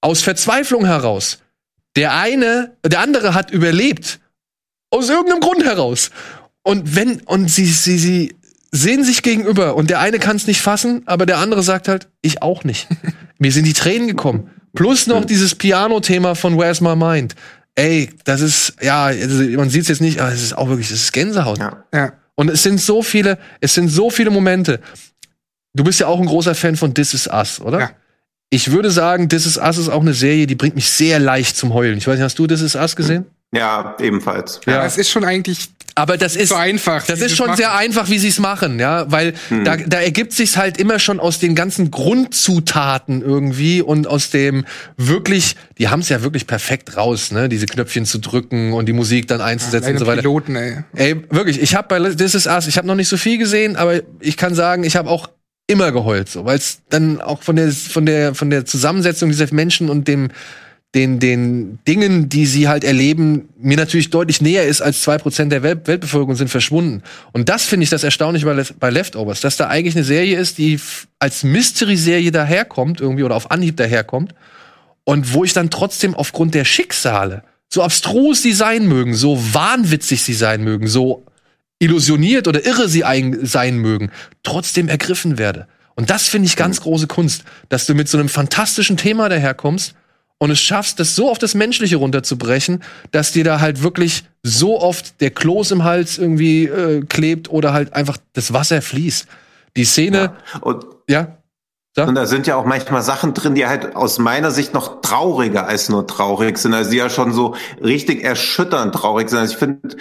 Aus 0.00 0.22
Verzweiflung 0.22 0.86
heraus. 0.86 1.38
Der 1.96 2.14
eine, 2.16 2.76
der 2.84 3.00
andere 3.00 3.34
hat 3.34 3.50
überlebt. 3.50 4.20
Aus 4.90 5.08
irgendeinem 5.08 5.40
Grund 5.40 5.64
heraus. 5.64 6.10
Und 6.62 6.94
wenn, 6.94 7.20
und 7.22 7.48
sie, 7.50 7.66
sie, 7.66 7.98
sie 7.98 8.34
sehen 8.72 9.04
sich 9.04 9.22
gegenüber 9.22 9.74
und 9.74 9.90
der 9.90 10.00
eine 10.00 10.18
kann 10.18 10.36
es 10.36 10.46
nicht 10.46 10.60
fassen, 10.60 11.02
aber 11.06 11.26
der 11.26 11.38
andere 11.38 11.62
sagt 11.62 11.88
halt, 11.88 12.08
ich 12.22 12.42
auch 12.42 12.64
nicht. 12.64 12.88
Mir 13.38 13.52
sind 13.52 13.66
die 13.66 13.72
Tränen 13.72 14.08
gekommen. 14.08 14.50
Plus 14.74 15.06
noch 15.06 15.24
dieses 15.24 15.54
Piano-Thema 15.54 16.34
von 16.34 16.56
Where's 16.56 16.80
My 16.80 16.94
Mind. 16.94 17.34
Ey, 17.74 18.10
das 18.24 18.40
ist, 18.40 18.74
ja, 18.80 19.04
also 19.06 19.42
man 19.42 19.70
sieht 19.70 19.82
es 19.82 19.88
jetzt 19.88 20.00
nicht, 20.00 20.20
aber 20.20 20.32
es 20.32 20.42
ist 20.42 20.56
auch 20.56 20.68
wirklich, 20.68 20.90
es 20.90 21.02
ist 21.02 21.12
Gänsehaut. 21.12 21.58
Ja. 21.58 21.84
Ja. 21.92 22.12
Und 22.34 22.50
es 22.50 22.62
sind 22.62 22.80
so 22.80 23.02
viele, 23.02 23.38
es 23.60 23.74
sind 23.74 23.88
so 23.88 24.10
viele 24.10 24.30
Momente. 24.30 24.80
Du 25.74 25.84
bist 25.84 26.00
ja 26.00 26.06
auch 26.06 26.20
ein 26.20 26.26
großer 26.26 26.54
Fan 26.54 26.76
von 26.76 26.94
This 26.94 27.14
Is 27.14 27.26
Us, 27.26 27.60
oder? 27.60 27.80
Ja. 27.80 27.90
Ich 28.50 28.72
würde 28.72 28.90
sagen, 28.90 29.28
This 29.28 29.46
Is 29.46 29.56
Us 29.56 29.78
ist 29.78 29.88
auch 29.88 30.00
eine 30.00 30.14
Serie, 30.14 30.46
die 30.46 30.56
bringt 30.56 30.74
mich 30.74 30.90
sehr 30.90 31.18
leicht 31.18 31.56
zum 31.56 31.74
Heulen. 31.74 31.98
Ich 31.98 32.06
weiß 32.06 32.16
nicht, 32.16 32.24
hast 32.24 32.38
du 32.38 32.46
This 32.46 32.60
Is 32.60 32.74
Us 32.74 32.96
gesehen? 32.96 33.26
Ja, 33.52 33.96
ebenfalls. 34.00 34.60
Ja. 34.66 34.84
Es 34.84 34.96
ist 34.96 35.10
schon 35.10 35.24
eigentlich 35.24 35.70
Aber 35.96 36.16
das 36.16 36.36
ist 36.36 36.50
so 36.50 36.54
einfach. 36.54 37.04
das 37.04 37.20
ist 37.20 37.36
schon 37.36 37.48
machen. 37.48 37.56
sehr 37.56 37.74
einfach, 37.74 38.08
wie 38.08 38.18
sie 38.18 38.28
es 38.28 38.38
machen, 38.38 38.78
ja, 38.78 39.10
weil 39.10 39.34
da, 39.64 39.76
da 39.76 40.00
ergibt 40.00 40.32
sich 40.32 40.56
halt 40.56 40.78
immer 40.78 41.00
schon 41.00 41.18
aus 41.18 41.40
den 41.40 41.56
ganzen 41.56 41.90
Grundzutaten 41.90 43.22
irgendwie 43.22 43.82
und 43.82 44.06
aus 44.06 44.30
dem 44.30 44.64
wirklich, 44.96 45.56
die 45.78 45.88
haben 45.88 46.00
es 46.00 46.08
ja 46.08 46.22
wirklich 46.22 46.46
perfekt 46.46 46.96
raus, 46.96 47.32
ne, 47.32 47.48
diese 47.48 47.66
Knöpfchen 47.66 48.06
zu 48.06 48.18
drücken 48.18 48.72
und 48.72 48.86
die 48.86 48.92
Musik 48.92 49.26
dann 49.26 49.40
einzusetzen 49.40 49.84
Alleine 49.84 49.98
und 49.98 49.98
so 49.98 50.06
weiter. 50.06 50.22
Piloten, 50.22 50.54
ey. 50.56 50.84
Ey, 50.94 51.22
wirklich, 51.30 51.60
ich 51.60 51.74
habe 51.74 51.88
bei 51.88 52.10
This 52.14 52.36
Is 52.36 52.46
Us, 52.46 52.68
ich 52.68 52.76
habe 52.78 52.86
noch 52.86 52.94
nicht 52.94 53.08
so 53.08 53.16
viel 53.16 53.38
gesehen, 53.38 53.74
aber 53.74 54.00
ich 54.20 54.36
kann 54.36 54.54
sagen, 54.54 54.84
ich 54.84 54.94
habe 54.94 55.10
auch 55.10 55.28
immer 55.66 55.90
geheult, 55.90 56.28
so, 56.28 56.44
weil 56.44 56.58
es 56.58 56.82
dann 56.88 57.20
auch 57.20 57.42
von 57.42 57.56
der 57.56 57.72
von 57.72 58.06
der 58.06 58.34
von 58.34 58.50
der 58.50 58.64
Zusammensetzung 58.64 59.28
dieser 59.28 59.52
Menschen 59.52 59.90
und 59.90 60.06
dem 60.06 60.30
den 60.94 61.20
den 61.20 61.78
Dingen, 61.86 62.28
die 62.28 62.46
sie 62.46 62.66
halt 62.66 62.82
erleben, 62.82 63.48
mir 63.56 63.76
natürlich 63.76 64.10
deutlich 64.10 64.40
näher 64.40 64.66
ist 64.66 64.80
als 64.80 65.02
zwei 65.02 65.18
Prozent 65.18 65.52
der 65.52 65.62
Welt 65.62 65.86
Weltbevölkerung 65.86 66.34
sind 66.34 66.48
verschwunden. 66.48 67.02
Und 67.32 67.48
das 67.48 67.64
finde 67.64 67.84
ich 67.84 67.90
das 67.90 68.02
Erstaunliche 68.02 68.44
bei, 68.46 68.54
Le- 68.54 68.66
bei 68.80 68.90
Leftovers, 68.90 69.40
dass 69.40 69.56
da 69.56 69.68
eigentlich 69.68 69.94
eine 69.94 70.04
Serie 70.04 70.36
ist, 70.38 70.58
die 70.58 70.80
als 71.20 71.44
Mystery-Serie 71.44 72.32
daherkommt 72.32 73.00
irgendwie 73.00 73.22
oder 73.22 73.36
auf 73.36 73.52
Anhieb 73.52 73.76
daherkommt 73.76 74.34
und 75.04 75.32
wo 75.32 75.44
ich 75.44 75.52
dann 75.52 75.70
trotzdem 75.70 76.14
aufgrund 76.14 76.54
der 76.54 76.64
Schicksale, 76.64 77.44
so 77.68 77.82
abstrus 77.82 78.42
sie 78.42 78.52
sein 78.52 78.88
mögen, 78.88 79.14
so 79.14 79.40
wahnwitzig 79.54 80.22
sie 80.22 80.34
sein 80.34 80.64
mögen, 80.64 80.88
so 80.88 81.24
illusioniert 81.78 82.48
oder 82.48 82.66
irre 82.66 82.88
sie 82.88 83.04
ein, 83.04 83.46
sein 83.46 83.78
mögen, 83.78 84.10
trotzdem 84.42 84.88
ergriffen 84.88 85.38
werde. 85.38 85.68
Und 85.94 86.10
das 86.10 86.28
finde 86.28 86.46
ich 86.46 86.56
ganz 86.56 86.80
große 86.80 87.06
Kunst, 87.06 87.44
dass 87.68 87.86
du 87.86 87.94
mit 87.94 88.08
so 88.08 88.18
einem 88.18 88.28
fantastischen 88.28 88.96
Thema 88.96 89.28
daherkommst 89.28 89.94
und 90.40 90.50
es 90.50 90.58
schaffst, 90.58 90.98
das 90.98 91.14
so 91.14 91.30
auf 91.30 91.38
das 91.38 91.54
Menschliche 91.54 91.96
runterzubrechen, 91.96 92.82
dass 93.10 93.30
dir 93.30 93.44
da 93.44 93.60
halt 93.60 93.82
wirklich 93.82 94.24
so 94.42 94.80
oft 94.80 95.20
der 95.20 95.30
Kloß 95.30 95.70
im 95.70 95.84
Hals 95.84 96.16
irgendwie 96.16 96.64
äh, 96.64 97.02
klebt 97.02 97.50
oder 97.50 97.74
halt 97.74 97.92
einfach 97.92 98.16
das 98.32 98.52
Wasser 98.54 98.80
fließt. 98.80 99.26
Die 99.76 99.84
Szene, 99.84 100.32
Und, 100.62 100.86
ja, 101.08 101.36
und 101.96 102.14
da 102.14 102.26
sind 102.26 102.46
ja 102.46 102.54
auch 102.54 102.64
manchmal 102.64 103.02
Sachen 103.02 103.34
drin, 103.34 103.56
die 103.56 103.66
halt 103.66 103.96
aus 103.96 104.20
meiner 104.20 104.52
Sicht 104.52 104.74
noch 104.74 105.00
trauriger 105.00 105.66
als 105.66 105.88
nur 105.88 106.06
traurig 106.06 106.56
sind. 106.58 106.72
Also 106.72 106.90
die 106.92 106.98
ja 106.98 107.10
schon 107.10 107.32
so 107.32 107.56
richtig 107.82 108.22
erschütternd 108.22 108.94
traurig 108.94 109.28
sind. 109.28 109.40
Also 109.40 109.54
ich 109.54 109.58
finde, 109.58 109.96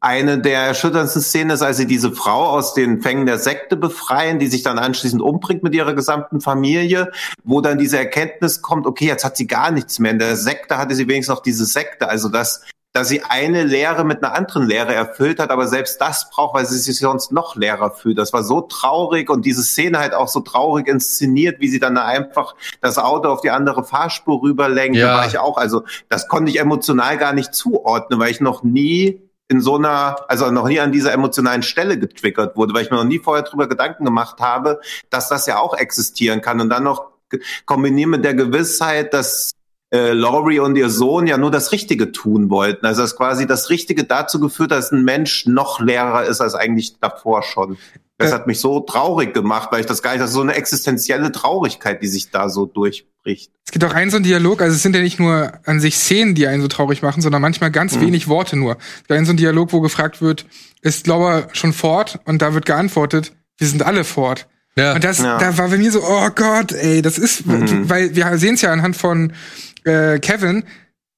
eine 0.00 0.38
der 0.38 0.60
erschütterndsten 0.60 1.20
Szenen 1.20 1.50
ist, 1.50 1.60
als 1.60 1.76
sie 1.76 1.86
diese 1.86 2.12
Frau 2.12 2.46
aus 2.46 2.72
den 2.72 3.02
Fängen 3.02 3.26
der 3.26 3.38
Sekte 3.38 3.76
befreien, 3.76 4.38
die 4.38 4.46
sich 4.46 4.62
dann 4.62 4.78
anschließend 4.78 5.20
umbringt 5.20 5.62
mit 5.62 5.74
ihrer 5.74 5.92
gesamten 5.92 6.40
Familie, 6.40 7.12
wo 7.44 7.60
dann 7.60 7.76
diese 7.76 7.98
Erkenntnis 7.98 8.62
kommt, 8.62 8.86
okay, 8.86 9.06
jetzt 9.06 9.24
hat 9.24 9.36
sie 9.36 9.46
gar 9.46 9.70
nichts 9.70 9.98
mehr. 9.98 10.12
In 10.12 10.18
der 10.18 10.36
Sekte 10.36 10.78
hatte 10.78 10.94
sie 10.94 11.06
wenigstens 11.06 11.34
noch 11.34 11.42
diese 11.42 11.66
Sekte. 11.66 12.08
Also 12.08 12.30
das 12.30 12.62
dass 12.96 13.08
sie 13.08 13.22
eine 13.22 13.62
Lehre 13.62 14.04
mit 14.04 14.24
einer 14.24 14.34
anderen 14.34 14.66
Lehre 14.66 14.94
erfüllt 14.94 15.38
hat, 15.38 15.50
aber 15.50 15.66
selbst 15.66 16.00
das 16.00 16.30
braucht, 16.30 16.54
weil 16.54 16.64
sie 16.64 16.78
sich 16.78 16.98
sonst 16.98 17.30
noch 17.30 17.54
leerer 17.54 17.90
fühlt. 17.90 18.16
Das 18.16 18.32
war 18.32 18.42
so 18.42 18.62
traurig 18.62 19.28
und 19.28 19.44
diese 19.44 19.62
Szene 19.62 19.98
halt 19.98 20.14
auch 20.14 20.28
so 20.28 20.40
traurig 20.40 20.88
inszeniert, 20.88 21.60
wie 21.60 21.68
sie 21.68 21.78
dann 21.78 21.96
da 21.96 22.06
einfach 22.06 22.54
das 22.80 22.96
Auto 22.96 23.28
auf 23.28 23.42
die 23.42 23.50
andere 23.50 23.84
Fahrspur 23.84 24.42
rüberlenkt. 24.42 24.96
Ja. 24.96 25.08
Da 25.08 25.14
war 25.18 25.26
ich 25.26 25.38
auch, 25.38 25.58
also 25.58 25.84
das 26.08 26.26
konnte 26.26 26.50
ich 26.50 26.58
emotional 26.58 27.18
gar 27.18 27.34
nicht 27.34 27.52
zuordnen, 27.52 28.18
weil 28.18 28.30
ich 28.30 28.40
noch 28.40 28.62
nie 28.62 29.20
in 29.48 29.60
so 29.60 29.76
einer, 29.76 30.16
also 30.28 30.50
noch 30.50 30.66
nie 30.66 30.80
an 30.80 30.90
dieser 30.90 31.12
emotionalen 31.12 31.62
Stelle 31.62 31.98
getriggert 31.98 32.56
wurde, 32.56 32.72
weil 32.72 32.82
ich 32.82 32.90
mir 32.90 32.96
noch 32.96 33.04
nie 33.04 33.18
vorher 33.18 33.44
drüber 33.44 33.68
Gedanken 33.68 34.06
gemacht 34.06 34.40
habe, 34.40 34.80
dass 35.10 35.28
das 35.28 35.46
ja 35.46 35.58
auch 35.58 35.74
existieren 35.76 36.40
kann 36.40 36.62
und 36.62 36.70
dann 36.70 36.84
noch 36.84 37.08
kombinieren 37.66 38.10
mit 38.10 38.24
der 38.24 38.32
Gewissheit, 38.32 39.12
dass 39.12 39.52
äh, 39.90 40.12
Laurie 40.12 40.58
und 40.60 40.76
ihr 40.76 40.90
Sohn 40.90 41.26
ja 41.26 41.38
nur 41.38 41.50
das 41.50 41.72
Richtige 41.72 42.12
tun 42.12 42.50
wollten. 42.50 42.84
Also 42.86 43.02
dass 43.02 43.16
quasi 43.16 43.46
das 43.46 43.70
Richtige 43.70 44.04
dazu 44.04 44.40
geführt 44.40 44.70
hat, 44.72 44.78
dass 44.78 44.92
ein 44.92 45.04
Mensch 45.04 45.46
noch 45.46 45.80
leerer 45.80 46.24
ist 46.24 46.40
als 46.40 46.54
eigentlich 46.54 46.98
davor 47.00 47.42
schon. 47.42 47.76
Das 48.18 48.30
Äh. 48.30 48.34
hat 48.34 48.46
mich 48.46 48.60
so 48.60 48.80
traurig 48.80 49.34
gemacht, 49.34 49.68
weil 49.72 49.80
ich 49.80 49.86
das 49.86 50.02
gar 50.02 50.12
nicht, 50.12 50.20
das 50.22 50.30
ist 50.30 50.34
so 50.34 50.40
eine 50.40 50.54
existenzielle 50.54 51.30
Traurigkeit, 51.32 52.02
die 52.02 52.08
sich 52.08 52.30
da 52.30 52.48
so 52.48 52.64
durchbricht. 52.66 53.52
Es 53.66 53.72
gibt 53.72 53.84
auch 53.84 53.92
einen 53.94 54.10
so 54.10 54.16
einen 54.16 54.24
Dialog, 54.24 54.62
also 54.62 54.74
es 54.74 54.82
sind 54.82 54.96
ja 54.96 55.02
nicht 55.02 55.20
nur 55.20 55.52
an 55.66 55.80
sich 55.80 55.96
Szenen, 55.98 56.34
die 56.34 56.46
einen 56.46 56.62
so 56.62 56.68
traurig 56.68 57.02
machen, 57.02 57.20
sondern 57.20 57.42
manchmal 57.42 57.70
ganz 57.70 57.94
Mhm. 57.96 58.00
wenig 58.02 58.26
Worte 58.28 58.56
nur. 58.56 58.72
Es 58.78 58.98
gibt 59.02 59.12
einen 59.12 59.26
so 59.26 59.30
einen 59.30 59.36
Dialog, 59.38 59.72
wo 59.72 59.80
gefragt 59.80 60.20
wird, 60.22 60.46
ist 60.82 61.06
Lauer 61.06 61.48
schon 61.52 61.72
fort? 61.72 62.18
Und 62.24 62.42
da 62.42 62.54
wird 62.54 62.64
geantwortet, 62.66 63.32
wir 63.58 63.66
sind 63.68 63.82
alle 63.84 64.02
fort. 64.04 64.46
ja. 64.78 64.94
Und 64.94 65.04
das, 65.04 65.18
Ja. 65.18 65.38
da 65.38 65.56
war 65.58 65.68
bei 65.68 65.78
mir 65.78 65.90
so, 65.92 66.02
oh 66.02 66.28
Gott, 66.34 66.72
ey, 66.72 67.00
das 67.02 67.18
ist, 67.18 67.46
Mhm. 67.46 67.88
weil 67.90 68.14
wir 68.16 68.36
sehen 68.38 68.54
es 68.54 68.62
ja 68.62 68.72
anhand 68.72 68.96
von 68.96 69.32
äh, 69.86 70.18
Kevin, 70.18 70.64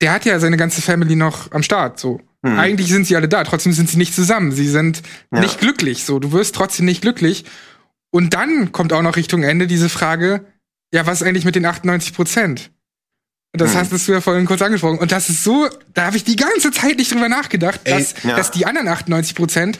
der 0.01 0.13
hat 0.13 0.25
ja 0.25 0.39
seine 0.39 0.57
ganze 0.57 0.81
Family 0.83 1.17
noch 1.17 1.51
am 1.53 1.63
Start, 1.63 1.99
so. 1.99 2.21
Mhm. 2.43 2.59
Eigentlich 2.59 2.89
sind 2.89 3.07
sie 3.07 3.17
alle 3.17 3.29
da, 3.29 3.43
trotzdem 3.43 3.73
sind 3.73 3.91
sie 3.91 3.97
nicht 3.99 4.15
zusammen. 4.15 4.53
Sie 4.53 4.69
sind 4.69 5.03
Ja. 5.33 5.41
nicht 5.41 5.59
glücklich, 5.59 6.05
so. 6.05 6.19
Du 6.21 6.31
wirst 6.33 6.55
trotzdem 6.55 6.87
nicht 6.87 7.03
glücklich. 7.03 7.45
Und 8.11 8.35
dann 8.35 8.71
kommt 8.73 8.93
auch 8.93 9.03
noch 9.03 9.17
Richtung 9.17 9.43
Ende 9.43 9.67
diese 9.67 9.89
Frage, 9.89 10.45
ja, 10.95 11.05
was 11.07 11.21
ist 11.21 11.27
eigentlich 11.27 11.45
mit 11.45 11.57
den 11.57 11.67
98 11.67 12.15
Prozent? 12.15 12.71
Das 13.53 13.75
Mhm. 13.75 13.79
hast 13.79 14.09
du 14.09 14.13
ja 14.13 14.21
vorhin 14.21 14.47
kurz 14.47 14.63
angesprochen. 14.63 14.99
Und 14.99 15.11
das 15.11 15.29
ist 15.31 15.43
so, 15.43 15.69
da 15.95 16.07
habe 16.07 16.17
ich 16.17 16.25
die 16.25 16.37
ganze 16.37 16.71
Zeit 16.71 16.97
nicht 16.99 17.13
drüber 17.13 17.29
nachgedacht, 17.29 17.81
Ey, 17.85 17.95
dass, 17.99 18.15
ja. 18.23 18.37
dass 18.37 18.51
die 18.53 18.67
anderen 18.67 18.89
98 18.89 19.35
Prozent 19.35 19.79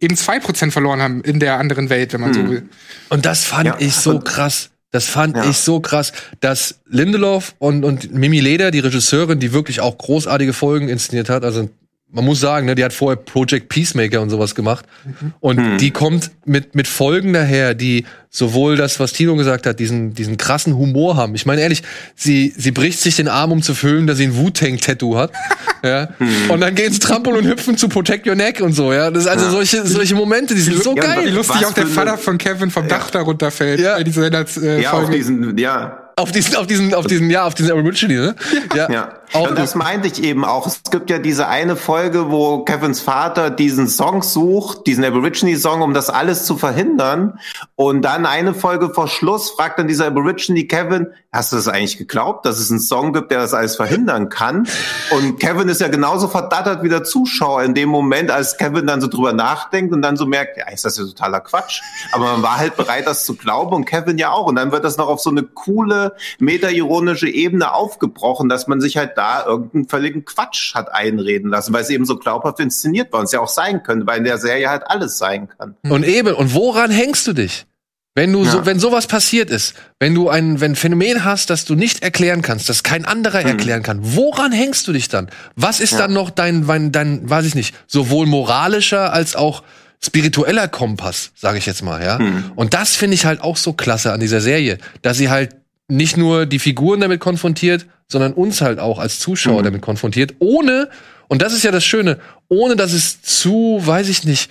eben 0.00 0.16
2 0.16 0.38
Prozent 0.40 0.72
verloren 0.72 1.02
haben 1.02 1.20
in 1.22 1.40
der 1.40 1.58
anderen 1.58 1.90
Welt, 1.90 2.12
wenn 2.12 2.20
man 2.20 2.32
so 2.32 2.40
Mhm. 2.40 2.50
will. 2.50 2.68
Und 3.10 3.26
das 3.26 3.44
fand 3.44 3.66
Ja, 3.66 3.76
ich 3.80 3.94
so 3.96 4.10
und- 4.12 4.24
krass. 4.24 4.70
Das 4.90 5.04
fand 5.04 5.36
ja. 5.36 5.48
ich 5.48 5.58
so 5.58 5.80
krass, 5.80 6.12
dass 6.40 6.80
Lindelof 6.86 7.54
und, 7.58 7.84
und 7.84 8.12
Mimi 8.14 8.40
Leder, 8.40 8.70
die 8.70 8.78
Regisseurin, 8.78 9.38
die 9.38 9.52
wirklich 9.52 9.80
auch 9.80 9.98
großartige 9.98 10.54
Folgen 10.54 10.88
inszeniert 10.88 11.28
hat, 11.28 11.44
also 11.44 11.68
man 12.10 12.24
muss 12.24 12.40
sagen, 12.40 12.66
ne, 12.66 12.74
die 12.74 12.84
hat 12.84 12.94
vorher 12.94 13.16
Project 13.16 13.68
Peacemaker 13.68 14.22
und 14.22 14.30
sowas 14.30 14.54
gemacht. 14.54 14.86
Mhm. 15.04 15.32
Und 15.40 15.58
hm. 15.58 15.78
die 15.78 15.90
kommt 15.90 16.30
mit, 16.46 16.74
mit 16.74 16.88
Folgen 16.88 17.34
daher, 17.34 17.74
die 17.74 18.06
sowohl 18.30 18.76
das, 18.76 18.98
was 18.98 19.12
Tino 19.12 19.36
gesagt 19.36 19.66
hat, 19.66 19.78
diesen, 19.78 20.14
diesen 20.14 20.38
krassen 20.38 20.76
Humor 20.76 21.16
haben. 21.16 21.34
Ich 21.34 21.44
meine 21.44 21.60
ehrlich, 21.60 21.82
sie, 22.14 22.54
sie 22.56 22.70
bricht 22.70 23.00
sich 23.00 23.16
den 23.16 23.28
Arm, 23.28 23.52
um 23.52 23.62
zu 23.62 23.74
füllen, 23.74 24.06
dass 24.06 24.18
sie 24.18 24.24
ein 24.24 24.36
Wu-Tang-Tattoo 24.36 25.16
hat. 25.16 25.32
ja. 25.82 26.08
Hm. 26.18 26.50
Und 26.50 26.60
dann 26.60 26.74
gehen 26.74 26.92
sie 26.92 26.98
trampeln 26.98 27.36
und 27.36 27.46
hüpfen 27.46 27.76
zu 27.76 27.88
Protect 27.88 28.26
Your 28.26 28.36
Neck 28.36 28.60
und 28.62 28.72
so, 28.72 28.92
ja. 28.92 29.10
Das 29.10 29.24
ist 29.24 29.28
also 29.28 29.44
ja. 29.44 29.50
solche, 29.50 29.86
solche 29.86 30.14
Momente, 30.14 30.54
die 30.54 30.62
sind 30.62 30.82
so 30.82 30.94
ja, 30.96 31.02
geil. 31.02 31.26
Wie 31.26 31.30
lustig 31.30 31.66
auch 31.66 31.74
der 31.74 31.86
Vater 31.86 32.16
von 32.16 32.38
Kevin 32.38 32.70
vom 32.70 32.88
Dach 32.88 33.10
darunter 33.10 33.50
fällt. 33.50 33.80
Ja, 33.80 34.02
diese, 34.02 34.26
äh, 34.26 34.82
ja 34.82 34.92
auf 34.92 35.10
diesen, 35.10 35.58
ja 35.58 36.08
auf 36.18 36.32
diesen, 36.32 36.56
auf 36.56 36.66
diesen, 36.66 36.94
auf 36.94 37.06
diesen, 37.06 37.30
ja, 37.30 37.44
auf 37.44 37.54
diesen 37.54 37.70
Aborigine, 37.70 38.14
ne? 38.14 38.34
Ja. 38.74 38.90
ja. 38.90 39.14
Auch 39.32 39.50
und 39.50 39.58
das 39.58 39.74
meinte 39.74 40.08
ich 40.08 40.22
eben 40.22 40.44
auch. 40.44 40.66
Es 40.66 40.82
gibt 40.90 41.10
ja 41.10 41.18
diese 41.18 41.48
eine 41.48 41.76
Folge, 41.76 42.30
wo 42.30 42.64
Kevins 42.64 43.00
Vater 43.00 43.50
diesen 43.50 43.88
Song 43.88 44.22
sucht, 44.22 44.86
diesen 44.86 45.04
Aborigine-Song, 45.04 45.82
um 45.82 45.92
das 45.92 46.08
alles 46.08 46.44
zu 46.44 46.56
verhindern. 46.56 47.38
Und 47.76 48.02
dann 48.02 48.24
eine 48.24 48.54
Folge 48.54 48.90
vor 48.90 49.06
Schluss 49.08 49.50
fragt 49.50 49.78
dann 49.78 49.86
dieser 49.86 50.06
Aborigine 50.06 50.64
Kevin, 50.64 51.08
hast 51.30 51.52
du 51.52 51.56
das 51.56 51.68
eigentlich 51.68 51.98
geglaubt, 51.98 52.46
dass 52.46 52.58
es 52.58 52.70
einen 52.70 52.80
Song 52.80 53.12
gibt, 53.12 53.30
der 53.30 53.40
das 53.40 53.52
alles 53.52 53.76
verhindern 53.76 54.30
kann? 54.30 54.66
Und 55.10 55.38
Kevin 55.38 55.68
ist 55.68 55.80
ja 55.80 55.88
genauso 55.88 56.28
verdattert 56.28 56.82
wie 56.82 56.88
der 56.88 57.04
Zuschauer 57.04 57.62
in 57.64 57.74
dem 57.74 57.90
Moment, 57.90 58.30
als 58.30 58.56
Kevin 58.56 58.86
dann 58.86 59.02
so 59.02 59.08
drüber 59.08 59.34
nachdenkt 59.34 59.92
und 59.92 60.00
dann 60.00 60.16
so 60.16 60.24
merkt, 60.24 60.56
ja, 60.56 60.68
ist 60.70 60.86
das 60.86 60.96
ja 60.96 61.04
totaler 61.04 61.40
Quatsch. 61.40 61.82
Aber 62.12 62.24
man 62.24 62.42
war 62.42 62.56
halt 62.56 62.76
bereit, 62.76 63.06
das 63.06 63.24
zu 63.24 63.36
glauben 63.36 63.74
und 63.74 63.84
Kevin 63.84 64.16
ja 64.16 64.30
auch. 64.30 64.46
Und 64.46 64.56
dann 64.56 64.72
wird 64.72 64.84
das 64.84 64.96
noch 64.96 65.08
auf 65.08 65.20
so 65.20 65.28
eine 65.28 65.42
coole, 65.42 66.14
meta-ironische 66.38 67.28
Ebene 67.28 67.74
aufgebrochen, 67.74 68.48
dass 68.48 68.66
man 68.66 68.80
sich 68.80 68.96
halt 68.96 69.17
da 69.18 69.44
irgendeinen 69.44 69.88
völligen 69.88 70.24
Quatsch 70.24 70.74
hat 70.74 70.92
einreden 70.92 71.50
lassen, 71.50 71.72
weil 71.72 71.82
es 71.82 71.90
eben 71.90 72.06
so 72.06 72.16
glaubhaft 72.16 72.60
inszeniert 72.60 73.12
war 73.12 73.20
und 73.20 73.26
es 73.26 73.32
ja 73.32 73.40
auch 73.40 73.48
sein 73.48 73.82
könnte, 73.82 74.06
weil 74.06 74.18
in 74.18 74.24
der 74.24 74.38
Serie 74.38 74.70
halt 74.70 74.84
alles 74.86 75.18
sein 75.18 75.48
kann. 75.48 75.76
Und 75.82 76.04
eben, 76.04 76.34
und 76.34 76.54
woran 76.54 76.90
hängst 76.90 77.26
du 77.26 77.32
dich? 77.32 77.66
Wenn 78.14 78.32
du 78.32 78.42
ja. 78.44 78.50
so, 78.50 78.66
wenn 78.66 78.80
sowas 78.80 79.06
passiert 79.06 79.50
ist, 79.50 79.74
wenn 80.00 80.14
du 80.14 80.28
ein, 80.28 80.60
wenn 80.60 80.74
Phänomen 80.74 81.24
hast, 81.24 81.50
das 81.50 81.64
du 81.64 81.74
nicht 81.74 82.02
erklären 82.02 82.42
kannst, 82.42 82.68
das 82.68 82.82
kein 82.82 83.04
anderer 83.04 83.42
mhm. 83.42 83.48
erklären 83.48 83.82
kann, 83.82 84.00
woran 84.02 84.50
hängst 84.50 84.88
du 84.88 84.92
dich 84.92 85.08
dann? 85.08 85.28
Was 85.54 85.78
ist 85.78 85.92
ja. 85.92 85.98
dann 85.98 86.14
noch 86.14 86.30
dein, 86.30 86.66
dein, 86.66 86.90
dein, 86.90 87.30
weiß 87.30 87.44
ich 87.44 87.54
nicht, 87.54 87.76
sowohl 87.86 88.26
moralischer 88.26 89.12
als 89.12 89.36
auch 89.36 89.62
spiritueller 90.02 90.68
Kompass, 90.68 91.30
sage 91.36 91.58
ich 91.58 91.66
jetzt 91.66 91.82
mal, 91.82 92.02
ja? 92.02 92.18
Mhm. 92.18 92.52
Und 92.56 92.74
das 92.74 92.96
finde 92.96 93.14
ich 93.14 93.24
halt 93.24 93.40
auch 93.40 93.56
so 93.56 93.72
klasse 93.72 94.12
an 94.12 94.20
dieser 94.20 94.40
Serie, 94.40 94.78
dass 95.02 95.16
sie 95.16 95.28
halt 95.28 95.56
nicht 95.88 96.16
nur 96.16 96.46
die 96.46 96.58
Figuren 96.58 97.00
damit 97.00 97.20
konfrontiert, 97.20 97.86
sondern 98.10 98.32
uns 98.32 98.60
halt 98.60 98.78
auch 98.78 98.98
als 98.98 99.20
Zuschauer 99.20 99.60
mhm. 99.60 99.64
damit 99.64 99.82
konfrontiert, 99.82 100.34
ohne, 100.38 100.88
und 101.28 101.42
das 101.42 101.52
ist 101.52 101.62
ja 101.62 101.70
das 101.70 101.84
Schöne, 101.84 102.18
ohne 102.48 102.76
dass 102.76 102.92
es 102.92 103.22
zu, 103.22 103.80
weiß 103.84 104.08
ich 104.08 104.24
nicht, 104.24 104.50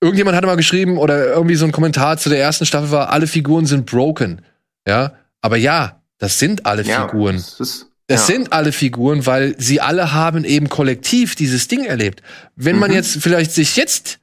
irgendjemand 0.00 0.36
hatte 0.36 0.46
mal 0.46 0.56
geschrieben 0.56 0.98
oder 0.98 1.26
irgendwie 1.28 1.54
so 1.54 1.64
ein 1.64 1.72
Kommentar 1.72 2.18
zu 2.18 2.28
der 2.28 2.40
ersten 2.40 2.66
Staffel 2.66 2.90
war, 2.90 3.10
alle 3.10 3.26
Figuren 3.26 3.66
sind 3.66 3.86
broken. 3.86 4.42
Ja, 4.86 5.12
aber 5.40 5.56
ja, 5.56 6.02
das 6.18 6.38
sind 6.38 6.66
alle 6.66 6.82
ja, 6.82 7.06
Figuren. 7.06 7.36
Das, 7.36 7.60
ist, 7.60 7.86
das 8.08 8.28
ja. 8.28 8.34
sind 8.34 8.52
alle 8.52 8.72
Figuren, 8.72 9.26
weil 9.26 9.54
sie 9.58 9.80
alle 9.80 10.12
haben 10.12 10.44
eben 10.44 10.68
kollektiv 10.68 11.36
dieses 11.36 11.68
Ding 11.68 11.84
erlebt. 11.84 12.22
Wenn 12.56 12.74
mhm. 12.74 12.80
man 12.80 12.92
jetzt 12.92 13.22
vielleicht 13.22 13.52
sich 13.52 13.76
jetzt 13.76 14.18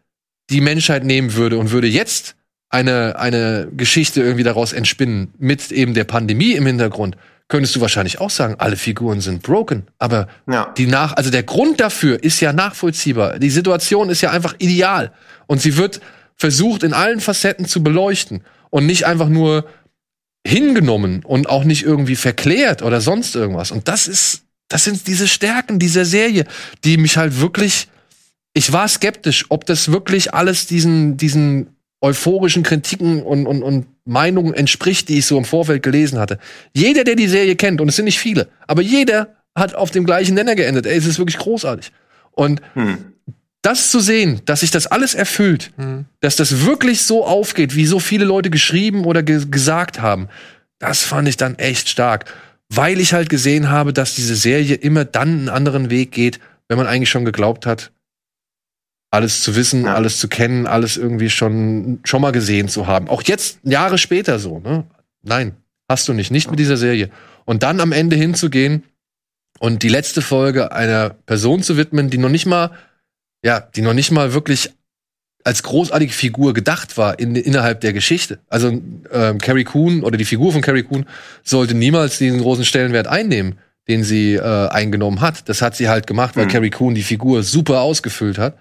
die 0.50 0.62
Menschheit 0.62 1.06
nehmen 1.06 1.36
würde 1.36 1.58
und 1.58 1.72
würde 1.72 1.88
jetzt 1.88 2.36
eine, 2.70 3.18
eine 3.18 3.70
Geschichte 3.76 4.22
irgendwie 4.22 4.44
daraus 4.44 4.74
entspinnen, 4.74 5.34
mit 5.38 5.72
eben 5.72 5.94
der 5.94 6.04
Pandemie 6.04 6.54
im 6.54 6.66
Hintergrund, 6.66 7.16
könntest 7.50 7.76
du 7.76 7.82
wahrscheinlich 7.82 8.22
auch 8.22 8.30
sagen, 8.30 8.56
alle 8.60 8.78
Figuren 8.78 9.22
sind 9.22 9.42
broken. 9.42 9.88
Aber 9.98 10.28
ja. 10.50 10.74
die 10.78 10.86
nach, 10.86 11.14
also 11.14 11.32
der 11.32 11.44
Grund 11.44 11.80
dafür 11.82 12.24
ist 12.24 12.40
ja 12.40 12.54
nachvollziehbar. 12.54 13.40
Die 13.40 13.50
Situation 13.50 14.10
ist 14.10 14.22
ja 14.22 14.32
einfach 14.32 14.56
ideal. 14.60 15.12
Und 15.48 15.62
sie 15.62 15.76
wird 15.76 16.00
versucht, 16.36 16.84
in 16.84 16.94
allen 16.94 17.20
Facetten 17.20 17.66
zu 17.66 17.84
beleuchten 17.84 18.44
und 18.70 18.86
nicht 18.86 19.06
einfach 19.06 19.28
nur 19.28 19.66
hingenommen 20.46 21.26
und 21.26 21.50
auch 21.50 21.64
nicht 21.64 21.84
irgendwie 21.84 22.16
verklärt 22.16 22.82
oder 22.82 23.02
sonst 23.02 23.36
irgendwas. 23.36 23.72
Und 23.72 23.88
das 23.88 24.08
ist, 24.08 24.44
das 24.70 24.84
sind 24.84 25.08
diese 25.08 25.28
Stärken 25.28 25.80
dieser 25.80 26.06
Serie, 26.06 26.46
die 26.84 26.98
mich 26.98 27.18
halt 27.18 27.42
wirklich, 27.42 27.90
ich 28.54 28.72
war 28.72 28.88
skeptisch, 28.88 29.46
ob 29.50 29.66
das 29.66 29.92
wirklich 29.92 30.34
alles 30.34 30.68
diesen, 30.68 31.18
diesen 31.18 31.76
euphorischen 32.02 32.64
Kritiken 32.64 33.22
und, 33.22 33.46
und, 33.46 33.64
und 33.64 33.86
Meinungen 34.06 34.54
entspricht, 34.54 35.10
die 35.10 35.20
ich 35.20 35.26
so 35.26 35.38
im 35.38 35.46
Vorfeld 35.46 35.84
gelesen 35.84 36.20
hatte. 36.20 36.40
Jeder, 36.74 37.04
der 37.04 37.16
die 37.16 37.28
Serie 37.28 37.56
kennt, 37.56 37.82
und 37.82 37.90
es 37.90 37.96
sind 37.96 38.06
nicht 38.06 38.20
viele, 38.20 38.48
aber 38.68 38.82
jeder 38.82 39.36
hat 39.56 39.76
auf 39.76 39.92
dem 39.92 40.06
gleichen 40.06 40.36
Nenner 40.36 40.56
geendet. 40.56 40.86
Ey, 40.86 40.98
es 40.98 41.06
ist 41.06 41.20
wirklich 41.20 41.38
großartig. 41.38 41.92
Und 42.32 42.62
hm. 42.74 42.98
das 43.62 43.92
zu 43.92 44.00
sehen, 44.00 44.42
dass 44.46 44.62
sich 44.62 44.72
das 44.72 44.88
alles 44.88 45.14
erfüllt, 45.14 45.72
hm. 45.76 46.06
dass 46.22 46.38
das 46.38 46.66
wirklich 46.66 47.04
so 47.04 47.26
aufgeht, 47.26 47.76
wie 47.76 47.86
so 47.86 48.00
viele 48.00 48.26
Leute 48.26 48.50
geschrieben 48.50 49.04
oder 49.06 49.22
ge 49.22 49.46
gesagt 49.50 50.02
haben, 50.02 50.30
das 50.80 51.04
fand 51.04 51.28
ich 51.28 51.36
dann 51.36 51.60
echt 51.60 51.90
stark. 51.90 52.34
Weil 52.70 53.00
ich 53.00 53.14
halt 53.14 53.30
gesehen 53.30 53.70
habe, 53.70 53.94
dass 53.94 54.16
diese 54.16 54.36
Serie 54.36 54.76
immer 54.76 55.04
dann 55.04 55.40
einen 55.40 55.50
anderen 55.50 55.90
Weg 55.90 56.12
geht, 56.12 56.40
wenn 56.68 56.78
man 56.78 56.88
eigentlich 56.88 57.10
schon 57.10 57.26
geglaubt 57.26 57.66
hat, 57.66 57.92
alles 59.12 59.42
zu 59.42 59.56
wissen, 59.56 59.86
ja. 59.86 59.96
alles 59.96 60.20
zu 60.20 60.28
kennen, 60.28 60.68
alles 60.68 60.98
irgendwie 60.98 61.30
schon, 61.30 62.00
schon 62.04 62.22
mal 62.22 62.32
gesehen 62.32 62.68
zu 62.68 62.88
haben. 62.88 63.10
Auch 63.10 63.24
jetzt, 63.24 63.60
Jahre 63.64 63.98
später 63.98 64.40
so, 64.40 64.60
ne? 64.60 64.86
Nein, 65.24 65.56
hast 65.88 66.08
du 66.08 66.14
nicht, 66.14 66.32
nicht 66.32 66.50
mit 66.50 66.60
dieser 66.60 66.78
Serie. 66.78 67.10
Und 67.46 67.64
dann 67.64 67.80
am 67.80 67.92
Ende 67.92 68.16
hinzugehen 68.16 68.84
und 69.60 69.84
die 69.84 69.90
letzte 69.90 70.22
Folge 70.22 70.72
einer 70.72 71.10
Person 71.10 71.64
zu 71.64 71.76
widmen, 71.76 72.10
die 72.10 72.18
noch 72.18 72.30
nicht 72.30 72.46
mal, 72.46 72.72
ja, 73.44 73.60
die 73.60 73.82
noch 73.82 73.94
nicht 73.94 74.12
mal 74.12 74.34
wirklich 74.34 74.72
als 75.44 75.64
großartige 75.64 76.14
Figur 76.14 76.54
gedacht 76.54 76.98
war 76.98 77.18
in, 77.18 77.36
innerhalb 77.36 77.82
der 77.82 77.94
Geschichte. 77.94 78.40
Also 78.50 78.80
ähm, 79.12 79.40
Carrie 79.40 79.64
Coon 79.64 80.04
oder 80.04 80.18
die 80.18 80.26
Figur 80.26 80.52
von 80.52 80.62
Carrie 80.62 80.84
Coon 80.84 81.06
sollte 81.44 81.74
niemals 81.74 82.18
diesen 82.20 82.42
großen 82.42 82.66
Stellenwert 82.66 83.08
einnehmen, 83.08 83.58
den 83.88 84.04
sie 84.04 84.36
äh, 84.36 84.68
eingenommen 84.68 85.22
hat. 85.22 85.50
Das 85.50 85.62
hat 85.62 85.76
sie 85.76 85.90
halt 85.90 86.08
gemacht, 86.08 86.36
weil 86.36 86.46
mhm. 86.46 86.50
Carrie 86.50 86.70
Coon 86.70 86.94
die 86.94 87.04
Figur 87.04 87.42
super 87.42 87.82
ausgefüllt 87.82 88.38
hat 88.38 88.58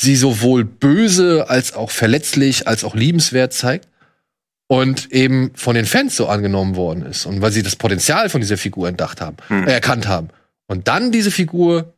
sie 0.00 0.16
sowohl 0.16 0.64
böse 0.64 1.50
als 1.50 1.74
auch 1.74 1.90
verletzlich 1.90 2.66
als 2.68 2.84
auch 2.84 2.94
liebenswert 2.94 3.52
zeigt 3.52 3.88
und 4.68 5.12
eben 5.12 5.50
von 5.54 5.74
den 5.74 5.86
Fans 5.86 6.16
so 6.16 6.28
angenommen 6.28 6.76
worden 6.76 7.04
ist 7.04 7.26
und 7.26 7.40
weil 7.42 7.52
sie 7.52 7.62
das 7.62 7.76
Potenzial 7.76 8.30
von 8.30 8.40
dieser 8.40 8.56
Figur 8.56 8.88
entdacht 8.88 9.20
haben, 9.20 9.36
hm. 9.48 9.66
äh, 9.66 9.72
erkannt 9.72 10.06
haben 10.06 10.28
und 10.66 10.88
dann 10.88 11.10
diese 11.10 11.30
Figur 11.30 11.94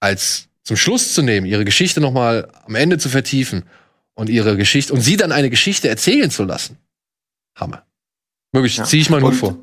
als 0.00 0.48
zum 0.64 0.76
Schluss 0.76 1.14
zu 1.14 1.22
nehmen, 1.22 1.46
ihre 1.46 1.64
Geschichte 1.64 2.00
noch 2.00 2.12
mal 2.12 2.48
am 2.66 2.74
Ende 2.74 2.98
zu 2.98 3.08
vertiefen 3.08 3.64
und 4.14 4.28
ihre 4.28 4.56
Geschichte 4.56 4.92
und 4.92 5.00
sie 5.00 5.16
dann 5.16 5.32
eine 5.32 5.50
Geschichte 5.50 5.88
erzählen 5.88 6.30
zu 6.30 6.44
lassen. 6.44 6.76
Hammer. 7.56 7.84
Möglich, 8.52 8.76
ja. 8.76 8.84
ziehe 8.84 9.00
ich 9.00 9.10
mal 9.10 9.20
nur 9.20 9.32
vor. 9.32 9.56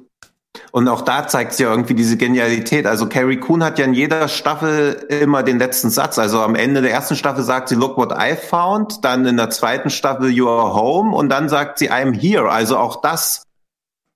Und 0.78 0.88
auch 0.90 1.02
da 1.02 1.28
zeigt 1.28 1.54
sich 1.54 1.64
ja 1.64 1.72
irgendwie 1.72 1.96
diese 1.96 2.18
Genialität. 2.18 2.86
Also 2.86 3.10
Carrie 3.10 3.38
Coon 3.38 3.64
hat 3.64 3.80
ja 3.80 3.86
in 3.86 3.96
jeder 3.96 4.28
Staffel 4.28 5.08
immer 5.10 5.42
den 5.42 5.58
letzten 5.58 5.90
Satz. 5.90 6.20
Also 6.20 6.40
am 6.40 6.54
Ende 6.54 6.84
der 6.84 6.92
ersten 6.92 7.16
Staffel 7.16 7.44
sagt 7.44 7.70
sie, 7.70 7.74
look 7.74 7.98
what 7.98 8.12
I 8.12 8.36
found. 8.36 9.04
Dann 9.04 9.26
in 9.26 9.38
der 9.38 9.50
zweiten 9.50 9.90
Staffel, 9.90 10.30
you 10.30 10.48
are 10.48 10.76
home. 10.76 11.16
Und 11.16 11.30
dann 11.30 11.50
sagt 11.50 11.80
sie, 11.80 11.90
I'm 11.92 12.14
here. 12.14 12.52
Also 12.52 12.78
auch 12.78 13.02
das 13.02 13.42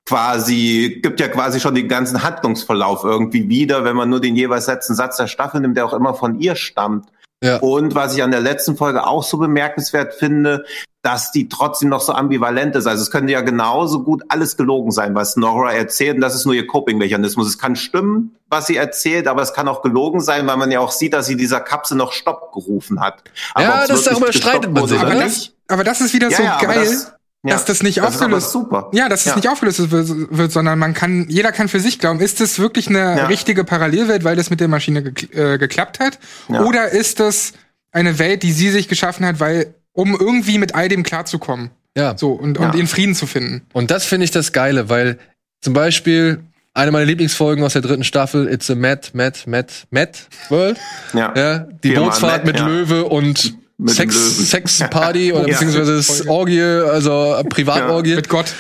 quasi, 0.06 1.00
gibt 1.02 1.20
ja 1.20 1.30
quasi 1.30 1.60
schon 1.60 1.74
den 1.74 1.88
ganzen 1.88 2.22
Handlungsverlauf 2.22 3.04
irgendwie 3.06 3.50
wieder, 3.50 3.84
wenn 3.84 3.96
man 3.96 4.12
nur 4.12 4.22
den 4.22 4.36
jeweils 4.36 4.68
letzten 4.68 4.94
Satz 4.94 5.18
der 5.18 5.26
Staffel 5.26 5.62
nimmt, 5.62 5.78
der 5.78 5.86
auch 5.88 5.94
immer 5.94 6.14
von 6.14 6.40
ihr 6.40 6.56
stammt. 6.56 7.08
Ja. 7.44 7.58
Und 7.58 7.96
was 7.96 8.16
ich 8.16 8.24
an 8.24 8.32
der 8.32 8.40
letzten 8.40 8.78
Folge 8.78 9.06
auch 9.06 9.24
so 9.24 9.38
bemerkenswert 9.38 10.14
finde, 10.14 10.64
dass 11.02 11.32
die 11.32 11.50
trotzdem 11.50 11.90
noch 11.90 12.02
so 12.02 12.14
ambivalent 12.14 12.76
ist. 12.76 12.86
Also 12.86 13.02
es 13.02 13.10
könnte 13.10 13.34
ja 13.34 13.42
genauso 13.42 14.04
gut 14.04 14.24
alles 14.30 14.56
gelogen 14.56 14.92
sein, 14.92 15.16
was 15.16 15.36
Nora 15.36 15.74
erzählt, 15.74 16.16
und 16.16 16.22
das 16.22 16.36
ist 16.36 16.46
nur 16.46 16.54
ihr 16.54 16.68
Coping-Mechanismus. 16.68 17.48
Es 17.48 17.58
kann 17.58 17.76
stimmen, 17.76 18.36
was 18.50 18.68
sie 18.68 18.76
erzählt, 18.76 19.28
aber 19.28 19.42
es 19.42 19.54
kann 19.54 19.68
auch 19.68 19.82
gelogen 19.82 20.22
sein, 20.22 20.46
weil 20.46 20.58
man 20.58 20.70
ja 20.70 20.80
auch 20.80 20.92
sieht, 20.92 21.14
dass 21.14 21.26
sie 21.26 21.36
dieser 21.36 21.60
Kapsel 21.60 21.98
noch 21.98 22.14
Stopp 22.14 22.52
gerufen 22.54 23.02
hat. 23.02 23.24
Aber 23.56 23.64
ja, 23.64 23.88
das 23.88 24.04
darüber 24.04 24.32
streitet 24.32 24.72
man 24.72 24.88
sich. 24.88 25.00
Aber 25.00 25.16
das, 25.16 25.52
aber 25.68 25.84
das 25.84 26.02
ist 26.02 26.14
wieder 26.14 26.30
ja, 26.30 26.38
so 26.38 26.44
ja, 26.44 26.60
geil. 26.60 26.86
Das, 26.86 27.14
ja, 27.44 27.54
dass 27.54 27.66
das 27.66 27.82
nicht 27.82 27.98
das 27.98 28.06
aufgelöst 28.06 28.52
super. 28.52 28.90
Ja, 28.94 29.10
dass 29.10 29.26
ja. 29.26 29.32
es 29.32 29.36
nicht 29.36 29.50
aufgelöst 29.50 29.92
wird, 29.92 30.38
wird, 30.38 30.52
sondern 30.52 30.78
man 30.78 30.94
kann, 30.94 31.26
jeder 31.28 31.52
kann 31.52 31.70
für 31.70 31.80
sich 31.80 31.98
glauben, 31.98 32.20
ist 32.20 32.40
das 32.40 32.60
wirklich 32.60 32.88
eine 32.88 33.18
ja. 33.18 33.26
richtige 33.26 33.64
Parallelwelt, 33.64 34.24
weil 34.24 34.36
das 34.36 34.50
mit 34.50 34.60
der 34.60 34.68
Maschine 34.68 35.02
gekl 35.02 35.28
äh, 35.38 35.58
geklappt 35.58 36.00
hat? 36.00 36.20
Oder 36.50 36.90
ist 36.90 37.20
das 37.20 37.54
eine 37.92 38.20
Welt, 38.20 38.44
die 38.44 38.52
sie 38.52 38.70
sich 38.70 38.88
geschaffen 38.88 39.26
hat, 39.26 39.40
weil 39.40 39.74
um 39.94 40.16
irgendwie 40.18 40.58
mit 40.58 40.76
all 40.76 40.88
dem 40.88 41.04
klarzukommen. 41.04 41.72
Ja. 41.96 42.18
So, 42.18 42.32
und, 42.32 42.58
und 42.58 42.76
in 42.76 42.88
Frieden 42.88 43.16
zu 43.16 43.28
finden. 43.28 43.64
Und 43.74 43.92
das 43.92 44.06
finde 44.06 44.24
ich 44.24 44.32
das 44.32 44.54
Geile, 44.54 44.90
weil 44.90 45.18
zum 45.60 45.74
Beispiel 45.74 46.40
eine 46.74 46.92
meiner 46.92 47.06
Lieblingsfolgen 47.06 47.64
aus 47.66 47.74
der 47.74 47.82
dritten 47.82 48.06
Staffel, 48.06 48.48
It's 48.48 48.70
a 48.70 48.76
Mad, 48.76 49.10
Mad, 49.14 49.40
Mad, 49.46 49.68
Mad 49.90 50.12
World. 50.50 50.80
Ja. 51.14 51.34
ja 51.36 51.68
die 51.84 51.92
Bootsfahrt 51.92 52.46
mit 52.46 52.58
ja. 52.58 52.66
Löwe 52.66 53.04
und 53.04 53.56
mit. 53.82 53.94
Sex, 53.96 54.50
Sex 54.50 54.80
Party 54.90 55.34
oder 55.34 55.42
Ja. 55.48 55.54
beziehungsweise 55.54 55.96
das 55.98 56.28
Orgie, 56.28 56.62
also 56.62 57.36
äh, 57.36 57.44
Privatorgie. 57.44 58.16
Mit 58.16 58.30
Gott. 58.30 58.54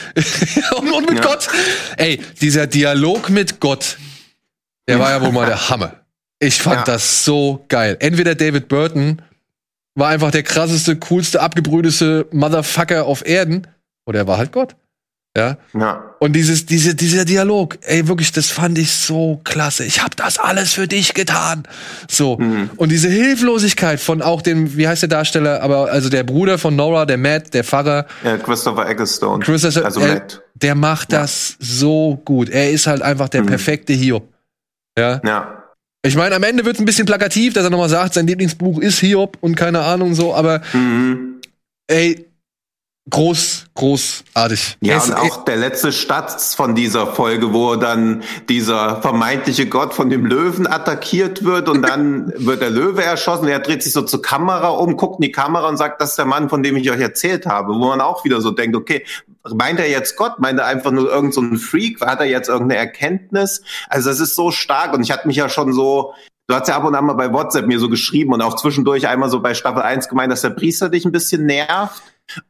und, 0.78 0.92
und 0.94 1.10
mit 1.10 1.20
Ja. 1.20 1.26
Gott. 1.26 1.48
Ey, 1.98 2.20
dieser 2.42 2.68
Dialog 2.68 3.30
mit 3.30 3.60
Gott, 3.60 3.98
der 4.88 5.00
war 5.00 5.12
ja 5.12 5.22
wohl 5.22 5.32
mal 5.32 5.46
der 5.46 5.70
Hammer. 5.70 5.96
Ich 6.40 6.62
fand 6.62 6.78
Ja. 6.78 6.84
das 6.94 7.24
so 7.24 7.64
geil. 7.70 7.98
Entweder 8.00 8.34
David 8.36 8.68
Burton 8.68 9.22
war 9.96 10.10
einfach 10.10 10.32
der 10.32 10.44
krasseste, 10.44 10.96
coolste, 10.96 11.42
abgebrühteste 11.42 12.26
Motherfucker 12.32 13.06
auf 13.06 13.26
Erden, 13.26 13.68
oder 14.06 14.20
er 14.20 14.28
war 14.28 14.38
halt 14.38 14.52
Gott. 14.52 14.76
Ja. 15.38 15.58
Ja. 15.74 16.16
Und 16.20 16.34
dieses, 16.34 16.66
diese, 16.66 16.94
dieser 16.94 17.24
Dialog, 17.24 17.78
ey, 17.84 18.06
wirklich, 18.10 18.34
das 18.34 18.48
fand 18.50 18.78
ich 18.78 18.92
so 18.92 19.40
klasse. 19.46 19.86
Ich 19.86 20.04
hab 20.04 20.16
das 20.18 20.38
alles 20.38 20.74
für 20.74 20.90
dich 20.90 21.14
getan. 21.14 21.64
So. 22.10 22.38
Mhm. 22.38 22.70
Und 22.76 22.92
diese 22.92 23.08
Hilflosigkeit 23.08 24.02
von 24.02 24.22
auch 24.22 24.42
dem, 24.42 24.76
wie 24.76 24.90
heißt 24.90 25.04
der 25.04 25.10
Darsteller, 25.10 25.62
aber 25.62 25.90
also 25.90 26.10
der 26.10 26.24
Bruder 26.24 26.58
von 26.58 26.76
Nora, 26.76 27.06
der 27.06 27.18
Matt, 27.18 27.54
der 27.54 27.64
Pfarrer, 27.64 28.08
ja, 28.26 28.38
Christopher 28.38 28.90
Ecclestone. 28.90 29.42
Chris, 29.44 29.64
also, 29.64 29.84
also 29.84 30.02
er, 30.02 30.16
Matt. 30.16 30.42
der 30.56 30.76
macht 30.76 31.14
das 31.14 31.56
so 31.60 32.22
gut. 32.26 32.50
Er 32.50 32.70
ist 32.72 32.88
halt 32.88 33.02
einfach 33.02 33.30
der 33.30 33.44
Mhm. 33.44 33.48
perfekte 33.48 33.94
Hiob. 33.94 34.28
Ja. 35.00 35.22
Ja. 35.26 35.64
Ich 36.04 36.18
meine, 36.18 36.36
am 36.36 36.44
Ende 36.44 36.66
wird 36.66 36.76
es 36.76 36.82
ein 36.82 36.86
bisschen 36.86 37.06
plakativ, 37.06 37.54
dass 37.54 37.64
er 37.64 37.70
nochmal 37.70 37.88
sagt, 37.88 38.16
sein 38.16 38.28
Lieblingsbuch 38.28 38.80
ist 38.82 39.00
Hiob 39.00 39.38
und 39.40 39.56
keine 39.56 39.80
Ahnung 39.80 40.14
so, 40.14 40.36
aber 40.36 40.62
Mhm. 40.74 41.36
ey, 41.88 42.26
groß, 43.10 43.66
großartig. 43.76 44.78
Ja, 44.82 44.98
Es- 44.98 45.10
und 45.10 45.16
auch 45.16 45.44
der 45.44 45.58
letzte 45.58 45.92
Satz 45.92 46.56
von 46.56 46.76
dieser 46.76 47.08
Folge, 47.08 47.54
wo 47.54 47.76
dann 47.76 48.24
dieser 48.48 49.02
vermeintliche 49.02 49.68
Gott 49.68 49.94
von 49.94 50.10
dem 50.10 50.26
Löwen 50.26 50.68
attackiert 50.68 51.44
wird 51.44 51.68
und 51.68 51.82
dann 51.82 52.32
wird 52.38 52.62
der 52.62 52.70
Löwe 52.70 53.04
erschossen. 53.04 53.48
Er 53.48 53.60
dreht 53.60 53.84
sich 53.84 53.94
so 53.94 54.04
zur 54.04 54.22
Kamera 54.22 54.70
um, 54.70 54.98
guckt 54.98 55.20
in 55.20 55.24
die 55.24 55.32
Kamera 55.32 55.68
und 55.68 55.78
sagt, 55.78 56.02
das 56.02 56.12
ist 56.12 56.18
der 56.18 56.26
Mann, 56.26 56.50
von 56.50 56.64
dem 56.64 56.76
ich 56.78 56.90
euch 56.92 57.02
erzählt 57.02 57.46
habe. 57.46 57.74
Wo 57.74 57.88
man 57.88 58.02
auch 58.02 58.24
wieder 58.24 58.40
so 58.42 58.52
denkt, 58.52 58.76
okay, 58.76 59.06
meint 59.54 59.80
er 59.80 59.90
jetzt 59.90 60.16
Gott? 60.16 60.40
Meint 60.40 60.60
er 60.60 60.68
einfach 60.68 60.92
nur 60.92 61.10
irgendein 61.10 61.32
so 61.32 61.42
ein 61.42 61.58
Freak? 61.58 62.00
Hat 62.02 62.20
er 62.20 62.28
jetzt 62.28 62.50
irgendeine 62.50 62.80
Erkenntnis? 62.80 63.62
Also 63.90 64.10
das 64.10 64.20
ist 64.20 64.36
so 64.36 64.52
stark 64.52 64.94
und 64.94 65.02
ich 65.02 65.12
hatte 65.12 65.28
mich 65.28 65.38
ja 65.38 65.50
schon 65.50 65.74
so 65.74 66.14
Du 66.48 66.58
hast 66.58 66.68
ja 66.68 66.76
ab 66.76 66.84
und 66.84 66.96
an 66.96 67.06
mal 67.06 67.14
bei 67.14 67.32
WhatsApp 67.32 67.66
mir 67.66 67.80
so 67.80 67.88
geschrieben 67.88 68.34
und 68.34 68.42
auch 68.42 68.58
zwischendurch 68.58 69.08
einmal 69.08 69.30
so 69.30 69.40
bei 69.40 69.54
Staffel 69.54 69.84
1 69.84 70.10
gemeint, 70.10 70.34
dass 70.34 70.42
der 70.42 70.50
Priester 70.50 70.90
dich 70.90 71.06
ein 71.06 71.14
bisschen 71.14 71.46
nervt. 71.46 72.02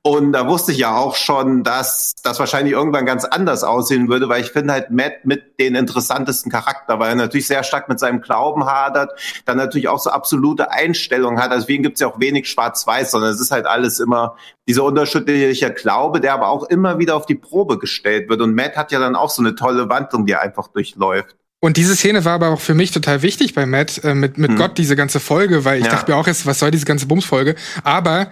Und 0.03 0.31
da 0.33 0.47
wusste 0.47 0.71
ich 0.71 0.77
ja 0.77 0.95
auch 0.95 1.15
schon, 1.15 1.63
dass 1.63 2.13
das 2.23 2.37
wahrscheinlich 2.39 2.73
irgendwann 2.73 3.05
ganz 3.05 3.25
anders 3.25 3.63
aussehen 3.63 4.09
würde, 4.09 4.29
weil 4.29 4.41
ich 4.41 4.51
finde 4.51 4.73
halt 4.73 4.91
Matt 4.91 5.25
mit 5.25 5.59
den 5.59 5.73
interessantesten 5.73 6.51
Charakter, 6.51 6.99
weil 6.99 7.09
er 7.09 7.15
natürlich 7.15 7.47
sehr 7.47 7.63
stark 7.63 7.89
mit 7.89 7.99
seinem 7.99 8.21
Glauben 8.21 8.65
hadert, 8.65 9.11
dann 9.45 9.57
natürlich 9.57 9.87
auch 9.87 9.99
so 9.99 10.11
absolute 10.11 10.71
Einstellungen 10.71 11.41
hat. 11.41 11.49
Also 11.51 11.61
Deswegen 11.65 11.83
gibt's 11.83 11.99
ja 11.99 12.07
auch 12.07 12.19
wenig 12.19 12.47
Schwarz-Weiß, 12.49 13.11
sondern 13.11 13.31
es 13.31 13.39
ist 13.41 13.51
halt 13.51 13.65
alles 13.65 13.99
immer 13.99 14.35
dieser 14.67 14.83
unterschiedliche 14.83 15.71
Glaube, 15.73 16.19
der 16.21 16.33
aber 16.33 16.49
auch 16.49 16.63
immer 16.65 16.99
wieder 16.99 17.15
auf 17.15 17.25
die 17.25 17.35
Probe 17.35 17.79
gestellt 17.79 18.29
wird. 18.29 18.41
Und 18.41 18.53
Matt 18.53 18.77
hat 18.77 18.91
ja 18.91 18.99
dann 18.99 19.15
auch 19.15 19.29
so 19.31 19.41
eine 19.41 19.55
tolle 19.55 19.89
Wandlung, 19.89 20.25
die 20.27 20.33
er 20.33 20.41
einfach 20.41 20.67
durchläuft. 20.67 21.35
Und 21.59 21.77
diese 21.77 21.95
Szene 21.95 22.25
war 22.25 22.33
aber 22.33 22.49
auch 22.49 22.59
für 22.61 22.73
mich 22.73 22.91
total 22.91 23.21
wichtig 23.21 23.53
bei 23.53 23.65
Matt, 23.65 24.03
äh, 24.03 24.15
mit, 24.15 24.37
mit 24.37 24.51
Hm. 24.51 24.57
Gott, 24.57 24.77
diese 24.77 24.95
ganze 24.95 25.19
Folge, 25.19 25.65
weil 25.65 25.79
ich 25.79 25.85
Ja. 25.85 25.91
dachte 25.91 26.11
mir 26.11 26.17
auch 26.17 26.27
jetzt, 26.27 26.45
was 26.45 26.59
soll 26.59 26.71
diese 26.71 26.85
ganze 26.85 27.05
Bumsfolge? 27.07 27.55
Aber 27.83 28.31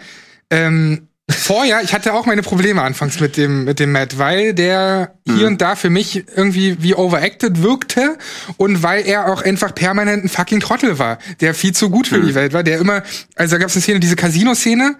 ähm, 0.49 1.08
vorher, 1.29 1.81
ich 1.83 1.93
hatte 1.93 2.13
auch 2.13 2.25
meine 2.25 2.41
Probleme 2.41 2.81
anfangs 2.81 3.19
mit 3.19 3.37
dem, 3.37 3.65
mit 3.65 3.79
dem 3.79 3.91
Matt, 3.91 4.17
weil 4.17 4.53
der 4.53 5.13
hier 5.25 5.45
Hm. 5.45 5.53
und 5.53 5.61
da 5.61 5.75
für 5.75 5.89
mich 5.89 6.25
irgendwie 6.35 6.81
wie 6.81 6.95
overacted 6.95 7.61
wirkte 7.61 8.17
und 8.57 8.83
weil 8.83 9.05
er 9.05 9.31
auch 9.31 9.41
einfach 9.43 9.73
permanent 9.75 10.25
ein 10.25 10.29
fucking 10.29 10.59
Trottel 10.59 10.97
war, 10.99 11.19
der 11.39 11.53
viel 11.53 11.73
zu 11.73 11.89
gut 11.89 12.07
für 12.07 12.15
Hm. 12.17 12.27
die 12.27 12.35
Welt 12.35 12.53
war, 12.53 12.63
der 12.63 12.79
immer, 12.79 13.03
also 13.35 13.55
da 13.55 13.59
gab 13.59 13.69
es 13.69 13.75
eine 13.75 13.81
Szene, 13.81 13.99
diese 13.99 14.15
Casino-Szene, 14.15 14.95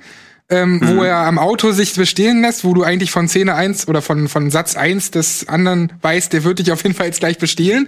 ähm, 0.49 0.81
wo 0.83 1.03
er 1.03 1.17
am 1.17 1.37
Auto 1.37 1.71
sich 1.71 1.93
bestehlen 1.93 2.41
lässt, 2.41 2.63
wo 2.63 2.73
du 2.73 2.83
eigentlich 2.83 3.11
von 3.11 3.27
Szene 3.27 3.53
1 3.53 3.87
oder 3.87 4.01
von, 4.01 4.27
von 4.27 4.49
Satz 4.49 4.75
1 4.75 5.11
des 5.11 5.47
anderen 5.47 5.93
weißt, 6.01 6.33
der 6.33 6.43
wird 6.43 6.59
dich 6.59 6.71
auf 6.71 6.81
jeden 6.83 6.95
Fall 6.95 7.05
jetzt 7.05 7.19
gleich 7.19 7.37
bestehlen. 7.37 7.87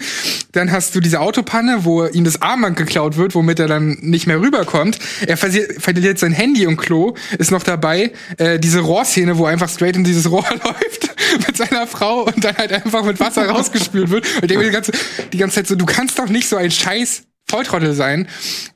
Dann 0.51 0.71
hast 0.71 0.93
du 0.93 0.99
diese 0.99 1.21
Autopanne, 1.21 1.85
wo 1.85 2.05
ihm 2.05 2.23
das 2.23 2.41
Armband 2.41 2.77
geklaut 2.77 3.17
wird, 3.17 3.33
womit 3.33 3.59
er 3.59 3.67
dann 3.67 3.97
nicht 4.01 4.27
mehr 4.27 4.39
rüberkommt. 4.39 4.99
Er 5.25 5.37
verliert 5.37 6.19
sein 6.19 6.33
Handy 6.33 6.67
und 6.67 6.77
Klo, 6.77 7.15
ist 7.39 7.49
noch 7.49 7.63
dabei. 7.63 8.11
Äh, 8.37 8.59
diese 8.59 8.81
Rohrszene, 8.81 9.37
wo 9.37 9.45
er 9.45 9.51
einfach 9.51 9.69
straight 9.69 9.95
in 9.95 10.03
dieses 10.03 10.29
Rohr 10.29 10.45
läuft 10.63 11.09
mit 11.47 11.57
seiner 11.57 11.87
Frau 11.87 12.25
und 12.25 12.43
dann 12.43 12.55
halt 12.55 12.71
einfach 12.73 13.03
mit 13.03 13.19
Wasser 13.19 13.45
rausgespült 13.49 14.11
wird. 14.11 14.25
Und 14.35 14.43
ich 14.43 14.47
denke 14.47 14.59
mir 14.59 14.65
die 14.65 14.71
ganze, 14.71 14.91
die 15.33 15.37
ganze 15.37 15.55
Zeit 15.55 15.67
so, 15.67 15.75
du 15.75 15.85
kannst 15.85 16.19
doch 16.19 16.29
nicht 16.29 16.47
so 16.47 16.57
ein 16.57 16.69
scheiß 16.69 17.23
Volltrottel 17.49 17.93
sein. 17.93 18.27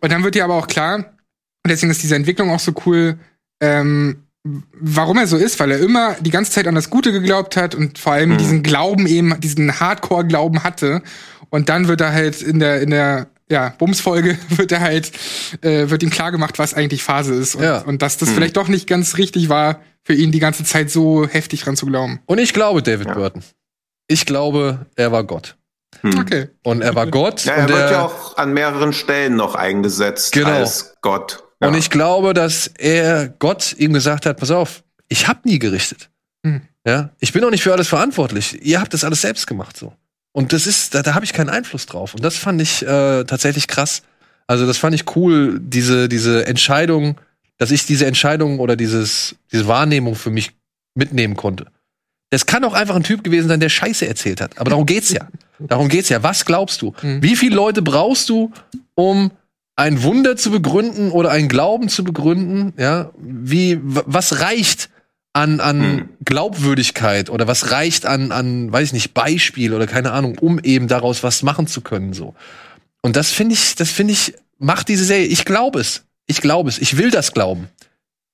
Und 0.02 0.12
dann 0.12 0.24
wird 0.24 0.34
dir 0.34 0.44
aber 0.44 0.56
auch 0.56 0.68
klar, 0.68 0.98
und 0.98 1.70
deswegen 1.70 1.92
ist 1.92 2.04
diese 2.04 2.16
Entwicklung 2.16 2.52
auch 2.52 2.60
so 2.60 2.74
cool, 2.86 3.18
ähm, 3.62 4.24
warum 4.80 5.18
er 5.18 5.28
so 5.28 5.38
ist, 5.38 5.60
weil 5.60 5.72
er 5.72 5.80
immer 5.80 6.16
die 6.22 6.30
ganze 6.30 6.52
Zeit 6.52 6.68
an 6.68 6.76
das 6.76 6.90
Gute 6.90 7.12
geglaubt 7.12 7.58
hat 7.58 7.74
und 7.76 7.98
vor 7.98 8.14
allem 8.14 8.38
diesen 8.38 8.62
Glauben 8.64 9.08
eben, 9.08 9.40
diesen 9.40 9.80
Hardcore-Glauben 9.80 10.64
hatte. 10.64 11.02
Und 11.50 11.70
dann 11.70 11.88
wird 11.88 12.02
er 12.02 12.12
halt 12.14 12.42
in 12.42 12.60
der, 12.60 12.82
in 12.82 12.92
der, 12.92 13.28
ja, 13.50 13.70
Bumsfolge 13.78 14.38
wird 14.50 14.72
er 14.72 14.82
halt, 14.82 15.12
äh, 15.62 15.90
wird 15.90 16.04
ihm 16.04 16.10
klar 16.12 16.32
gemacht, 16.32 16.60
was 16.60 16.74
eigentlich 16.74 17.04
Phase 17.04 17.34
ist. 17.34 17.56
Und, 17.56 17.64
Ja. 17.64 17.80
und 17.82 18.02
dass 18.02 18.18
das 18.18 18.30
vielleicht 18.32 18.58
doch 18.58 18.68
nicht 18.68 18.88
ganz 18.88 19.18
richtig 19.18 19.50
war, 19.50 19.80
für 20.04 20.14
ihn 20.14 20.32
die 20.32 20.40
ganze 20.40 20.64
Zeit 20.64 20.92
so 20.92 21.28
heftig 21.28 21.64
dran 21.64 21.76
zu 21.76 21.88
glauben. 21.88 22.20
Und 22.28 22.38
ich 22.40 22.54
glaube 22.54 22.84
David 22.84 23.08
Ja. 23.08 23.14
Burton. 23.16 23.44
Ich 24.08 24.28
glaube, 24.28 24.86
er 24.96 25.12
war 25.12 25.24
Gott. 25.24 25.56
Hm. 26.02 26.20
Okay. 26.20 26.50
Und 26.64 26.82
er 26.84 26.94
war 26.94 27.08
Gott. 27.08 27.46
Ja, 27.46 27.54
er 27.54 27.64
und 27.64 27.70
wird 27.70 27.80
er, 27.80 27.92
ja 27.92 28.02
auch 28.06 28.38
an 28.38 28.54
mehreren 28.54 28.94
Stellen 28.94 29.36
noch 29.36 29.56
eingesetzt 29.56 30.34
Genau. 30.34 30.50
als 30.50 30.94
Gott. 31.02 31.45
Ja. 31.62 31.68
Und 31.70 31.76
ich 31.76 31.90
glaube, 31.90 32.34
dass 32.34 32.68
er 32.68 33.30
Gott 33.30 33.76
ihm 33.78 33.94
gesagt 33.94 34.26
hat, 34.26 34.38
pass 34.38 34.52
auf, 34.52 34.84
ich 35.08 35.28
hab 35.28 35.46
nie 35.46 35.60
gerichtet. 35.60 36.10
Hm. 36.46 36.62
Ja, 36.86 37.10
ich 37.20 37.34
bin 37.34 37.44
auch 37.44 37.50
nicht 37.50 37.64
für 37.64 37.74
alles 37.74 37.88
verantwortlich. 37.88 38.60
Ihr 38.64 38.80
habt 38.80 38.94
das 38.94 39.04
alles 39.04 39.22
selbst 39.22 39.48
gemacht 39.48 39.78
so. 39.78 39.94
Und 40.32 40.52
das 40.52 40.68
ist, 40.68 40.94
da, 40.94 41.02
da 41.02 41.16
habe 41.16 41.26
ich 41.26 41.34
keinen 41.34 41.50
Einfluss 41.50 41.86
drauf. 41.86 42.14
Und 42.14 42.24
das 42.24 42.36
fand 42.36 42.62
ich 42.62 42.82
äh, 42.84 43.24
tatsächlich 43.24 43.68
krass. 43.68 44.04
Also 44.48 44.68
das 44.68 44.78
fand 44.78 44.94
ich 44.94 45.16
cool, 45.16 45.60
diese 45.60 46.08
diese 46.08 46.46
Entscheidung, 46.46 47.20
dass 47.58 47.72
ich 47.72 47.86
diese 47.86 48.06
Entscheidung 48.06 48.60
oder 48.60 48.76
dieses 48.76 49.36
diese 49.52 49.68
Wahrnehmung 49.68 50.16
für 50.16 50.30
mich 50.30 50.52
mitnehmen 50.94 51.36
konnte. 51.36 51.68
Das 52.30 52.46
kann 52.46 52.64
auch 52.64 52.74
einfach 52.74 52.96
ein 52.96 53.04
Typ 53.04 53.24
gewesen 53.24 53.48
sein, 53.48 53.60
der 53.60 53.70
Scheiße 53.70 54.08
erzählt 54.08 54.42
hat. 54.42 54.58
Aber 54.60 54.70
darum 54.70 54.86
geht's 54.86 55.12
ja. 55.12 55.28
Darum 55.60 55.88
geht's 55.88 56.10
ja. 56.10 56.22
Was 56.22 56.46
glaubst 56.46 56.82
du? 56.82 56.94
Mhm. 57.02 57.24
Wie 57.24 57.38
viele 57.38 57.56
Leute 57.56 57.82
brauchst 57.82 58.28
du, 58.28 58.52
um 58.94 59.32
ein 59.76 60.04
Wunder 60.04 60.38
zu 60.38 60.52
begründen 60.52 61.12
oder 61.12 61.32
einen 61.32 61.50
Glauben 61.50 61.90
zu 61.90 62.04
begründen? 62.04 62.74
Ja, 62.78 63.12
wie 63.18 63.80
was 63.84 64.40
reicht 64.40 64.90
an 65.34 65.60
an 65.60 65.80
Mhm. 65.80 66.10
Glaubwürdigkeit 66.24 67.30
oder 67.30 67.46
was 67.48 67.72
reicht 67.72 68.06
an 68.06 68.32
an 68.32 68.72
weiß 68.72 68.88
ich 68.88 68.94
nicht 68.94 69.14
Beispiel 69.14 69.74
oder 69.74 69.86
keine 69.88 70.12
Ahnung, 70.12 70.38
um 70.40 70.60
eben 70.60 70.88
daraus 70.88 71.24
was 71.24 71.44
machen 71.44 71.68
zu 71.68 71.82
können 71.82 72.14
so. 72.14 72.36
Und 73.02 73.16
das 73.18 73.32
finde 73.32 73.54
ich, 73.54 73.76
das 73.76 73.92
finde 73.92 74.14
ich 74.14 74.34
macht 74.58 74.88
diese 74.88 75.04
Serie. 75.06 75.26
Ich 75.28 75.44
glaube 75.46 75.80
es. 75.82 76.04
Ich 76.28 76.42
glaube 76.42 76.70
es. 76.70 76.80
Ich 76.80 76.98
will 76.98 77.12
das 77.12 77.34
glauben. 77.34 77.68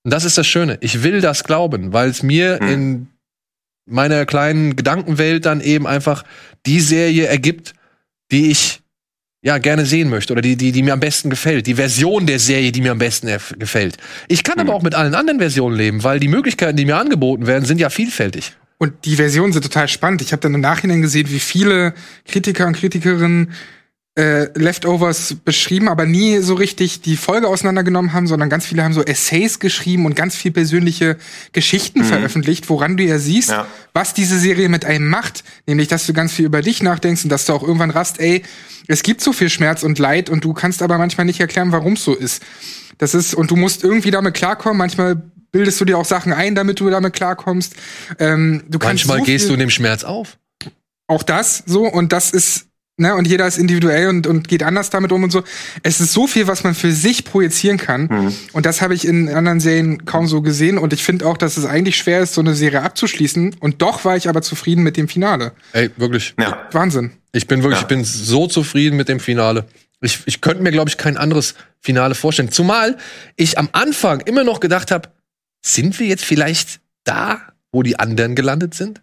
Und 0.03 0.13
das 0.13 0.23
ist 0.23 0.37
das 0.37 0.47
Schöne. 0.47 0.77
Ich 0.81 1.03
will 1.03 1.21
das 1.21 1.43
glauben, 1.43 1.91
weil 1.93 2.09
es 2.09 2.21
mir 2.23 2.59
Mhm. 2.61 2.67
in 2.69 3.07
meiner 3.87 4.25
kleinen 4.27 4.75
Gedankenwelt 4.75 5.45
dann 5.45 5.59
eben 5.59 5.87
einfach 5.87 6.23
die 6.67 6.79
Serie 6.79 7.25
ergibt, 7.25 7.73
die 8.31 8.51
ich 8.51 8.81
ja 9.43 9.57
gerne 9.57 9.85
sehen 9.85 10.09
möchte 10.09 10.33
oder 10.33 10.41
die, 10.41 10.55
die, 10.55 10.71
die 10.71 10.83
mir 10.83 10.93
am 10.93 10.99
besten 10.99 11.29
gefällt. 11.29 11.65
Die 11.67 11.75
Version 11.75 12.25
der 12.27 12.39
Serie, 12.39 12.71
die 12.71 12.81
mir 12.81 12.91
am 12.91 12.99
besten 12.99 13.27
gefällt. 13.57 13.97
Ich 14.27 14.43
kann 14.43 14.59
aber 14.59 14.71
Mhm. 14.71 14.77
auch 14.77 14.83
mit 14.83 14.93
allen 14.95 15.15
anderen 15.15 15.39
Versionen 15.39 15.75
leben, 15.75 16.03
weil 16.03 16.19
die 16.19 16.27
Möglichkeiten, 16.27 16.77
die 16.77 16.85
mir 16.85 16.97
angeboten 16.97 17.47
werden, 17.47 17.65
sind 17.65 17.79
ja 17.79 17.89
vielfältig. 17.89 18.53
Und 18.77 18.93
die 19.05 19.15
Versionen 19.15 19.51
sind 19.53 19.63
total 19.63 19.87
spannend. 19.87 20.21
Ich 20.21 20.31
habe 20.31 20.41
dann 20.41 20.53
im 20.53 20.61
Nachhinein 20.61 21.01
gesehen, 21.01 21.29
wie 21.29 21.39
viele 21.39 21.93
Kritiker 22.27 22.67
und 22.67 22.73
Kritikerinnen 22.75 23.51
äh, 24.21 24.49
Leftovers 24.57 25.35
beschrieben, 25.43 25.89
aber 25.89 26.05
nie 26.05 26.37
so 26.39 26.53
richtig 26.53 27.01
die 27.01 27.17
Folge 27.17 27.47
auseinandergenommen 27.47 28.13
haben, 28.13 28.27
sondern 28.27 28.49
ganz 28.49 28.65
viele 28.65 28.83
haben 28.83 28.93
so 28.93 29.03
Essays 29.03 29.59
geschrieben 29.59 30.05
und 30.05 30.15
ganz 30.15 30.35
viel 30.35 30.51
persönliche 30.51 31.17
Geschichten 31.53 32.03
veröffentlicht, 32.03 32.69
woran 32.69 32.97
du 32.97 33.03
ja 33.03 33.17
siehst, 33.17 33.49
Ja. 33.49 33.65
was 33.93 34.13
diese 34.13 34.37
Serie 34.37 34.69
mit 34.69 34.85
einem 34.85 35.07
macht. 35.09 35.43
Nämlich, 35.65 35.87
dass 35.87 36.05
du 36.05 36.13
ganz 36.13 36.33
viel 36.33 36.45
über 36.45 36.61
dich 36.61 36.83
nachdenkst 36.83 37.23
und 37.23 37.29
dass 37.29 37.45
du 37.45 37.53
auch 37.53 37.63
irgendwann 37.63 37.89
rast, 37.89 38.19
ey, 38.19 38.43
es 38.87 39.01
gibt 39.03 39.21
so 39.21 39.33
viel 39.33 39.49
Schmerz 39.49 39.83
und 39.83 39.97
Leid 39.99 40.29
und 40.29 40.43
du 40.43 40.53
kannst 40.53 40.81
aber 40.83 40.97
manchmal 40.97 41.25
nicht 41.25 41.39
erklären, 41.39 41.71
warum 41.71 41.93
es 41.93 42.03
so 42.03 42.13
ist. 42.13 42.43
Das 42.99 43.13
ist, 43.15 43.33
und 43.33 43.49
du 43.49 43.55
musst 43.55 43.83
irgendwie 43.83 44.11
damit 44.11 44.35
klarkommen. 44.35 44.77
Manchmal 44.77 45.21
bildest 45.51 45.81
du 45.81 45.85
dir 45.85 45.97
auch 45.97 46.05
Sachen 46.05 46.31
ein, 46.31 46.53
damit 46.55 46.79
du 46.79 46.89
damit 46.89 47.13
klarkommst. 47.13 47.73
Ähm, 48.19 48.63
du 48.69 48.77
kannst 48.79 49.05
Manchmal 49.07 49.17
so 49.19 49.23
gehst 49.25 49.49
du 49.49 49.53
in 49.53 49.59
dem 49.59 49.69
Schmerz 49.71 50.03
auf. 50.03 50.37
auch 51.07 51.23
das 51.23 51.63
so 51.65 51.85
und 51.87 52.13
das 52.13 52.31
ist 52.31 52.67
ne 52.97 53.15
und 53.15 53.27
jeder 53.27 53.47
ist 53.47 53.57
individuell 53.57 54.07
und 54.09 54.27
und 54.27 54.47
geht 54.47 54.63
anders 54.63 54.89
damit 54.89 55.11
um 55.11 55.23
und 55.23 55.31
so. 55.31 55.43
Es 55.83 55.99
ist 56.01 56.13
so 56.13 56.27
viel, 56.27 56.47
was 56.47 56.63
man 56.63 56.75
für 56.75 56.91
sich 56.91 57.23
projizieren 57.25 57.77
kann 57.77 58.07
Mhm. 58.11 58.35
und 58.53 58.65
das 58.65 58.81
habe 58.81 58.93
ich 58.93 59.05
in 59.05 59.29
anderen 59.29 59.59
Serien 59.59 60.05
kaum 60.05 60.27
so 60.27 60.41
gesehen 60.41 60.77
und 60.77 60.93
ich 60.93 61.03
finde 61.03 61.25
auch, 61.25 61.37
dass 61.37 61.57
es 61.57 61.65
eigentlich 61.65 61.97
schwer 61.97 62.19
ist, 62.21 62.33
so 62.33 62.41
eine 62.41 62.53
Serie 62.55 62.81
abzuschließen 62.83 63.55
und 63.59 63.81
doch 63.81 64.05
war 64.05 64.17
ich 64.17 64.27
aber 64.29 64.41
zufrieden 64.41 64.83
mit 64.83 64.97
dem 64.97 65.07
Finale. 65.07 65.53
Ey, 65.73 65.89
wirklich. 65.97 66.33
Ja. 66.39 66.67
Wahnsinn. 66.71 67.11
Ich 67.31 67.47
bin 67.47 67.63
wirklich, 67.63 67.79
Ja. 67.79 67.83
ich 67.83 67.87
bin 67.87 68.03
so 68.03 68.47
zufrieden 68.47 68.97
mit 68.97 69.07
dem 69.09 69.19
Finale. 69.19 69.65
Ich, 70.01 70.19
ich 70.25 70.41
könnte 70.41 70.63
mir, 70.63 70.71
glaube 70.71 70.89
ich, 70.89 70.97
kein 70.97 71.15
anderes 71.15 71.53
Finale 71.79 72.15
vorstellen. 72.15 72.51
Zumal 72.51 72.97
ich 73.35 73.57
am 73.57 73.69
Anfang 73.71 74.19
immer 74.21 74.43
noch 74.43 74.59
gedacht 74.59 74.91
habe, 74.91 75.09
sind 75.63 75.99
wir 75.99 76.07
jetzt 76.07 76.25
vielleicht 76.25 76.79
da, 77.03 77.39
wo 77.71 77.83
die 77.83 77.99
anderen 77.99 78.35
gelandet 78.35 78.73
sind? 78.73 79.01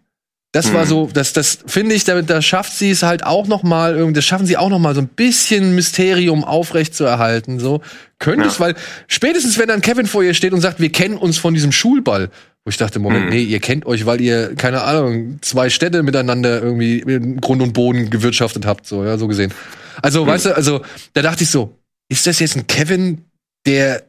Das 0.53 0.73
war 0.73 0.85
Mhm. 0.85 0.89
so, 0.89 1.11
das, 1.13 1.35
das 1.35 1.59
finde 1.67 1.95
ich, 1.95 2.05
da, 2.05 2.23
da 2.23 2.41
schafft 2.41 2.73
sie 2.73 2.91
es 2.91 3.03
halt 3.03 3.23
auch 3.23 3.47
noch 3.47 3.63
mal, 3.63 4.13
das 4.15 4.25
schaffen 4.25 4.47
sie 4.47 4.57
auch 4.57 4.71
noch 4.71 4.79
mal 4.79 4.95
so 4.95 5.01
ein 5.03 5.09
bisschen 5.09 5.75
Mysterium 5.75 6.43
aufrecht 6.43 6.95
zu 6.95 7.05
erhalten. 7.05 7.59
So 7.61 7.83
könnte 8.19 8.47
Ja. 8.47 8.51
es, 8.51 8.59
weil 8.59 8.75
spätestens 9.09 9.59
wenn 9.59 9.69
dann 9.69 9.83
Kevin 9.83 10.07
vor 10.07 10.23
ihr 10.23 10.33
steht 10.33 10.55
und 10.55 10.63
sagt, 10.63 10.81
wir 10.81 10.91
kennen 10.91 11.19
uns 11.19 11.37
von 11.37 11.53
diesem 11.53 11.71
Schulball, 11.71 12.31
wo 12.65 12.71
ich 12.71 12.79
dachte, 12.79 12.99
Moment, 12.99 13.25
Mhm. 13.27 13.31
nee, 13.31 13.43
ihr 13.43 13.61
kennt 13.61 13.85
euch, 13.85 14.07
weil 14.07 14.23
ihr 14.23 14.55
keine 14.57 14.83
Ahnung 14.85 15.39
zwei 15.43 15.69
Städte 15.69 16.03
miteinander 16.03 16.63
irgendwie 16.63 17.01
in 17.01 17.41
Grund 17.43 17.61
und 17.61 17.75
Boden 17.75 18.09
gewirtschaftet 18.09 18.65
habt, 18.65 18.87
so 18.87 19.05
ja, 19.05 19.19
so 19.19 19.29
gesehen. 19.29 19.53
Also, 20.01 20.27
weißt 20.27 20.47
du, 20.47 20.57
also 20.57 20.81
da 21.13 21.21
dachte 21.21 21.45
ich 21.45 21.51
so, 21.51 21.77
ist 22.11 22.27
das 22.27 22.39
jetzt 22.39 22.57
ein 22.57 22.67
Kevin, 22.67 23.27
der 23.67 24.05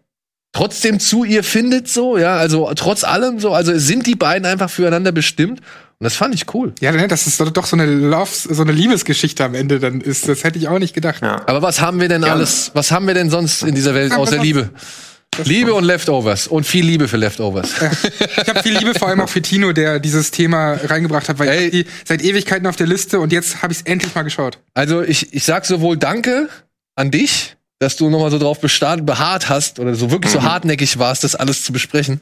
trotzdem 0.59 0.99
zu 0.99 1.23
ihr 1.23 1.45
findet, 1.45 1.87
so, 1.87 2.17
ja, 2.17 2.35
also 2.35 2.69
trotz 2.75 3.05
allem 3.05 3.39
so, 3.39 3.53
also 3.53 3.77
sind 3.79 4.05
die 4.07 4.15
beiden 4.15 4.45
einfach 4.45 4.69
füreinander 4.69 5.13
bestimmt 5.13 5.61
und 5.61 6.03
das 6.03 6.15
fand 6.15 6.35
ich 6.35 6.53
cool. 6.53 6.73
Ja, 6.81 6.91
ne, 6.91 7.07
dass 7.07 7.27
es 7.27 7.37
doch 7.37 7.65
so 7.65 7.77
eine 7.77 7.85
Love, 7.85 8.29
so 8.29 8.61
eine 8.61 8.73
Liebesgeschichte 8.73 9.43
am 9.45 9.55
Ende 9.55 9.79
dann 9.79 10.01
ist. 10.01 10.27
Das 10.27 10.43
hätte 10.43 10.59
ich 10.59 10.67
auch 10.67 10.79
nicht 10.79 10.93
gedacht. 10.93 11.21
Ja. 11.21 11.43
Aber 11.45 11.61
was 11.61 11.79
haben 11.79 12.01
wir 12.01 12.09
denn 12.09 12.23
Ja. 12.23 12.33
alles, 12.33 12.71
was 12.73 12.91
haben 12.91 13.07
wir 13.07 13.13
denn 13.13 13.29
sonst 13.29 13.63
in 13.63 13.73
dieser 13.73 13.93
Welt 13.93 14.11
Ja, 14.11 14.17
außer 14.17 14.37
Liebe? 14.37 14.69
Liebe 15.45 15.73
und 15.73 15.85
Leftovers 15.85 16.47
und 16.47 16.65
viel 16.65 16.85
Liebe 16.85 17.07
für 17.07 17.15
Leftovers. 17.15 17.69
Ich 18.41 18.49
habe 18.49 18.61
viel 18.61 18.77
Liebe 18.77 18.93
vor 18.99 19.07
allem 19.07 19.21
auch 19.21 19.29
für 19.29 19.41
Tino, 19.41 19.71
der 19.71 19.99
dieses 19.99 20.31
Thema 20.31 20.73
reingebracht 20.73 21.29
hat, 21.29 21.39
weil 21.39 21.47
Ey. 21.47 21.67
ich 21.69 21.85
seit 22.03 22.21
Ewigkeiten 22.21 22.67
auf 22.67 22.75
der 22.75 22.87
Liste 22.87 23.21
und 23.21 23.31
jetzt 23.31 23.61
habe 23.61 23.71
ich 23.71 23.79
es 23.79 23.85
endlich 23.85 24.13
mal 24.13 24.23
geschaut. 24.23 24.59
Also 24.73 25.01
ich, 25.01 25.33
ich 25.33 25.45
sag 25.45 25.65
sowohl 25.65 25.95
Danke 25.95 26.49
an 26.95 27.11
dich, 27.11 27.55
dass 27.79 27.95
du 27.95 28.09
nochmal 28.09 28.29
so 28.29 28.37
drauf 28.37 28.59
bestand, 28.59 29.05
beharrt 29.05 29.49
hast 29.49 29.79
oder 29.79 29.95
so 29.95 30.11
wirklich 30.11 30.31
so 30.33 30.43
hartnäckig 30.43 30.99
warst, 30.99 31.23
das 31.23 31.35
alles 31.35 31.63
zu 31.63 31.73
besprechen. 31.73 32.21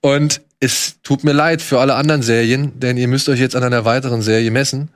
Und 0.00 0.40
es 0.58 1.00
tut 1.02 1.24
mir 1.24 1.32
leid 1.32 1.62
für 1.62 1.80
alle 1.80 1.94
anderen 1.94 2.22
Serien, 2.22 2.78
denn 2.80 2.96
ihr 2.96 3.08
müsst 3.08 3.28
euch 3.28 3.38
jetzt 3.38 3.54
an 3.54 3.62
einer 3.62 3.84
weiteren 3.84 4.22
Serie 4.22 4.50
messen, 4.50 4.90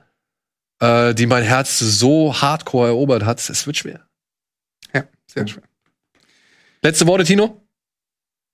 äh, 0.81 1.13
die 1.13 1.25
mein 1.25 1.43
Herz 1.43 1.79
so 1.79 2.39
hardcore 2.39 2.87
erobert 2.87 3.25
hat. 3.25 3.49
Es 3.49 3.65
wird 3.65 3.77
schwer. 3.77 4.05
Ja, 4.93 5.05
sehr 5.25 5.47
schön. 5.47 5.63
Letzte 6.81 7.07
Worte, 7.07 7.23
Tino? 7.23 7.66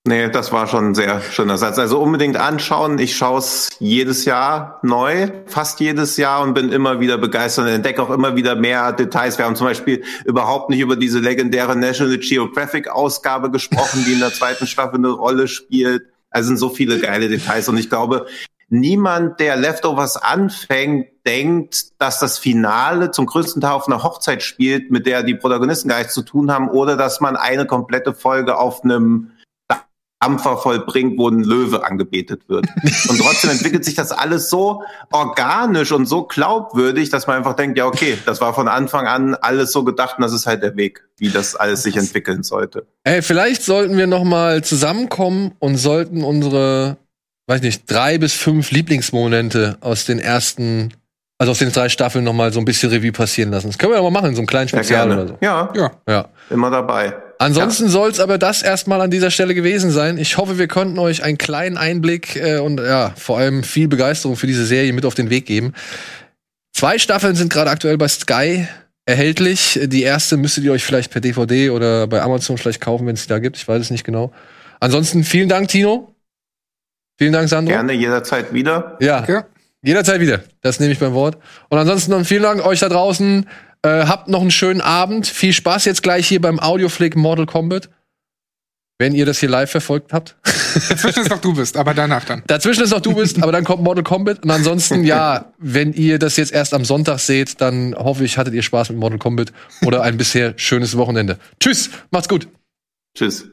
Nee, 0.05 0.29
das 0.29 0.51
war 0.51 0.67
schon 0.67 0.89
ein 0.89 0.95
sehr 0.95 1.21
schöner 1.21 1.57
Satz. 1.57 1.79
Also 1.79 2.01
unbedingt 2.01 2.35
anschauen. 2.35 2.99
Ich 2.99 3.15
schaue 3.15 3.39
es 3.39 3.69
jedes 3.79 4.25
Jahr 4.25 4.79
neu, 4.81 5.29
fast 5.45 5.79
jedes 5.79 6.17
Jahr 6.17 6.43
und 6.43 6.53
bin 6.53 6.73
immer 6.73 6.99
wieder 6.99 7.17
begeistert 7.17 7.67
und 7.67 7.71
entdecke 7.71 8.03
auch 8.03 8.09
immer 8.09 8.35
wieder 8.35 8.55
mehr 8.55 8.91
Details. 8.91 9.37
Wir 9.37 9.45
haben 9.45 9.55
zum 9.55 9.67
Beispiel 9.67 10.03
überhaupt 10.25 10.69
nicht 10.69 10.81
über 10.81 10.97
diese 10.97 11.19
legendäre 11.19 11.77
National 11.77 12.17
Geographic 12.17 12.89
Ausgabe 12.89 13.49
gesprochen, 13.49 14.03
die 14.05 14.11
in 14.11 14.19
der 14.19 14.33
zweiten 14.33 14.67
Staffel 14.67 14.97
eine 14.97 15.11
Rolle 15.11 15.47
spielt. 15.47 16.03
Also 16.29 16.47
sind 16.47 16.57
so 16.57 16.67
viele 16.67 16.99
geile 16.99 17.29
Details 17.29 17.69
und 17.69 17.77
ich 17.77 17.89
glaube, 17.89 18.25
niemand, 18.67 19.39
der 19.39 19.55
Leftovers 19.55 20.17
anfängt, 20.17 21.07
denkt, 21.25 22.01
dass 22.01 22.19
das 22.19 22.39
Finale 22.39 23.11
zum 23.11 23.25
größten 23.25 23.61
Teil 23.61 23.71
auf 23.71 23.87
einer 23.87 24.03
Hochzeit 24.03 24.43
spielt, 24.43 24.91
mit 24.91 25.05
der 25.05 25.23
die 25.23 25.35
Protagonisten 25.35 25.87
gar 25.87 25.99
nichts 25.99 26.13
zu 26.13 26.23
tun 26.23 26.51
haben 26.51 26.67
oder 26.67 26.97
dass 26.97 27.21
man 27.21 27.37
eine 27.37 27.65
komplette 27.65 28.13
Folge 28.13 28.57
auf 28.57 28.83
einem 28.83 29.31
Dampfer 30.23 30.57
vollbringt, 30.57 31.17
wo 31.17 31.27
ein 31.27 31.43
Löwe 31.43 31.83
angebetet 31.85 32.47
wird. 32.47 32.65
Und 33.09 33.19
trotzdem 33.19 33.49
entwickelt 33.51 33.83
sich 33.83 33.93
das 33.95 34.11
alles 34.13 34.49
so 34.49 34.83
organisch 35.11 35.91
und 35.91 36.05
so 36.05 36.23
glaubwürdig, 36.23 37.09
dass 37.09 37.27
man 37.27 37.35
einfach 37.37 37.55
denkt, 37.55 37.77
ja, 37.77 37.85
okay, 37.85 38.17
das 38.25 38.39
war 38.39 38.53
von 38.53 38.67
Anfang 38.69 39.05
an 39.07 39.35
alles 39.35 39.71
so 39.73 39.83
gedacht 39.83 40.17
und 40.17 40.21
das 40.21 40.31
ist 40.31 40.45
halt 40.47 40.63
der 40.63 40.77
Weg, 40.77 41.03
wie 41.17 41.29
das 41.29 41.55
alles 41.55 41.83
sich 41.83 41.97
entwickeln 41.97 42.43
sollte. 42.43 42.85
Ey, 43.03 43.21
vielleicht 43.21 43.63
sollten 43.63 43.97
wir 43.97 44.07
noch 44.07 44.23
mal 44.23 44.63
zusammenkommen 44.63 45.51
und 45.59 45.75
sollten 45.75 46.23
unsere, 46.23 46.97
weiß 47.47 47.61
nicht, 47.61 47.83
drei 47.91 48.17
bis 48.17 48.31
fünf 48.33 48.71
Lieblingsmomente 48.71 49.77
aus 49.81 50.05
den 50.05 50.19
ersten, 50.19 50.93
also 51.37 51.51
aus 51.51 51.59
den 51.59 51.71
drei 51.71 51.89
Staffeln 51.89 52.23
noch 52.23 52.33
mal 52.33 52.53
so 52.53 52.59
ein 52.59 52.65
bisschen 52.65 52.89
Revue 52.91 53.11
passieren 53.11 53.51
lassen. 53.51 53.67
Das 53.67 53.77
können 53.77 53.91
wir 53.91 53.97
doch 53.97 54.09
mal 54.09 54.21
machen, 54.21 54.35
so 54.35 54.41
ein 54.41 54.47
kleines 54.47 54.71
Ja, 54.71 54.77
Spezial 54.79 55.07
gerne. 55.07 55.21
oder 55.21 55.27
so. 55.29 55.37
Ja, 55.41 55.69
Ja, 55.75 55.91
Ja. 56.07 56.25
immer 56.49 56.69
dabei. 56.71 57.13
Ansonsten 57.43 57.89
soll's 57.89 58.19
aber 58.19 58.37
das 58.37 58.61
erstmal 58.61 59.01
an 59.01 59.11
dieser 59.11 59.29
Stelle 59.29 59.53
gewesen 59.53 59.91
sein. 59.91 60.17
Ich 60.17 60.37
hoffe, 60.37 60.57
wir 60.57 60.67
konnten 60.69 60.97
euch 60.97 61.23
einen 61.23 61.37
kleinen 61.37 61.77
Einblick 61.77 62.37
äh, 62.37 62.59
und 62.59 62.79
ja, 62.79 63.13
vor 63.17 63.37
allem 63.37 63.63
viel 63.63 63.89
Begeisterung 63.89 64.37
für 64.37 64.47
diese 64.47 64.65
Serie 64.65 64.93
mit 64.93 65.05
auf 65.05 65.13
den 65.13 65.29
Weg 65.29 65.45
geben. 65.45 65.73
Zwei 66.71 66.97
Staffeln 66.97 67.35
sind 67.35 67.51
gerade 67.51 67.69
aktuell 67.69 67.97
bei 67.97 68.07
Sky 68.07 68.67
erhältlich. 69.05 69.79
Die 69.83 70.03
erste 70.03 70.37
müsstet 70.37 70.63
ihr 70.63 70.71
euch 70.71 70.83
vielleicht 70.83 71.11
per 71.11 71.19
DVD 71.21 71.69
oder 71.69 72.07
bei 72.07 72.21
Amazon 72.21 72.57
vielleicht 72.57 72.79
kaufen, 72.79 73.05
wenn 73.07 73.15
es 73.15 73.23
die 73.23 73.29
da 73.29 73.39
gibt. 73.39 73.57
Ich 73.57 73.67
weiß 73.67 73.81
es 73.81 73.91
nicht 73.91 74.05
genau. 74.05 74.31
Ansonsten 74.79 75.23
vielen 75.23 75.49
Dank, 75.49 75.67
Tino. 75.67 76.15
Vielen 77.17 77.33
Dank, 77.33 77.49
Sandro. 77.49 77.73
Gerne 77.73 77.93
jederzeit 77.93 78.53
wieder. 78.53 78.97
Ja, 79.01 79.25
ja. 79.27 79.45
jederzeit 79.81 80.19
wieder. 80.19 80.41
Das 80.61 80.79
nehme 80.79 80.93
ich 80.93 80.99
beim 80.99 81.13
Wort. 81.13 81.37
Und 81.69 81.77
ansonsten 81.77 82.11
noch 82.11 82.25
vielen 82.25 82.43
Dank 82.43 82.65
euch 82.65 82.79
da 82.79 82.89
draußen. 82.89 83.47
Äh, 83.85 84.05
habt 84.07 84.29
noch 84.29 84.41
einen 84.41 84.51
schönen 84.51 84.81
Abend. 84.81 85.27
Viel 85.27 85.53
Spaß 85.53 85.85
jetzt 85.85 86.03
gleich 86.03 86.27
hier 86.27 86.41
beim 86.41 86.59
Audioflick 86.59 87.15
Mortal 87.15 87.45
Kombat. 87.45 87.89
Wenn 88.97 89.13
ihr 89.13 89.25
das 89.25 89.39
hier 89.39 89.49
live 89.49 89.69
verfolgt 89.69 90.13
habt. 90.13 90.37
Dazwischen 90.89 91.23
ist 91.23 91.29
noch 91.29 91.41
du 91.41 91.53
bist, 91.53 91.75
aber 91.75 91.93
danach 91.93 92.23
dann. 92.23 92.43
Dazwischen 92.47 92.83
ist 92.83 92.91
noch 92.91 93.01
du 93.01 93.15
bist, 93.15 93.41
aber 93.43 93.51
dann 93.51 93.65
kommt 93.65 93.83
Mortal 93.83 94.03
Kombat. 94.03 94.43
Und 94.43 94.51
ansonsten, 94.51 95.03
ja, 95.03 95.51
wenn 95.57 95.91
ihr 95.93 96.19
das 96.19 96.37
jetzt 96.37 96.53
erst 96.53 96.73
am 96.73 96.85
Sonntag 96.85 97.19
seht, 97.19 97.59
dann 97.59 97.93
hoffe 97.95 98.23
ich, 98.23 98.37
hattet 98.37 98.53
ihr 98.53 98.63
Spaß 98.63 98.89
mit 98.89 98.99
Mortal 98.99 99.19
Kombat 99.19 99.51
oder 99.85 100.03
ein 100.03 100.15
bisher 100.17 100.53
schönes 100.55 100.95
Wochenende. 100.95 101.37
Tschüss, 101.59 101.89
macht's 102.11 102.29
gut. 102.29 102.47
Tschüss. 103.17 103.52